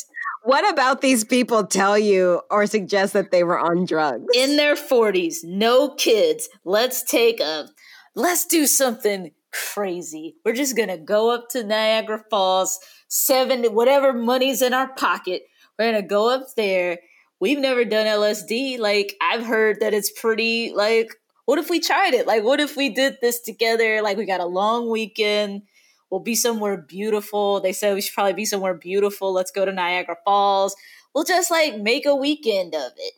[0.44, 4.26] what about these people tell you or suggest that they were on drugs?
[4.36, 6.50] In their 40s, no kids.
[6.66, 7.68] Let's take a
[8.16, 10.36] let's do something crazy.
[10.46, 15.44] We're just going to go up to Niagara Falls, seven whatever money's in our pocket.
[15.78, 17.00] We're going to go up there
[17.42, 18.80] we've never done LSD.
[18.80, 21.14] Like I've heard that it's pretty like
[21.46, 22.28] what if we tried it?
[22.28, 24.02] Like what if we did this together?
[24.02, 25.64] Like we got a long weekend.
[26.10, 27.60] We'll be somewhere beautiful.
[27.60, 29.34] They said we should probably be somewhere beautiful.
[29.34, 30.76] Let's go to Niagara Falls.
[31.14, 33.14] We'll just like make a weekend of it.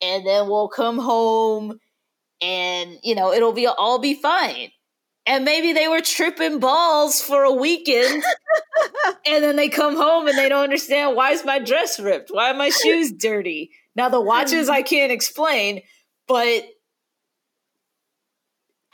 [0.00, 1.80] And then we'll come home
[2.40, 4.70] and you know, it'll be all be fine
[5.26, 8.22] and maybe they were tripping balls for a weekend.
[9.26, 12.30] And then they come home and they don't understand why is my dress ripped?
[12.30, 13.70] Why are my shoes dirty?
[13.96, 15.82] Now the watches i can't explain
[16.26, 16.64] but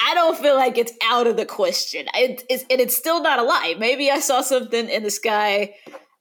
[0.01, 2.07] i don't feel like it's out of the question.
[2.15, 3.75] It, it's, and it's still not a lie.
[3.79, 5.75] Maybe i saw something in the sky.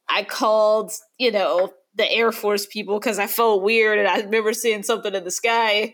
[0.07, 4.53] I called you know the air force people because i felt weird and i remember
[4.53, 5.93] seeing something in the sky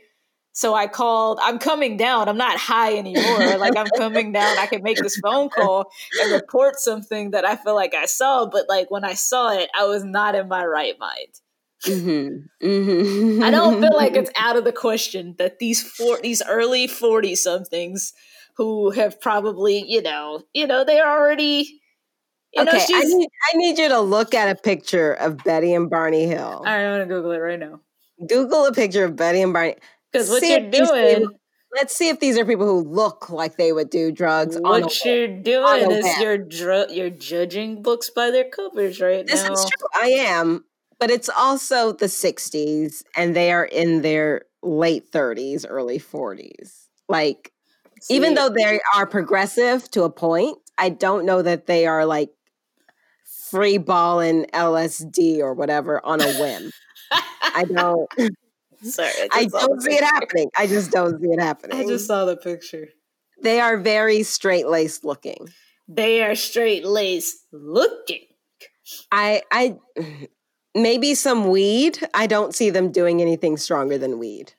[0.55, 2.29] so I called, I'm coming down.
[2.29, 3.57] I'm not high anymore.
[3.57, 4.57] like I'm coming down.
[4.57, 5.91] I can make this phone call
[6.21, 8.45] and report something that I feel like I saw.
[8.45, 11.27] But like when I saw it, I was not in my right mind.
[11.85, 12.65] Mm-hmm.
[12.65, 13.43] Mm-hmm.
[13.43, 17.35] I don't feel like it's out of the question that these four, these early 40
[17.35, 18.13] somethings
[18.55, 21.81] who have probably, you know, you know, they're already,
[22.53, 25.73] you okay, know, I need, I need you to look at a picture of Betty
[25.73, 26.63] and Barney Hill.
[26.65, 27.81] I'm to Google it right now.
[28.25, 29.75] Google a picture of Betty and Barney.
[30.15, 31.29] Because what you're doing.
[31.75, 34.57] Let's see if these are people who look like they would do drugs.
[34.61, 39.49] What you're doing is you're dr- you're judging books by their covers right this now.
[39.49, 39.87] This is true.
[39.93, 40.63] I am,
[40.99, 46.85] but it's also the '60s, and they are in their late 30s, early 40s.
[47.09, 47.51] Like,
[47.99, 48.15] see.
[48.15, 52.29] even though they are progressive to a point, I don't know that they are like
[53.51, 56.71] free balling LSD or whatever on a whim.
[57.11, 58.09] I don't.
[58.85, 60.49] Sorry, I, I don't see it happening.
[60.57, 61.77] I just don't see it happening.
[61.79, 62.87] I just saw the picture.
[63.41, 65.49] They are very straight laced looking.
[65.87, 68.25] They are straight laced looking.
[69.11, 69.77] I I
[70.73, 71.99] maybe some weed.
[72.13, 74.53] I don't see them doing anything stronger than weed.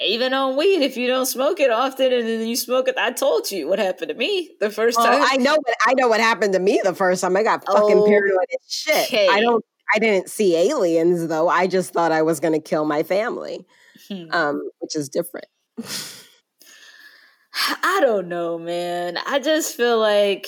[0.00, 3.12] even on weed, if you don't smoke it often and then you smoke it, I
[3.12, 5.22] told you what happened to me the first Oh, time.
[5.22, 7.36] I know what I know what happened to me the first time.
[7.36, 9.30] I got fucking Oh, paranoid as shit.
[9.30, 9.64] I don't
[9.94, 11.48] I didn't see aliens though.
[11.48, 13.66] I just thought I was gonna kill my family.
[14.08, 14.30] Hmm.
[14.30, 15.46] Um, which is different.
[17.82, 19.18] I don't know, man.
[19.26, 20.46] I just feel like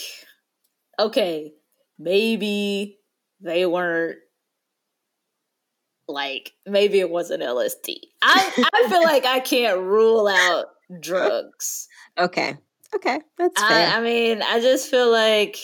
[0.99, 1.53] okay,
[1.99, 2.99] maybe
[3.41, 4.19] they weren't
[6.09, 7.97] like maybe it wasn't LSD.
[8.23, 10.67] I I feel like I can't rule out
[11.01, 11.89] drugs.
[12.19, 12.57] Okay.
[12.95, 13.21] Okay.
[13.39, 13.89] That's I, fair.
[13.89, 15.57] I mean, I just feel like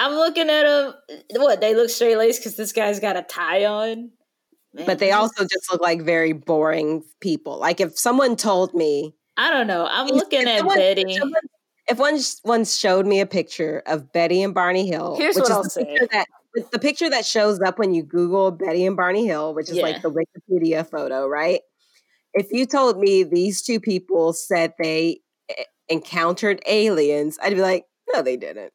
[0.00, 0.94] I'm looking at them.
[1.32, 4.10] What they look straight laced because this guy's got a tie on.
[4.72, 7.58] Man, but they also just look like very boring people.
[7.58, 9.86] Like if someone told me I don't know.
[9.90, 11.02] I'm if- looking if at someone- Betty.
[11.02, 11.40] If, someone-
[11.88, 15.50] if one once showed me a picture of Betty and Barney Hill, Here's which what
[15.50, 15.84] is I'll the say.
[15.84, 16.26] picture that
[16.72, 19.82] the picture that shows up when you Google Betty and Barney Hill, which is Yeah.
[19.84, 21.60] like the Wikipedia photo, right?
[22.32, 27.84] If you told me these two people said they eh, encountered aliens, I'd be like,
[28.14, 28.72] no, they didn't.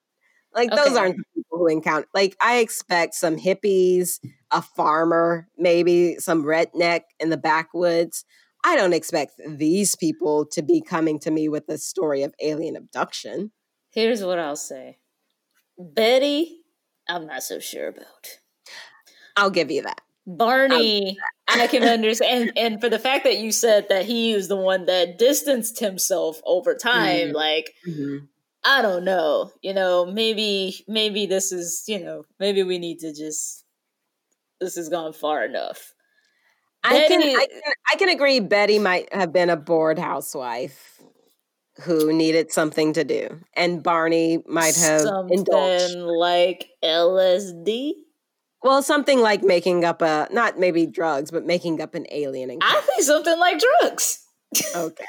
[0.55, 2.07] Like those aren't the people who encounter.
[2.13, 4.19] Like I expect some hippies,
[4.51, 8.23] a farmer, maybe some redneck in the backwoods.
[8.63, 12.75] I don't expect these people to be coming to me with a story of alien
[12.75, 13.51] abduction.
[13.91, 14.97] Here's what I'll say.
[15.77, 16.61] Betty,
[17.07, 18.39] I'm not so sure about.
[19.35, 20.01] I'll give you that.
[20.25, 22.53] Barney, I can understand.
[22.55, 25.79] And, and for the fact that you said that he was the one that distanced
[25.79, 27.33] himself over time, Mhm.
[27.33, 27.73] like,
[28.65, 29.51] I don't know.
[29.61, 33.63] You know, maybe, maybe this is, you know, maybe we need to just,
[34.59, 35.93] this has gone far enough.
[36.83, 37.61] I can, I can
[37.93, 41.01] I can agree Betty might have been a bored housewife
[41.81, 43.39] who needed something to do.
[43.55, 45.95] And Barney might have Something indulged.
[45.95, 47.93] like LSD.
[48.63, 52.81] Well, something like making up a not maybe drugs, but making up an alien I
[52.85, 54.21] think something like drugs.
[54.75, 55.05] Okay.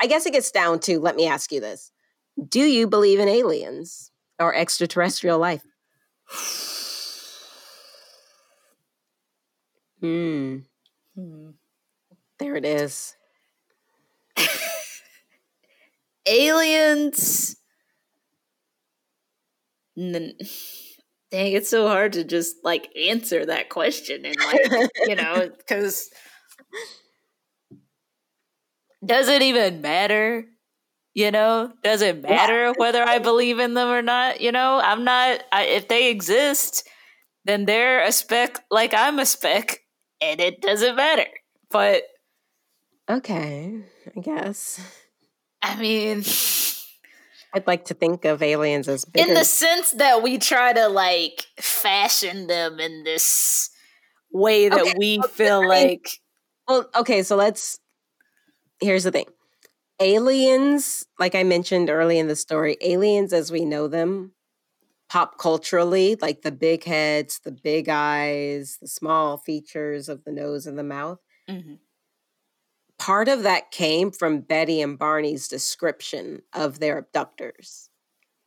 [0.00, 1.92] I guess it gets down to let me ask you this.
[2.48, 5.64] Do you believe in aliens or extraterrestrial life?
[10.00, 10.58] Hmm.
[11.14, 11.50] Hmm.
[12.38, 13.16] There it is.
[16.26, 17.56] aliens
[19.96, 20.36] N-
[21.30, 24.70] dang it's so hard to just like answer that question and like
[25.02, 26.08] you know because
[29.04, 30.44] does it even matter
[31.14, 35.04] you know does it matter whether i believe in them or not you know i'm
[35.04, 36.86] not I, if they exist
[37.44, 39.80] then they're a speck like i'm a speck
[40.20, 41.26] and it doesn't matter
[41.70, 42.02] but
[43.08, 43.82] Okay,
[44.16, 44.80] I guess.
[45.62, 46.24] i mean
[47.54, 49.28] I'd like to think of aliens as bigger.
[49.28, 53.70] in the sense that we try to like fashion them in this
[54.32, 56.10] way that Okay, we feel I mean- like
[56.68, 57.78] well, okay, so let's.
[58.80, 59.26] Here's the thing
[60.00, 64.34] aliens, like I mentioned early in the story, aliens as we know them,
[65.10, 70.66] pop culturally, like the big heads, the big eyes, the small features of the nose
[70.66, 71.20] and the mouth.
[71.48, 71.78] Mhm.
[72.98, 77.90] part of that came from Betty and Barney's description of their abductors.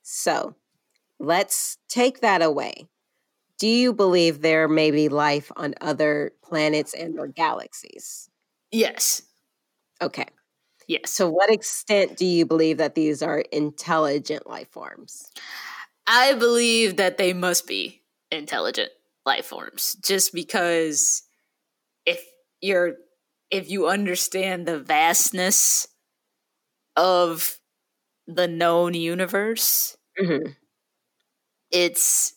[0.04, 0.56] So
[1.20, 2.88] let's take that away.
[3.60, 8.30] Do you believe there may be life on other planets and or galaxies?
[8.72, 9.22] yes
[10.02, 10.26] Okay.
[10.88, 15.30] yes So what extent do you believe that these are intelligent life forms?
[16.08, 18.90] i believe that they must be intelligent
[19.26, 21.24] life forms just because
[22.06, 22.24] if
[22.62, 22.96] you're
[23.52, 25.88] if you understand the vastness
[26.96, 27.58] of
[28.28, 30.56] the known universe Mhm.
[31.72, 32.34] it's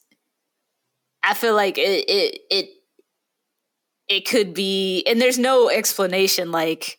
[1.23, 2.69] i feel like it it it
[4.09, 6.99] it could be and there's no explanation like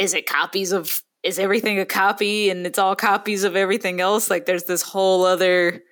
[0.00, 4.30] is it copies of is everything a copy and it's all copies of everything else?
[4.30, 5.82] Like there's this whole other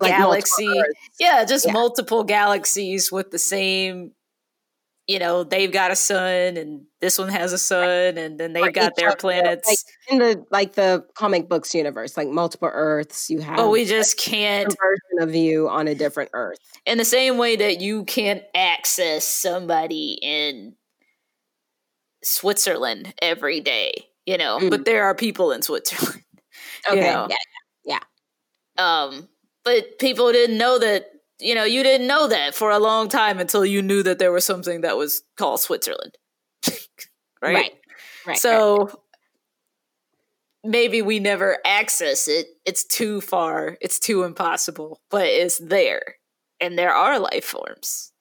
[0.00, 0.68] Like galaxy.
[1.20, 1.72] yeah just Yeah.
[1.72, 4.12] multiple galaxies with the same
[5.06, 8.64] you know they've got a sun and this one has a sun and then they've
[8.64, 9.78] For got their planets Like
[10.10, 14.18] in the like the comic books universe, like multiple Earths, you have but we just
[14.18, 16.56] can't version of you on a different Earth.
[16.86, 20.74] in the same way that you can't access somebody in
[22.24, 24.70] Switzerland every day, you know, Mm.
[24.70, 26.22] but there are people in Switzerland.
[26.88, 27.00] Okay.
[27.00, 27.28] know.
[27.84, 28.00] Yeah.
[28.78, 29.28] Um,
[29.64, 31.06] but people didn't know that,
[31.40, 34.32] you know, you didn't know that for a long time until you knew that there
[34.32, 36.16] was something that was called Switzerland.
[37.42, 37.54] right?
[37.54, 37.72] Right.
[38.26, 38.38] Right.
[38.38, 38.90] So
[40.62, 42.46] maybe we never access it.
[42.64, 43.76] It's too far.
[43.80, 46.16] It's too impossible, but it's there.
[46.60, 48.12] And there are life forms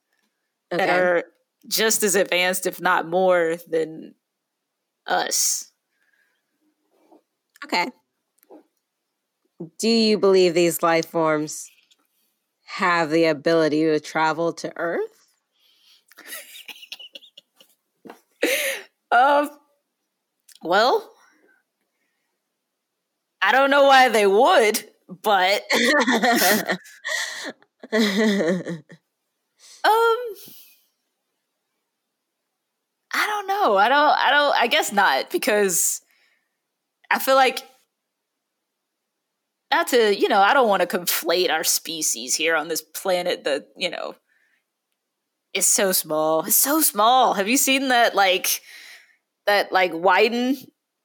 [0.73, 0.85] Okay.
[0.85, 1.23] that are
[1.67, 4.15] just as advanced, if not more, than
[5.07, 5.71] us.
[7.65, 7.89] Okay.
[9.77, 11.69] Do you believe these life forms
[12.65, 15.27] have the ability to travel to Earth?
[19.11, 19.49] Um,
[20.63, 21.11] well,
[23.41, 24.83] I don't know why they would,
[25.21, 25.63] but
[29.83, 30.17] um,
[33.13, 33.77] I don't know.
[33.77, 34.17] I don't.
[34.17, 34.55] I don't.
[34.55, 36.01] I guess not because
[37.11, 37.63] I feel like
[39.71, 40.15] not to.
[40.15, 43.43] You know, I don't want to conflate our species here on this planet.
[43.43, 44.15] That you know
[45.53, 46.43] is so small.
[46.45, 47.33] It's so small.
[47.33, 48.15] Have you seen that?
[48.15, 48.61] Like
[49.47, 49.71] that.
[49.71, 50.57] Like widen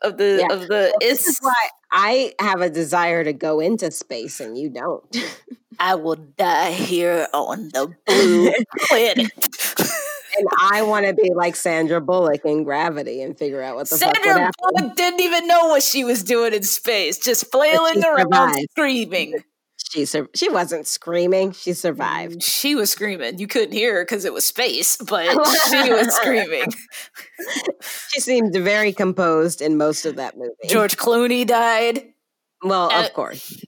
[0.02, 0.54] of the Yeah.
[0.54, 0.94] of the.
[1.00, 5.04] this is why I have a desire to go into space and you don't.
[5.80, 8.52] I will die here on the blue
[8.88, 9.67] planet.
[10.38, 13.96] And I want to be like Sandra Bullock in Gravity and figure out what the
[13.96, 14.50] Sandra.
[14.58, 18.66] Bullock didn't even know what she was doing in space, just flailing around, survived.
[18.70, 19.34] screaming.
[19.90, 21.52] She sur- she wasn't screaming.
[21.52, 22.42] She survived.
[22.42, 23.38] She was screaming.
[23.38, 25.24] You couldn't hear her because it was space, but
[25.70, 26.66] she was screaming.
[28.10, 30.50] She seemed very composed in most of that movie.
[30.68, 32.04] George Clooney died.
[32.62, 33.64] well, uh, of course.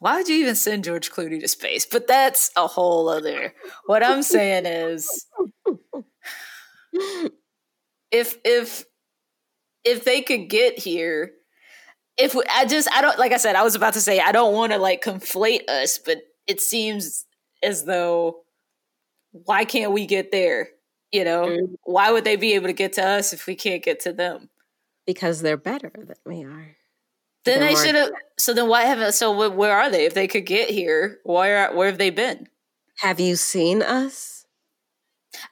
[0.00, 1.84] Why would you even send George Clooney to space?
[1.86, 3.52] But that's a whole other.
[3.86, 5.26] What I'm saying is,
[8.10, 8.84] if if
[9.84, 11.32] if they could get here,
[12.16, 14.32] if we, I just I don't like I said I was about to say I
[14.32, 17.24] don't want to like conflate us, but it seems
[17.62, 18.40] as though
[19.32, 20.68] why can't we get there?
[21.12, 21.74] You know, Mm.
[21.84, 24.48] why would they be able to get to us if we can't get to them?
[25.06, 26.76] Because they're better than we are.
[27.44, 28.10] Then they should have.
[28.38, 29.12] So then why haven't?
[29.12, 30.04] So where are they?
[30.04, 32.48] If they could get here, where where have they been?
[32.98, 34.44] Have you seen us?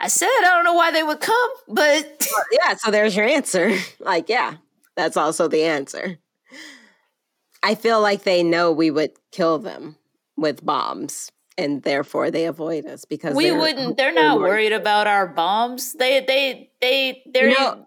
[0.01, 3.76] I said I don't know why they would come, but Yeah, so there's your answer.
[4.01, 4.55] Like, yeah,
[4.97, 6.18] that's also the answer.
[7.62, 9.97] I feel like they know we would kill them
[10.37, 13.97] with bombs, and therefore they avoid us because we they're wouldn't.
[13.97, 15.95] They're not worried about our bombs.
[15.95, 17.87] They they they they're know,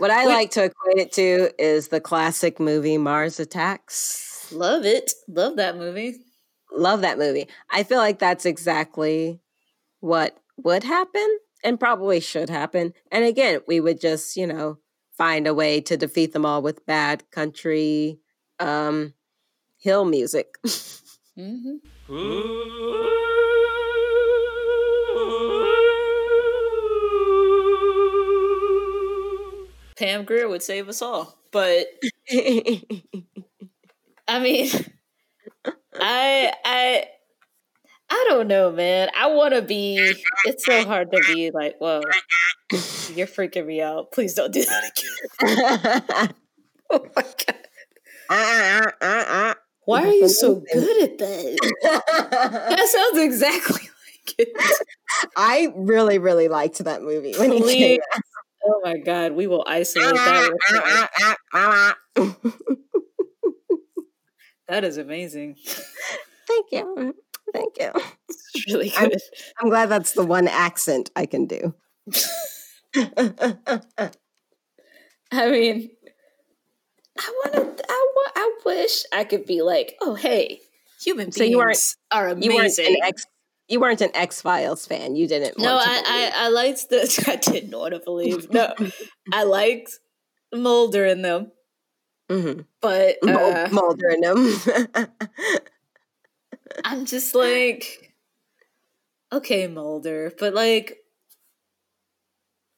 [0.00, 4.50] What I We- like to equate it to is the classic movie Mars Attacks.
[4.50, 5.12] love it.
[5.28, 6.16] Love that movie.
[6.72, 7.46] Love that movie.
[7.70, 9.40] I feel like that's exactly
[10.00, 12.94] what would happen and probably should happen.
[13.12, 14.78] And again, we would just, you know,
[15.18, 18.18] find a way to defeat them all with bad country
[18.58, 19.12] um
[19.78, 20.54] hill music.
[21.36, 21.76] hmm
[30.00, 31.86] Pam Grier would save us all, but
[34.26, 34.70] I mean,
[36.00, 37.04] I I
[38.08, 39.10] I don't know, man.
[39.14, 39.98] I want to be.
[40.46, 42.00] It's so hard to be like, whoa,
[43.14, 44.10] you're freaking me out.
[44.10, 44.90] Please don't do that
[45.42, 46.34] again.
[46.92, 47.56] Oh my god,
[48.30, 51.58] uh, uh, uh, why are you so good at that?
[52.68, 53.82] That sounds exactly
[54.26, 54.48] like it.
[55.36, 58.00] I really, really liked that movie when Please.
[58.64, 60.52] Oh my god, we will isolate that.
[60.70, 61.08] Ah,
[61.54, 62.36] ah, ah,
[64.68, 65.56] that is amazing.
[66.46, 67.14] Thank you.
[67.52, 67.90] Thank you.
[68.54, 69.20] It's really I'm- good.
[69.60, 71.74] I'm glad that's the one accent I can do.
[75.32, 75.90] I mean,
[77.18, 77.84] I want to.
[77.88, 78.32] I want.
[78.36, 80.60] I wish I could be like, oh hey,
[81.02, 82.96] human So you beings are You weren't amazing.
[83.02, 83.12] an.
[83.70, 85.14] You weren't an X Files fan.
[85.14, 85.56] You didn't.
[85.58, 87.24] no, I, I I liked the.
[87.28, 88.52] I didn't want to believe.
[88.52, 88.74] No,
[89.32, 89.98] I liked
[90.52, 91.52] Mulder in them,
[92.28, 92.62] mm-hmm.
[92.80, 95.08] but uh, Mulder in them.
[96.84, 98.14] I'm just like,
[99.32, 100.98] okay, Mulder, but like,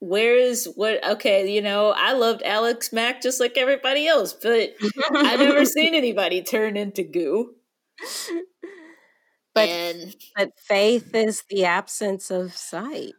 [0.01, 1.05] where's what?
[1.13, 4.75] Okay, you know, I loved Alex Mack just like everybody else, but
[5.15, 7.55] I've never seen anybody turn into goo.
[9.55, 13.15] But- and but faith is the absence of sight.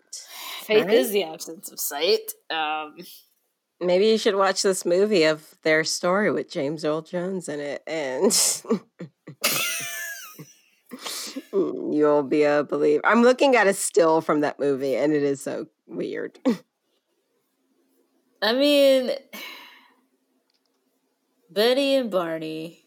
[0.62, 0.94] faith right?
[0.94, 2.32] is the absence of sight.
[2.50, 2.98] Um,
[3.80, 7.84] Maybe you should watch this movie of their story with James Earl Jones in it,
[7.86, 8.32] and
[11.52, 13.06] you'll be a believer.
[13.06, 16.40] I'm looking at a still from that movie, and it is so weird.
[18.42, 19.12] I mean,
[21.50, 22.86] Betty and Barney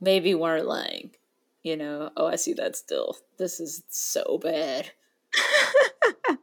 [0.00, 1.10] maybe weren't lying.
[1.62, 3.16] You know, oh, I see that still.
[3.38, 4.90] This is so bad.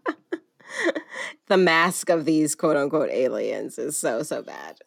[1.48, 4.80] the mask of these quote unquote aliens is so so bad.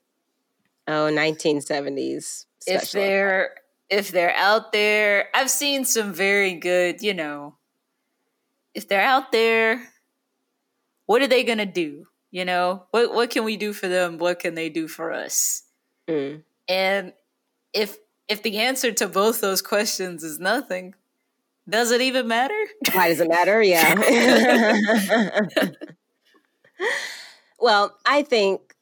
[0.86, 2.46] Oh, 1970s.
[2.66, 3.54] if they're
[3.88, 7.56] if they're out there i've seen some very good you know
[8.74, 9.82] if they're out there
[11.10, 12.06] what are they gonna do?
[12.30, 14.18] You know, what what can we do for them?
[14.18, 15.64] What can they do for us?
[16.08, 16.44] Mm.
[16.68, 17.14] And
[17.72, 17.98] if
[18.30, 20.94] if the answer to both those questions is nothing,
[21.68, 22.58] does it even matter?
[22.92, 23.60] Why does it matter?
[23.60, 23.94] Yeah.
[27.60, 28.76] well, I think,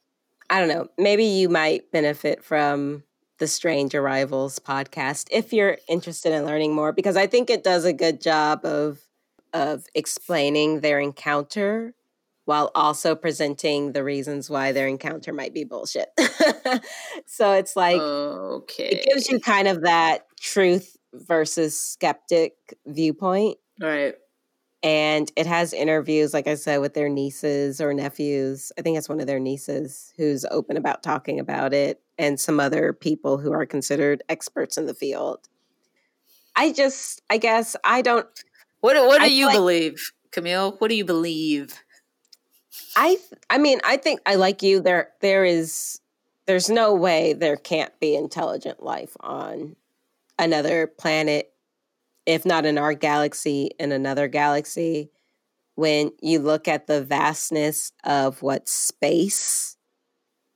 [0.51, 3.03] I don't know, maybe you might benefit from
[3.39, 7.85] the Strange Arrivals podcast if you're interested in learning more, because I think it does
[7.85, 8.99] a good job of
[9.51, 11.95] of explaining their encounter
[12.49, 16.09] while also presenting the reasons why their encounter might be bullshit.
[17.27, 22.53] so it's like okay, it gives you kind of that truth versus skeptic
[22.87, 23.57] viewpoint.
[23.79, 24.15] right.
[24.81, 28.71] And it has interviews, like I said, with their nieces or nephews.
[28.77, 32.59] I think it's one of their nieces who's open about talking about it, and some
[32.61, 35.49] other people who are considered experts in the field.
[36.55, 38.25] I just, I guess, I don't,
[38.79, 40.71] What do- what do I you like- believe, Camille?
[40.79, 41.83] What do you believe?
[42.95, 43.17] I,
[43.49, 44.79] I mean, I think I like you.
[44.79, 45.99] There, there is,
[46.45, 49.75] there's no way there can't be intelligent life on
[50.37, 51.51] another planet,
[52.25, 55.09] if not in our galaxy, in another galaxy.
[55.75, 59.77] When you look at the vastness of what space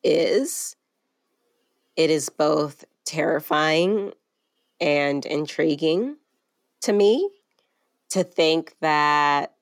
[0.03, 0.75] is,
[1.95, 4.11] it is both terrifying
[4.81, 6.17] and intriguing
[6.81, 7.29] to me
[8.09, 9.52] to think that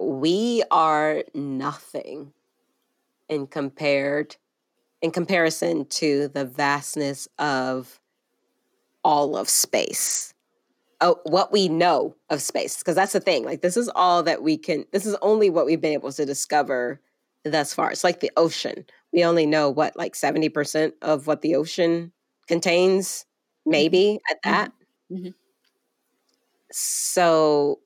[0.00, 2.32] we are nothing
[3.28, 4.36] in compared
[5.02, 8.00] in comparison to the vastness of
[9.04, 10.34] all of space
[11.00, 14.42] oh, what we know of space because that's the thing like this is all that
[14.42, 17.00] we can this is only what we've been able to discover
[17.44, 17.90] thus far.
[17.90, 18.84] It's like the ocean.
[19.12, 22.12] We only know what like 70% of what the ocean
[22.46, 23.70] contains mm-hmm.
[23.70, 24.50] maybe at mm-hmm.
[24.50, 24.72] that.
[25.10, 25.34] Mhm.
[26.70, 27.80] so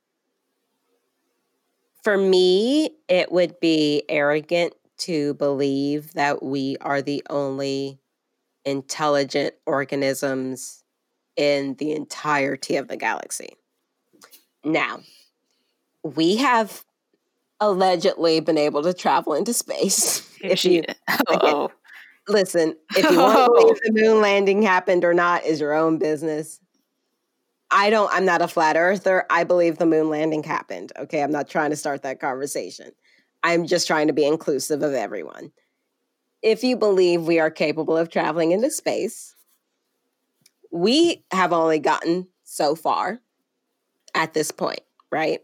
[2.05, 7.98] for me it would be arrogant to believe that we are the only
[8.64, 10.85] intelligent organisms
[11.36, 13.56] in the entirety of the galaxy.
[14.64, 15.01] Now,
[16.02, 16.85] we have
[17.60, 20.28] allegedly been able to travel into space.
[20.40, 20.82] if you
[21.28, 21.70] oh,
[22.28, 25.98] listen, if you want to believe the moon landing happened or not is your own
[25.98, 26.60] business.
[27.76, 29.26] I don't, I'm not a flat earther.
[29.30, 30.92] I believe the moon landing happened.
[30.96, 31.20] Okay.
[31.20, 32.92] I'm not trying to start that conversation.
[33.42, 35.51] I'm just trying to be inclusive of everyone.
[36.40, 39.34] If you believe we are capable of traveling into space,
[40.70, 43.20] we have only gotten so far
[44.14, 45.40] at this point, right?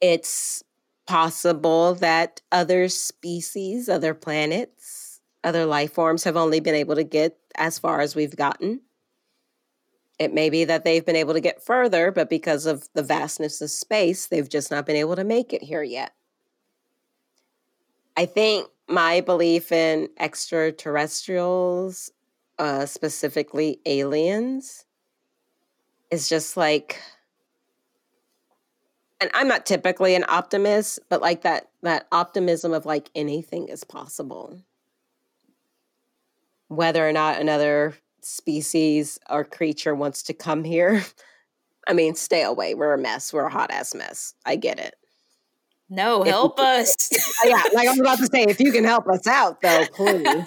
[0.00, 0.64] It's
[1.06, 7.38] possible that other species, other planets, other life forms have only been able to get
[7.56, 8.80] as far as we've gotten.
[10.24, 13.60] It may be that they've been able to get further, but because of the vastness
[13.60, 16.14] of space, they've just not been able to make it here yet.
[18.16, 22.10] I think my belief in extraterrestrials,
[22.58, 24.86] uh, specifically aliens,
[26.10, 27.02] is just like,
[29.20, 33.84] and I'm not typically an optimist, but like that that optimism of like anything is
[33.84, 34.58] possible.
[36.68, 37.94] Whether or not another
[38.24, 41.04] species or creature wants to come here,
[41.86, 42.74] I mean, stay away.
[42.74, 43.32] We're a mess.
[43.32, 44.34] We're a hot ass mess.
[44.44, 44.94] I get it.
[45.90, 47.12] no, If you- help us.
[47.12, 47.18] Uh,
[47.48, 50.44] yeah, like I was about to say, if you can help us out, though, please,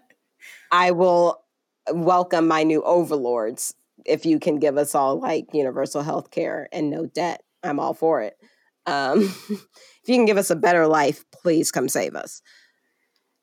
[0.70, 1.42] I will
[1.92, 3.74] welcome my new overlords.
[4.04, 7.94] If you can give us all like universal health care and no debt, I'm all
[7.94, 8.36] for it.
[8.86, 9.50] Um, if
[10.06, 12.42] you can give us a better life, please come save us.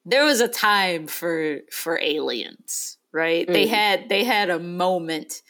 [0.05, 3.47] there was a time for for aliens, right?
[3.47, 3.69] They Mm.
[3.69, 5.41] had they had a moment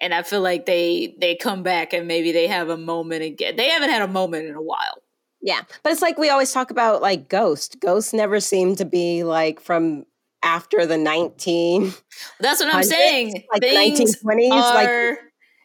[0.00, 3.56] and I feel like they they come back and maybe they have a moment again.
[3.56, 5.02] They haven't had a moment in a while.
[5.40, 7.78] Yeah, but it's like we always talk about like Ghost.
[7.80, 10.06] Ghosts never seem to be like from
[10.44, 11.92] after the 19
[12.40, 13.44] That's what I'm saying.
[13.52, 14.48] like Things 1920s.
[14.50, 15.18] like are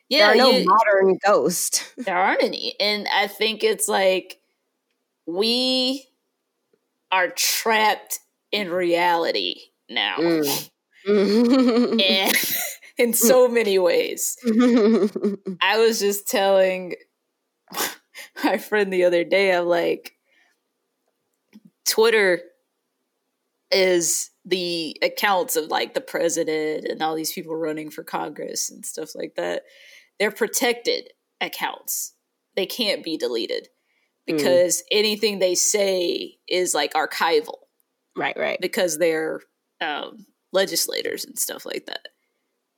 [0.10, 1.84] there are no you- modern ghost.
[1.98, 2.76] there aren't any.
[2.80, 4.40] And I think it's like
[5.26, 6.08] we
[7.12, 8.20] are trapped
[8.52, 9.56] in reality
[9.90, 10.18] now.
[10.18, 10.70] Mm.
[11.08, 12.02] Mm.
[12.02, 12.36] And
[12.98, 14.38] in so many ways.
[15.62, 16.96] I was just telling
[18.44, 20.14] my friend the other day, I'm like,
[21.88, 22.42] Twitter
[23.72, 28.86] is the accounts of like the president and all these people running for Congress and
[28.86, 29.64] stuff like that.
[30.20, 31.10] They're protected
[31.42, 32.14] accounts.
[32.56, 33.68] They can't be deleted
[34.26, 37.60] because anything they say is like archival
[38.16, 38.60] right, right.
[38.60, 39.42] because they're
[39.80, 42.08] um, legislators and stuff like that.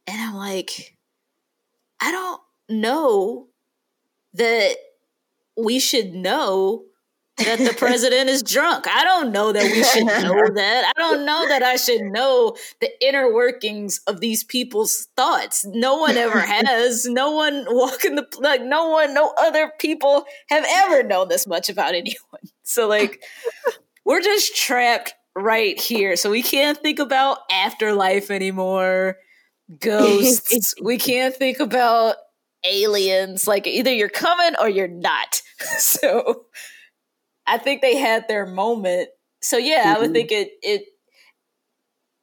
[0.08, 0.98] And I'm like,
[2.02, 3.48] I don't know
[4.34, 4.76] that
[5.58, 6.86] we should know
[7.38, 8.86] that the president is drunk.
[8.88, 10.94] I don't know that we should know that.
[10.96, 15.66] I don't know that I should know the inner workings of these people's thoughts.
[15.66, 17.06] No one ever has.
[17.06, 21.70] No one walking the like no one no other people have ever known this much
[21.70, 22.42] about anyone.
[22.64, 23.24] So like
[24.06, 26.16] we're just trapped right here.
[26.16, 29.18] So we can't think about afterlife anymore.
[29.80, 30.74] Ghosts.
[30.82, 32.16] we can't think about
[32.66, 33.48] aliens.
[33.48, 35.42] Like either you're coming or you're not.
[35.78, 36.46] so
[37.46, 39.10] I think they had their moment.
[39.42, 39.90] So yeah, mm-hmm.
[39.90, 40.14] I would mm-hmm.
[40.14, 40.86] think it it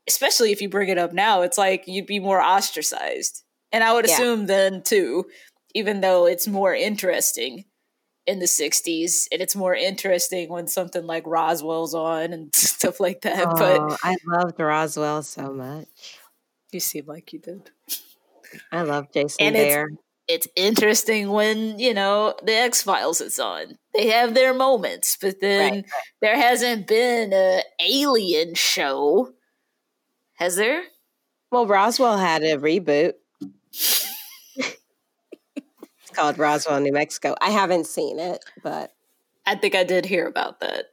[0.08, 3.42] especially if you bring it up now, it's like you'd be more ostracized.
[3.72, 4.14] And I would yeah.
[4.14, 5.24] assume then too,
[5.74, 7.64] even though it's more interesting
[8.26, 13.22] in the 60s and it's more interesting when something like Roswell's on and stuff like
[13.22, 13.46] that.
[13.48, 16.18] Oh, but I loved Roswell so much.
[16.72, 17.70] You seem like you did.
[18.72, 19.86] I love Jason and Behr.
[20.28, 23.78] It's, it's interesting when, you know, the X Files is on.
[23.94, 25.92] They have their moments, but then right, right.
[26.20, 29.32] there hasn't been a alien show.
[30.34, 30.82] Has there?
[31.50, 33.14] Well, Roswell had a reboot
[36.16, 37.34] called Roswell, New Mexico.
[37.40, 38.92] I haven't seen it, but
[39.44, 40.86] I think I did hear about that.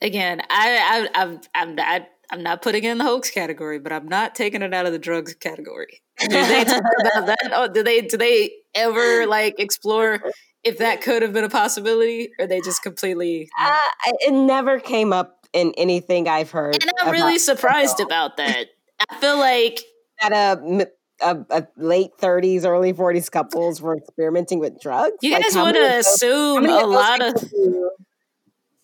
[0.00, 3.92] Again, I, I I'm I'm not I'm not putting it in the hoax category, but
[3.92, 6.00] I'm not taking it out of the drugs category.
[6.20, 7.50] Do they talk about that?
[7.52, 10.20] Oh, do they do they ever like explore
[10.62, 13.48] if that could have been a possibility, or they just completely?
[13.58, 13.76] Uh,
[14.20, 18.68] it never came up in anything I've heard, and I'm really surprised about that.
[19.10, 19.80] I feel like
[20.22, 20.86] at a
[21.20, 25.16] a, a, late 30s, early 40s couples were experimenting with drugs.
[25.22, 27.34] You guys like, would assume a lot of.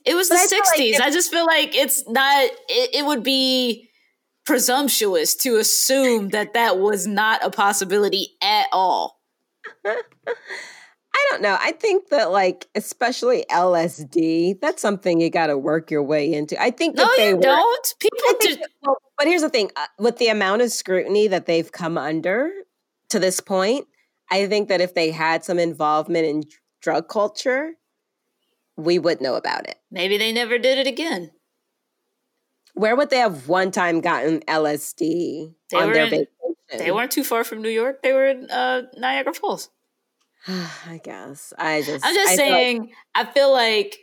[0.05, 0.93] It was but the I 60s.
[0.95, 3.91] Like I just feel like it's not, it, it would be
[4.47, 9.21] presumptuous to assume that that was not a possibility at all.
[11.13, 11.57] I don't know.
[11.61, 16.61] I think that like especially LSD, that's something you got to work your way into.
[16.61, 17.95] I think no, you were, don't.
[18.01, 18.57] People do.
[18.83, 22.51] Well, but here's the thing: uh, with the amount of scrutiny that they've come under
[23.11, 23.87] to this point,
[24.31, 26.45] I think that if they had some involvement in
[26.81, 27.75] drug culture,
[28.79, 29.77] we would know about it.
[29.91, 31.33] Maybe they never did it again.
[32.73, 36.29] Where would they have one time gotten LSD they on their in, vacation?
[36.79, 38.03] They weren't too far from New York.
[38.03, 39.69] They were in uh, Niagara Falls.
[40.49, 43.99] I guess I just I'm just I saying like- I feel like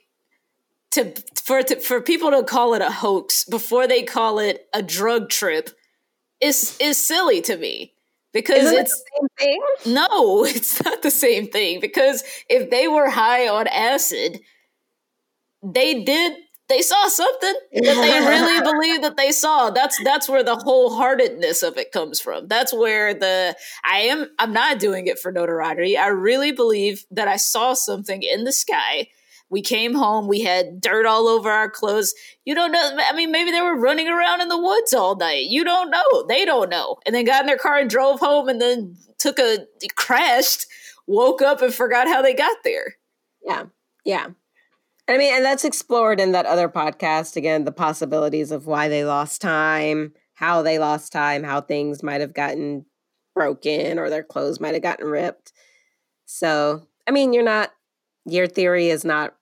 [0.97, 4.81] to for to, for people to call it a hoax before they call it a
[4.81, 5.69] drug trip
[6.41, 7.93] is is silly to me
[8.33, 9.93] because Isn't it's it the same thing.
[9.93, 14.39] No, it's not the same thing because if they were high on acid,
[15.63, 16.37] they did
[16.69, 19.69] they saw something that they really believe that they saw.
[19.69, 22.47] That's that's where the wholeheartedness of it comes from.
[22.47, 23.55] That's where the
[23.85, 25.97] I am I'm not doing it for notoriety.
[25.97, 29.07] I really believe that I saw something in the sky.
[29.49, 32.13] We came home, we had dirt all over our clothes.
[32.43, 32.97] You don't know.
[32.99, 35.45] I mean, maybe they were running around in the woods all night.
[35.47, 36.25] You don't know.
[36.27, 36.97] They don't know.
[37.05, 39.65] And then got in their car and drove home and then took a
[39.95, 40.65] crashed,
[41.07, 42.95] woke up and forgot how they got there.
[43.45, 43.63] Yeah.
[44.03, 44.27] Yeah.
[45.07, 49.05] I mean, and that's explored in that other podcast again, the possibilities of why they
[49.05, 52.85] lost time, how they lost time, how things might have gotten
[53.33, 55.53] broken or their clothes might have gotten ripped.
[56.25, 57.71] So, I mean, you're not,
[58.25, 59.36] your theory is not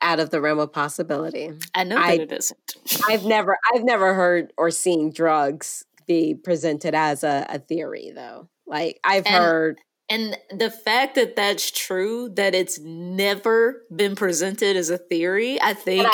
[0.00, 1.52] out of the realm of possibility.
[1.74, 2.76] I know that I, it isn't.
[3.08, 8.48] I've never, I've never heard or seen drugs be presented as a, a theory, though.
[8.66, 9.80] Like I've and, heard
[10.10, 15.74] and the fact that that's true, that it's never been presented as a theory, I
[15.74, 16.08] think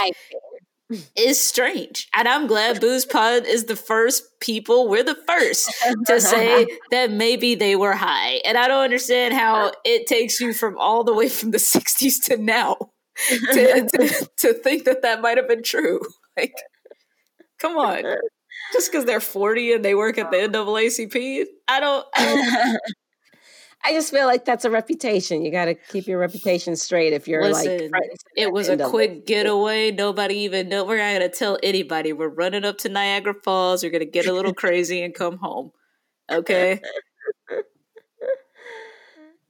[1.16, 2.08] is strange.
[2.12, 5.72] And I'm glad Booze Pod is the first people, we're the first
[6.06, 8.40] to say that maybe they were high.
[8.44, 12.24] And I don't understand how it takes you from all the way from the 60s
[12.24, 12.76] to now
[13.28, 16.00] to, to, to think that that might have been true.
[16.36, 16.56] Like,
[17.60, 18.02] come on.
[18.72, 22.80] Just because they're 40 and they work at the NAACP, I don't, I don't
[23.84, 25.44] I just feel like that's a reputation.
[25.44, 28.02] You got to keep your reputation straight if you're Listen, like.
[28.34, 29.92] It was a quick getaway.
[29.92, 30.84] Nobody even know.
[30.84, 32.12] We're not going to tell anybody.
[32.12, 33.84] We're running up to Niagara Falls.
[33.84, 35.70] We're going to get a little crazy and come home.
[36.32, 36.80] Okay.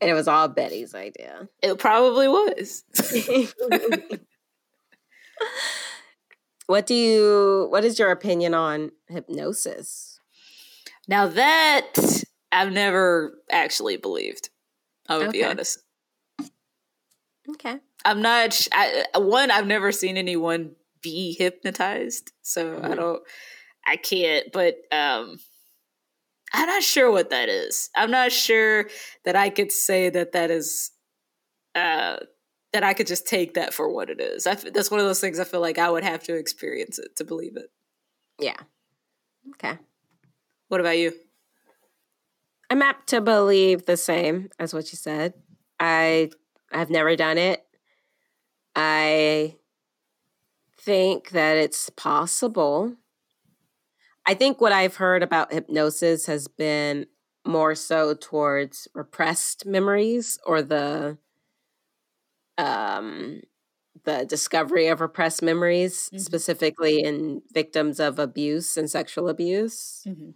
[0.05, 1.48] And it was all Betty's idea.
[1.62, 2.85] It probably was.
[6.66, 7.68] what do you?
[7.70, 10.20] What is your opinion on hypnosis?
[11.09, 11.94] Now that
[12.52, 14.51] I've never actually believed.
[15.09, 15.39] I would okay.
[15.39, 15.78] be honest.
[17.48, 17.78] Okay.
[18.05, 18.68] I'm not.
[18.72, 22.93] I, one, I've never seen anyone be hypnotized, so mm-hmm.
[22.93, 23.22] I don't.
[23.86, 24.52] I can't.
[24.52, 25.39] But um,
[26.55, 27.90] I'm not sure what that is.
[27.97, 28.89] I'm not sure
[29.24, 30.93] that I could say that that is
[31.74, 32.18] uh
[32.72, 34.47] that I could just take that for what it is.
[34.47, 36.98] I f- that's one of those things I feel like I would have to experience
[36.98, 37.70] it to believe it.
[38.39, 38.56] Yeah.
[39.55, 39.78] Okay.
[40.68, 41.12] What about you?
[42.70, 45.35] I'm apt to believe the same as what you said.
[45.81, 46.31] I
[46.72, 47.64] I've never done it.
[48.76, 49.56] I
[50.78, 52.97] think that it's possible.
[54.27, 57.07] I think what I've heard about hypnosis has been
[57.47, 61.19] more so towards repressed memories or the
[62.59, 63.41] um
[64.05, 66.19] the discovery of repressed memories Mhm.
[66.19, 70.31] specifically in victims of abuse and sexual abuse Mm-hmm.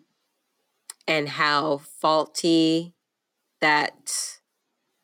[1.06, 2.94] and how faulty
[3.60, 4.40] that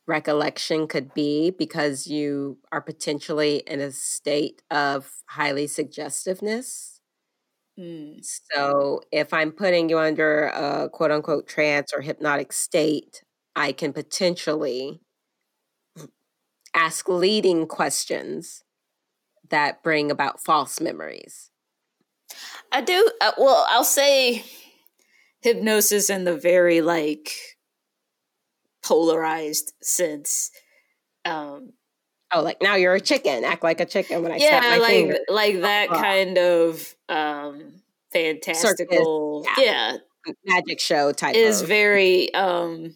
[0.06, 6.93] recollection could be because you are potentially in a state of highly suggestiveness.
[7.78, 8.24] Mm.
[8.52, 13.22] So, if I'm putting you under a quote unquote trance or hypnotic state,
[13.56, 15.01] I can potentially
[16.74, 18.62] ask leading questions
[19.51, 21.51] that bring about false memories.
[22.72, 23.10] I do.
[23.20, 24.44] Uh, well, I'll say
[25.42, 27.30] hypnosis in the very like
[28.82, 30.51] polarized sense.
[31.24, 31.72] Um,
[32.35, 34.77] Oh, like now you're a chicken, act like a chicken when I yeah, snap my
[34.78, 35.19] like finger.
[35.28, 37.74] like that Uh, kind of um,
[38.12, 39.44] fantastical.
[39.59, 39.97] yeah.
[39.97, 39.97] yeah,
[40.47, 41.69] Magic show type is of.
[41.69, 42.94] very um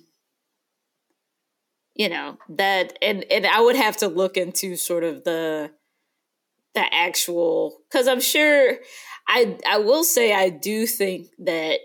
[1.95, 5.71] you know that and and i would have to look into sort of the
[6.75, 8.77] the actual because i'm sure
[9.29, 11.81] i i will say i do think that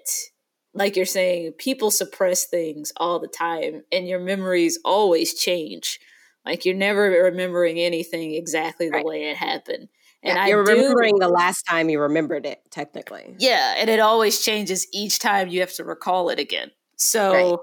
[0.74, 6.00] like you're saying people suppress things all the time and your memories always change
[6.46, 9.06] like you're never remembering anything exactly the Right.
[9.06, 9.90] way it happened
[10.24, 13.36] and Yeah, i you're do, remembering the last time you remembered it, technically.
[13.40, 16.72] yeah, and it always changes each time you have to recall it again.
[16.98, 17.56] So Right.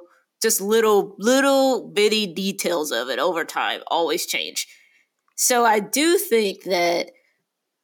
[0.43, 4.67] just little little bitty details of it over time always change.
[5.37, 7.13] So I do think that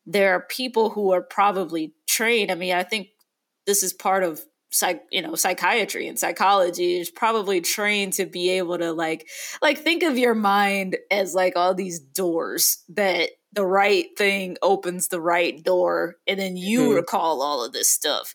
[0.06, 2.50] there are people who are probably trained.
[2.50, 3.08] I mean, I think
[3.66, 4.44] this is part of
[4.78, 9.28] psych, you know, psychiatry and psychology is probably trained to be able to like
[9.62, 15.08] like think of your mind as like all these doors that the right thing opens
[15.08, 16.96] the right door and then you Mhm.
[16.96, 18.34] recall all of this stuff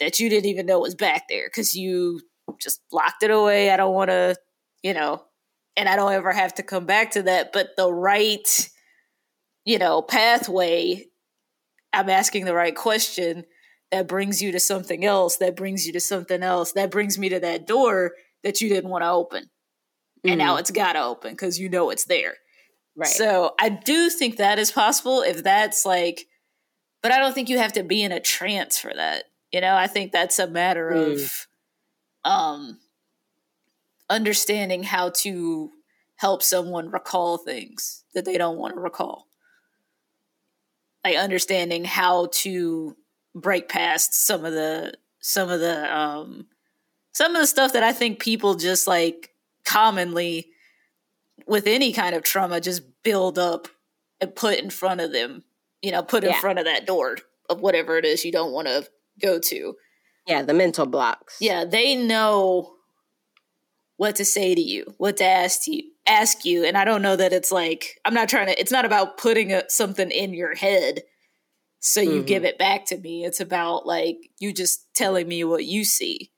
[0.00, 2.20] that you didn't even know was back there cuz you
[2.60, 3.70] just locked it away.
[3.70, 4.36] I don't want to,
[4.82, 5.24] you know,
[5.76, 8.70] and I don't ever have to come back to that, but the right
[9.64, 11.06] you know, pathway
[11.92, 13.44] I'm asking the right question
[13.92, 17.28] that brings you to something else, that brings you to something else, that brings me
[17.28, 18.12] to that door
[18.42, 19.50] that you didn't want to open.
[20.24, 22.34] And now it's got to open because you know it's there.
[22.96, 23.08] right.
[23.08, 26.26] So I do think that is possible if that's like,
[27.02, 29.24] but I don't think you have to be in a trance for that.
[29.52, 31.46] You know, I think that's a matter of
[32.24, 32.78] um,
[34.08, 35.70] understanding how to
[36.16, 39.26] help someone recall things that they don't want to recall.
[41.04, 42.96] Like understanding how to
[43.34, 46.46] break past some of the some of the um
[47.12, 49.30] some of the stuff that I think people just like
[49.64, 50.48] commonly
[51.46, 53.68] with any kind of trauma just build up
[54.20, 55.42] and put in front of them,
[55.82, 56.40] you know, put in Yeah.
[56.40, 57.18] front of that door
[57.50, 58.88] of whatever it is you don't want to
[59.20, 59.76] go to.
[60.26, 61.36] yeah, the mental blocks.
[61.40, 62.74] Yeah, they know
[63.96, 67.16] what to say to you, what to ask you, ask you, and I don't know
[67.16, 68.58] that it's like I'm not trying to.
[68.60, 71.02] It's not about putting a, something in your head
[71.82, 72.26] so you Mhm.
[72.26, 73.24] give it back to me.
[73.26, 76.32] It's about like you just telling me what you see.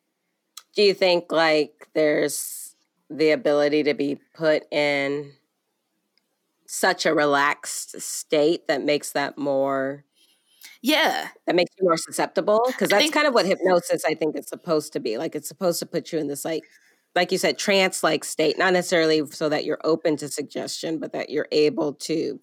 [0.76, 2.76] Do you think like there's
[3.10, 5.32] the ability to be put in
[6.66, 10.04] such a relaxed state that makes that more
[10.82, 12.62] Yeah, that makes you more susceptible?
[12.68, 15.18] Because that's think- kind of what hypnosis I think is supposed to be.
[15.18, 16.64] Like it's supposed to put you in this like
[17.14, 21.12] like you said, trance like state, not necessarily so that you're open to suggestion, but
[21.12, 22.40] that you're able to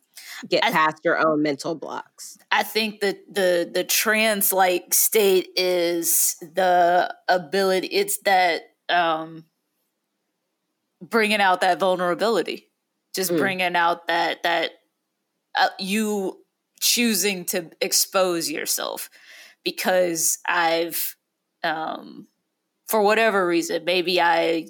[0.49, 2.37] get I- past your own mental blocks.
[2.51, 7.87] I think that the the trance like state is the ability.
[7.87, 9.45] It's that um
[11.01, 12.69] bringing out that vulnerability,
[13.15, 13.37] just Mm.
[13.37, 14.71] bringing out that that
[15.57, 16.37] uh, you
[16.79, 19.09] choosing to expose yourself
[19.63, 21.15] because I've
[21.63, 22.27] um
[22.91, 24.67] for whatever reason maybe I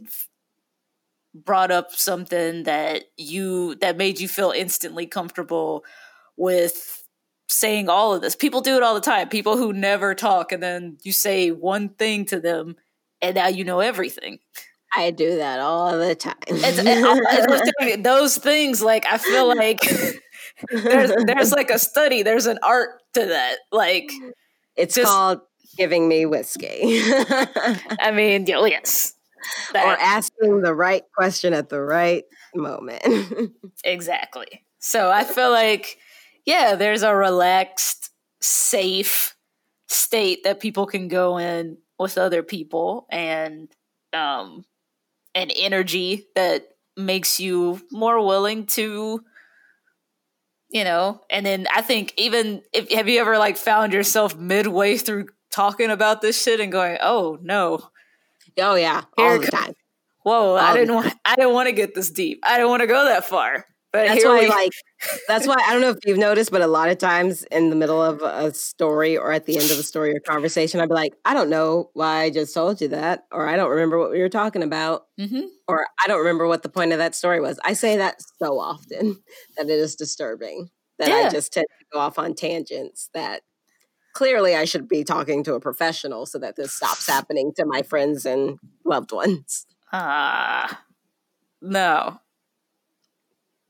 [1.34, 5.84] brought up something that you that made you feel instantly comfortable
[6.38, 7.04] with
[7.48, 8.36] saying all of this.
[8.36, 9.28] People do it all the time.
[9.30, 12.76] People who never talk and then you say one thing to them
[13.22, 14.40] and now you know everything.
[14.94, 16.36] I do that all the time.
[16.48, 19.80] It's, and I'll- it's those things like I feel like
[20.72, 23.56] there's there's like a study, there's an art to that.
[23.72, 24.12] Like
[24.76, 25.40] It's just- called
[25.78, 26.82] giving me whiskey.
[28.00, 29.14] I mean, yes.
[29.70, 32.24] or That- asking the right question at the right
[32.56, 33.02] moment.
[33.84, 34.64] Exactly.
[34.80, 35.98] So I feel like,
[36.46, 38.10] yeah, there's a relaxed,
[38.42, 39.36] safe
[39.88, 43.70] state that people can go in with other people and
[44.14, 44.64] um
[45.36, 46.64] an energy that
[46.98, 49.22] makes you more willing to
[50.70, 54.98] you know and then i think even if have you ever like found yourself midway
[54.98, 57.80] through talking about this shit and going oh no
[58.60, 59.66] oh yeah, Here all it the comes.
[59.66, 59.74] time.
[60.24, 62.82] whoa i Um, didn't want i didn't want to get this deep i didn't want
[62.82, 64.72] to go that far but That's here why, we like,
[65.28, 67.76] that's why I don't know if you've noticed, but a lot of times in the
[67.76, 70.96] middle of a story or at the end of a story or conversation, I'd be
[70.96, 74.10] like, I don't know why I just told you that, or I don't remember what
[74.12, 75.44] we were talking about, Mhm.
[75.68, 77.60] or I don't remember what the point of that story was.
[77.66, 79.22] I say that so often
[79.58, 81.28] that it is disturbing that Yeah.
[81.28, 83.42] I just tend to go off on tangents that
[84.14, 87.82] clearly I should be talking to a professional so that this stops happening to my
[87.82, 89.66] friends and loved ones.
[89.94, 90.84] Ah,
[91.62, 92.20] no,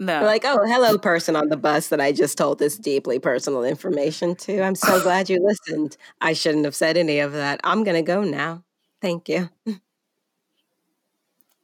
[0.01, 0.17] no.
[0.19, 3.63] They're like, oh, hello, person on the bus that I just told this deeply personal
[3.63, 4.59] information to.
[4.63, 5.95] I'm so glad you listened.
[6.19, 7.59] I shouldn't have said any of that.
[7.63, 8.63] I'm going to go now.
[8.99, 9.49] Thank you.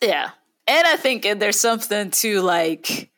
[0.04, 0.30] yeah,
[0.68, 3.10] and I think there's something to like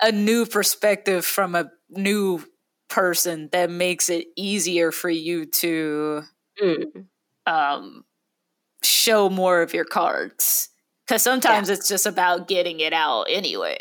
[0.00, 2.44] a new perspective from a new
[2.88, 6.22] person that makes it easier for you to
[6.62, 7.06] Mm.
[7.46, 8.04] um,
[8.82, 10.68] show more of your cards.
[11.06, 13.78] Because sometimes it's just about getting it out anyway.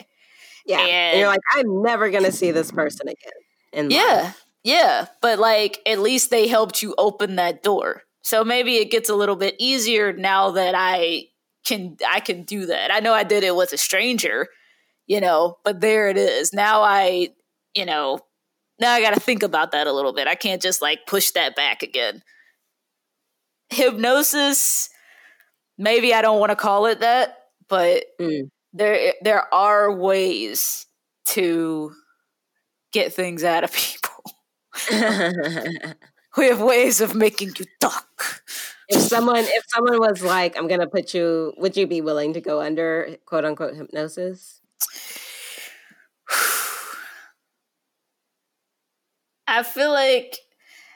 [0.65, 0.79] Yeah.
[0.81, 3.34] And, you're like, I'm never going to see this person again.
[3.73, 4.31] In life." Yeah,
[4.63, 8.03] yeah, but like at least they helped you open that door.
[8.21, 11.25] So maybe it gets a little bit easier now that I
[11.65, 12.91] can I can do that.
[12.93, 14.47] I know I did it with a stranger,
[15.07, 16.53] you know, but there it is.
[16.53, 17.29] Now I,
[17.75, 18.19] you know,
[18.79, 20.27] now I got to think about that a little bit.
[20.27, 22.21] I can't just like push that back again.
[23.69, 24.89] Hypnosis
[25.77, 27.37] maybe I don't want to call it that,
[27.69, 28.49] but Mm.
[28.73, 30.85] there there are ways
[31.27, 31.93] to
[32.91, 34.23] get things out of people.
[36.37, 38.43] We have ways of making you talk.
[38.89, 42.33] if someone if someone was like, I'm going to put you, would you be willing
[42.33, 44.61] to go under quote unquote hypnosis?
[49.47, 50.37] I feel like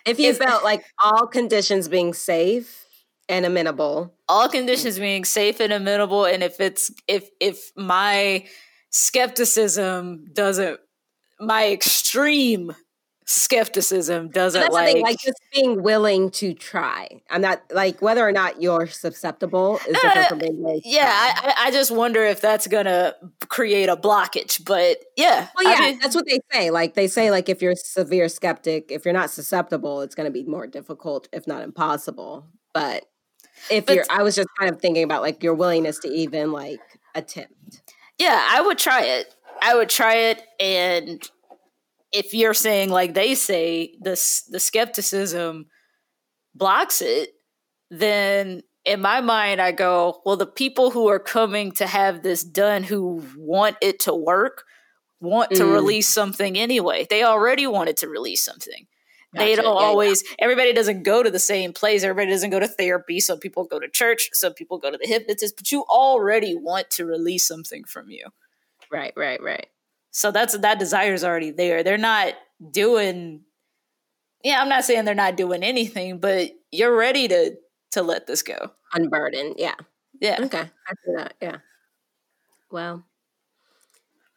[0.05, 2.85] If you felt like all conditions being safe
[3.29, 4.13] and amenable.
[4.27, 8.45] all conditions being safe and amenable, and if it's if if my
[8.89, 10.79] skepticism doesn't,
[11.39, 12.75] my extreme
[13.25, 17.07] skepticism doesn't That's like, like just being willing to try.
[17.29, 21.11] I'm not like whether or not you're susceptible is uh, different from being to yeah.
[21.11, 23.13] I, I I just wonder if that's gonna
[23.47, 24.65] create a blockage.
[24.65, 26.71] But yeah, Well, I yeah, mean- that's what they say.
[26.71, 30.31] Like they say, like if you're a severe skeptic, if you're not susceptible, it's to
[30.31, 32.47] be more difficult, if not impossible.
[32.73, 33.05] But
[33.69, 36.51] if But- you're, I was just kind of thinking about like your willingness to even
[36.51, 36.79] like
[37.15, 37.81] attempt.
[38.17, 39.33] Yeah, I would try it.
[39.61, 41.21] I would try it, and
[42.11, 44.11] if you're saying like they say, the
[44.49, 45.67] the skepticism
[46.53, 47.29] blocks it,
[47.89, 52.43] then in my mind, I go, well, the people who are coming to have this
[52.43, 54.63] done, who want it to work,
[55.19, 55.73] want to Mm.
[55.73, 57.05] release something anyway.
[57.09, 58.87] They already wanted to release something.
[59.33, 59.85] They don't Yeah, yeah.
[59.85, 60.23] always.
[60.39, 62.03] Everybody doesn't go to the same place.
[62.03, 63.19] Everybody doesn't go to therapy.
[63.21, 64.29] Some people go to church.
[64.33, 65.55] Some people go to the hypnotist.
[65.55, 68.25] But you already want to release something from you.
[68.91, 69.67] Right, right, right.
[70.11, 71.83] So that's that desire is already there.
[71.83, 72.33] They're not
[72.71, 73.41] doing.
[74.43, 77.55] Yeah, I'm not saying they're not doing anything, but you're ready to
[77.91, 78.71] to let this go.
[78.93, 79.55] Unburden.
[79.57, 79.75] Yeah.
[80.19, 80.37] Yeah.
[80.41, 80.59] Okay.
[80.59, 81.33] I see that.
[81.41, 81.57] Yeah.
[82.71, 83.03] Well,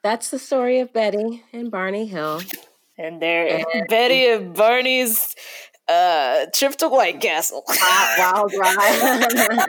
[0.03, 2.43] that's the story of Betty and Barney Hill.
[2.99, 5.35] And there, Betty and Barney's
[5.89, 7.65] uh, trip to White Castle.
[8.19, 9.67] Wild ride.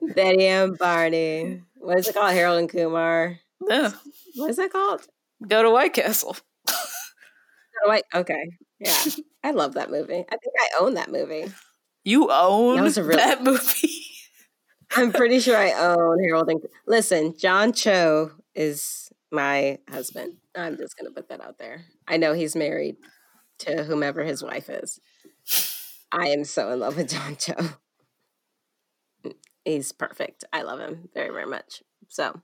[0.14, 1.62] Betty and Barney.
[1.76, 2.32] What is it called?
[2.32, 3.38] Harold and Kumar.
[3.68, 3.92] Yeah,
[4.36, 5.02] What is that called?
[5.46, 6.36] go to White Castle.
[7.84, 8.04] Oh, wait.
[8.14, 8.50] Okay.
[8.78, 8.96] Yeah.
[9.44, 10.14] I love that movie.
[10.30, 11.52] I think I own that movie.
[12.04, 13.90] You own That was a really- that movie.
[14.96, 20.34] I'm pretty sure I own Harold and Listen, John Cho is my husband.
[20.54, 21.84] I'm just going to put that out there.
[22.06, 22.96] I know he's married
[23.58, 25.00] to whomever his wife is.
[26.12, 27.54] I am so in love with John Cho.
[29.64, 30.44] He's perfect.
[30.52, 31.82] I love him very, very much.
[32.08, 32.40] So,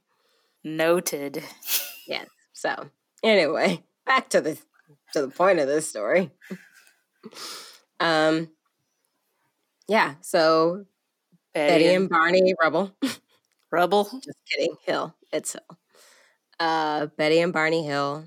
[0.65, 1.43] Noted.
[2.07, 2.27] yes.
[2.53, 2.91] So,
[3.23, 4.59] anyway, back to the
[5.13, 6.31] to the point of this story.
[7.99, 8.51] Um
[9.89, 10.85] yeah, so
[11.55, 12.93] Betty and Barney Rubble.
[13.73, 14.05] Rubble.
[14.25, 14.77] Just kidding.
[14.85, 15.15] Hill.
[15.33, 15.79] It's Hill.
[16.59, 18.25] Uh, Betty and Barney Hill.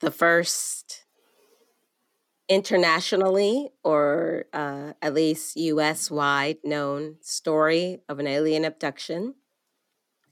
[0.00, 1.04] The first
[2.48, 9.34] internationally or uh, at least US wide known story of an alien abduction.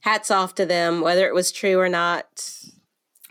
[0.01, 2.25] Hats off to them, whether it was true or not,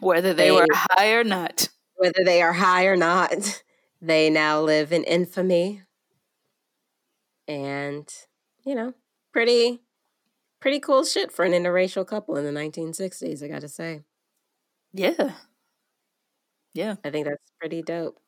[0.01, 1.69] Whether they, They- were high or not.
[1.97, 3.63] whether they are high or not,
[4.01, 5.83] they now live in infamy.
[7.49, 8.09] And,
[8.65, 8.95] you know,
[9.33, 9.81] pretty
[10.61, 14.03] pretty cool shit for an interracial couple in the 1960s, I got to say.
[14.93, 15.33] Yeah.
[16.75, 16.97] Yeah.
[17.05, 18.19] I think that's pretty dope.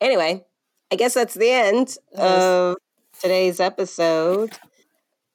[0.00, 0.46] Anyway,
[0.92, 2.76] I guess that's the end of
[3.20, 4.56] today's episode.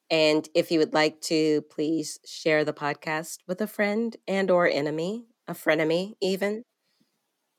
[0.10, 4.68] And if you would like to please share the podcast with a friend and or
[4.68, 6.64] enemy, a frenemy even,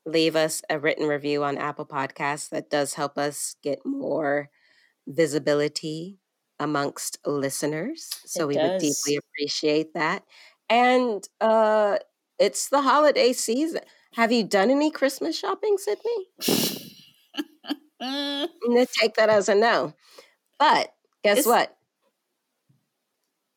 [0.05, 2.49] leave us a written review on Apple Podcasts.
[2.51, 4.49] That does help us get more
[5.07, 6.19] visibility
[6.59, 8.09] amongst listeners.
[8.27, 10.25] So It we would deeply appreciate that.
[10.69, 11.99] And uh
[12.39, 13.81] it's the holiday season.
[14.15, 16.29] Have you done any Christmas shopping, Sydney?
[18.01, 19.95] I'm gonna take that as a no.
[20.59, 20.93] But
[21.25, 21.76] guess It's- what?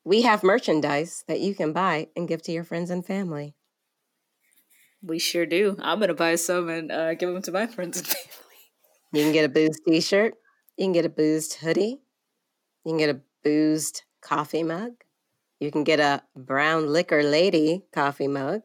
[0.10, 3.53] We have merchandise that you can buy and give to your friends and family.
[5.03, 5.77] we sure do.
[5.80, 8.60] I'm gonna buy some and uh, give them to my friends and family.
[9.14, 10.34] You can get a boozed t-shirt.
[10.77, 12.02] You can get a boozed hoodie.
[12.84, 14.94] You can get a boozed coffee mug.
[15.60, 18.64] You can get a brown liquor lady coffee mug.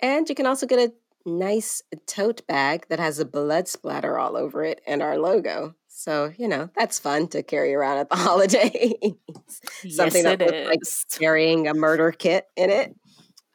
[0.00, 4.38] And you can also get a nice tote bag that has a blood splatter all
[4.38, 5.74] over it and our logo.
[5.92, 8.94] So, you know, that's fun to carry around at the holidays.
[9.88, 12.94] Something yes, that it looks like carrying a murder kit in it.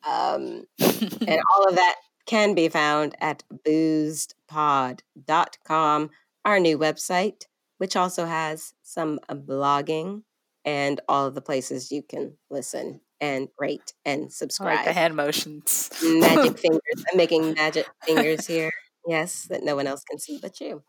[0.07, 1.95] Um, and all of that
[2.28, 6.10] can be found at boozedpod.com,
[6.44, 7.45] our new website,
[7.78, 10.24] which also has some uh, blogging
[10.64, 14.86] and all of the places you can listen and rate and I like subscribe.
[14.86, 15.90] the hand motions.
[16.03, 17.06] magic fingers.
[17.12, 18.72] I'm making magic fingers here.
[19.07, 20.84] Yes, that no one else can see but you.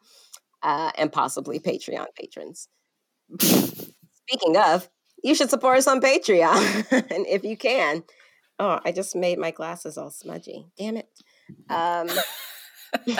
[0.66, 2.66] Uh, and possibly Patreon patrons.
[3.40, 4.88] Speaking of,
[5.22, 6.90] you should support us on Patreon.
[6.90, 8.02] and if you can.
[8.58, 10.66] Oh, I just made my glasses all smudgy.
[10.76, 11.08] Damn it.
[11.70, 12.08] Um,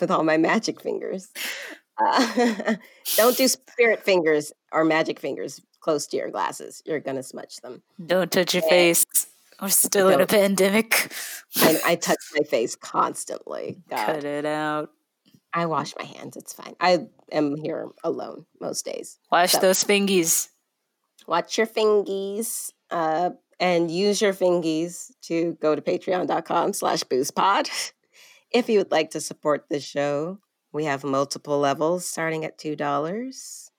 [0.00, 1.32] with all my magic fingers.
[1.98, 2.76] Uh,
[3.16, 6.80] don't do spirit fingers or magic fingers close to your glasses.
[6.86, 7.82] You're going to smudge them.
[8.06, 8.70] Don't touch your Yeah.
[8.70, 9.04] face.
[9.60, 11.12] We're still in a pandemic.
[11.56, 13.78] I, I touch my face constantly.
[13.88, 14.06] God.
[14.06, 14.90] Cut it out.
[15.54, 16.36] I wash my hands.
[16.36, 16.74] It's fine.
[16.80, 19.18] I am here alone most days.
[19.30, 20.48] Wash So- those fingies.
[21.26, 23.30] Watch your fingies uh,
[23.60, 27.68] and use your fingies to go to patreon.com slash boostpod.
[28.54, 30.38] If you would like to support the show,
[30.74, 33.70] we have multiple levels starting at $2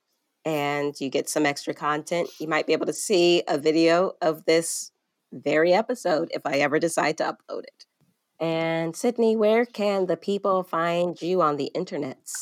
[0.45, 2.27] and you get some extra content.
[2.39, 4.89] You might be able to see a video of this
[5.31, 7.85] very episode if I ever decide to upload it.
[8.43, 12.33] And Sydney, where can the people find you on the internets?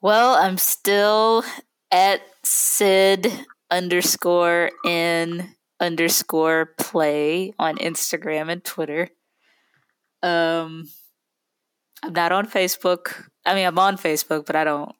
[0.00, 1.44] Well, I'm still
[1.90, 3.30] at Sid
[3.70, 5.50] underscore in
[5.80, 9.10] underscore play on Instagram and Twitter.
[10.22, 10.88] Um,
[12.02, 13.28] I'm not on Facebook.
[13.44, 14.92] I mean, I'm on Facebook, but I don't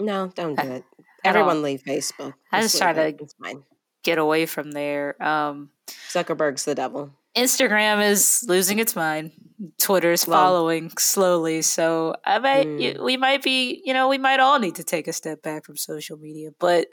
[0.00, 0.84] No, don't do it.
[1.24, 2.34] Everyone leave Facebook.
[2.50, 3.16] I just try it.
[3.16, 3.62] to-
[4.02, 5.22] get away from there.
[5.22, 7.12] Um, Zuckerberg's the devil.
[7.36, 9.32] Instagram is losing its mind.
[9.78, 11.62] Twitter's Well- following slowly.
[11.62, 13.02] So I might, Mm.
[13.04, 15.76] we might be, you know, we might all need to take a step back from
[15.76, 16.88] social media, but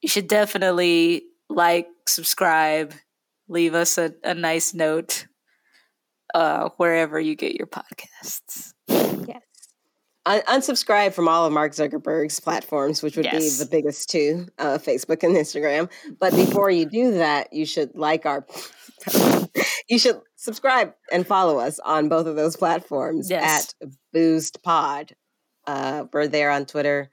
[0.00, 2.92] you should definitely like, subscribe,
[3.48, 5.26] leave us a, a nice note
[6.34, 8.72] uh, wherever you get your podcasts.
[8.88, 9.42] Yes.
[10.26, 13.58] Un- unsubscribe from all of Mark Zuckerberg's platforms, which would Yes.
[13.58, 15.88] be the biggest two, uh, Facebook and Instagram.
[16.18, 18.44] But before you do that, you should like our.
[19.88, 23.74] you should subscribe and follow us on both of those platforms Yes.
[23.82, 25.14] at Boozed Pod.
[25.66, 27.10] Uh, we're there on Twitter.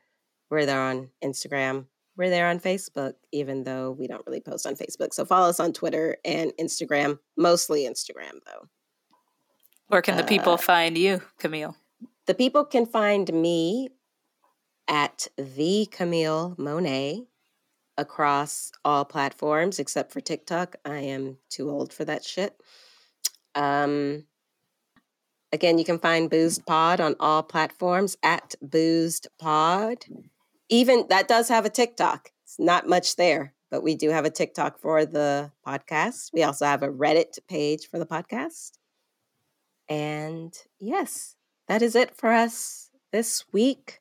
[0.50, 1.86] We're there on Instagram.
[2.16, 5.14] We're there on Facebook, even though we don't really post on Facebook.
[5.14, 8.68] So follow us on Twitter and Instagram, mostly Instagram, though.
[9.88, 11.76] Where can the Uh, people find you, Camille?
[12.28, 13.90] The people can find me
[14.88, 17.26] at the Camille Monet
[17.98, 20.76] across all platforms except for TikTok.
[20.86, 22.60] I am too old for that shit.
[23.56, 24.26] Um,
[25.52, 30.06] again, you can find Boozed Pod on all platforms at Boozed Pod.
[30.70, 32.32] Even that does have a TikTok.
[32.44, 36.32] It's not much there, but we do have a TikTok for the podcast.
[36.34, 38.72] We also have a Reddit page for the podcast.
[39.88, 41.36] And yes,
[41.68, 44.00] that is it for us this week.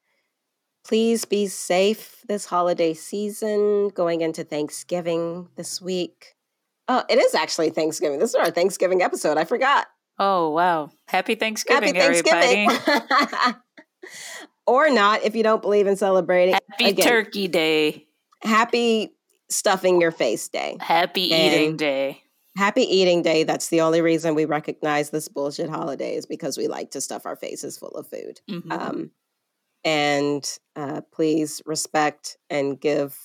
[0.87, 6.35] Please be safe this holiday season, going into Thanksgiving this week.
[6.89, 8.19] Oh, it is actually Thanksgiving.
[8.19, 9.37] This is our Thanksgiving episode.
[9.39, 9.87] I forgot.
[10.19, 10.91] Oh wow!
[11.07, 12.69] Happy Thanksgiving, Happy Thanksgiving.
[12.71, 13.57] everybody!
[14.67, 16.55] or not if you don't believe in celebrating.
[16.71, 18.07] Happy Again, Turkey Day!
[18.43, 19.15] Happy
[19.51, 20.77] stuffing your face day.
[20.81, 22.23] Happy And- Eating Day!
[22.55, 23.45] Happy eating day.
[23.45, 27.25] That's the only reason we recognize this bullshit holiday is because we like to stuff
[27.25, 28.43] our faces full of food.
[28.47, 28.71] Mhm.
[28.71, 29.11] Um,
[29.85, 33.19] and uh, please respect and give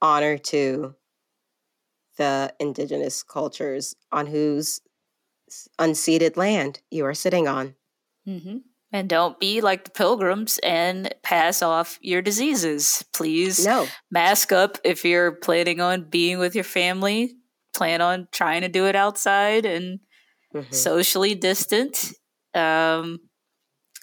[0.00, 0.94] honor to
[2.16, 4.80] the indigenous cultures on whose
[5.78, 7.74] unceded land you are sitting on.
[8.24, 8.58] hmm
[8.92, 13.04] And don't be like the pilgrims and pass off your diseases.
[13.12, 17.36] Please No, mask up if you're planning on being with your family.
[17.74, 20.00] Plan on trying to do it outside and
[20.54, 20.72] Mhm.
[20.74, 22.12] socially distant.
[22.54, 23.20] Um,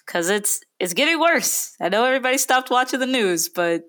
[0.06, 1.74] because it's it's getting worse.
[1.80, 3.84] I know everybody stopped watching the news, but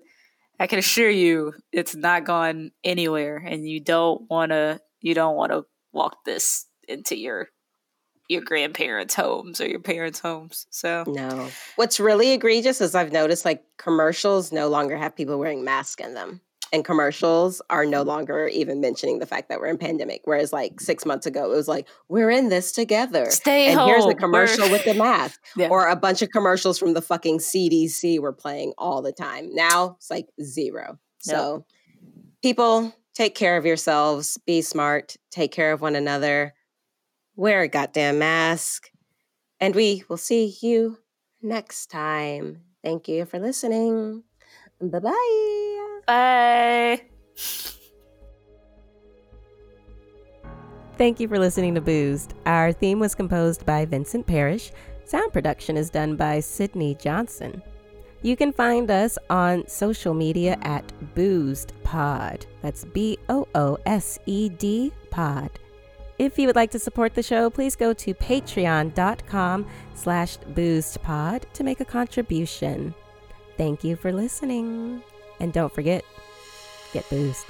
[0.58, 5.36] I can assure you it's not gone anywhere, and you don't want to you don't
[5.36, 7.48] want to walk this into your
[8.30, 10.66] your grandparents' homes or your parents' homes.
[10.70, 11.50] So no.
[11.76, 16.14] What's really egregious is I've noticed like commercials no longer have people wearing masks in
[16.14, 16.40] them.
[16.72, 20.22] And commercials are no longer even mentioning the fact that we're in pandemic.
[20.24, 23.26] Whereas like six months ago, it was like, we're in this together.
[23.30, 23.88] Stay and home.
[23.88, 25.40] here's the We're- commercial with the mask.
[25.56, 25.68] Yeah.
[25.68, 29.54] Or a bunch of commercials from the fucking CDC were playing all the time.
[29.54, 30.98] Now it's like zero.
[31.20, 31.64] So
[32.42, 36.54] people take care of yourselves, be smart, take care of one another,
[37.34, 38.90] wear a goddamn mask,
[39.58, 40.98] and we will see you
[41.42, 42.62] next time.
[42.84, 44.22] Thank you for listening.
[44.80, 45.82] Bye bye.
[46.06, 47.02] Bye.
[50.98, 52.32] Thank you for listening to Boozed.
[52.46, 54.72] Our theme was composed by Vincent Parrish.
[55.04, 57.62] Sound production is done by Sydney Johnson.
[58.22, 62.46] You can find us on social media at Boozed Pod.
[62.62, 65.50] That's B O O S E D Pod.
[66.18, 71.62] If you would like to support the show, please go to patreon.com slash boostpod to
[71.62, 72.94] make a contribution.
[73.58, 75.02] Thank you for listening.
[75.40, 76.04] And don't forget,
[76.92, 77.46] get boozed.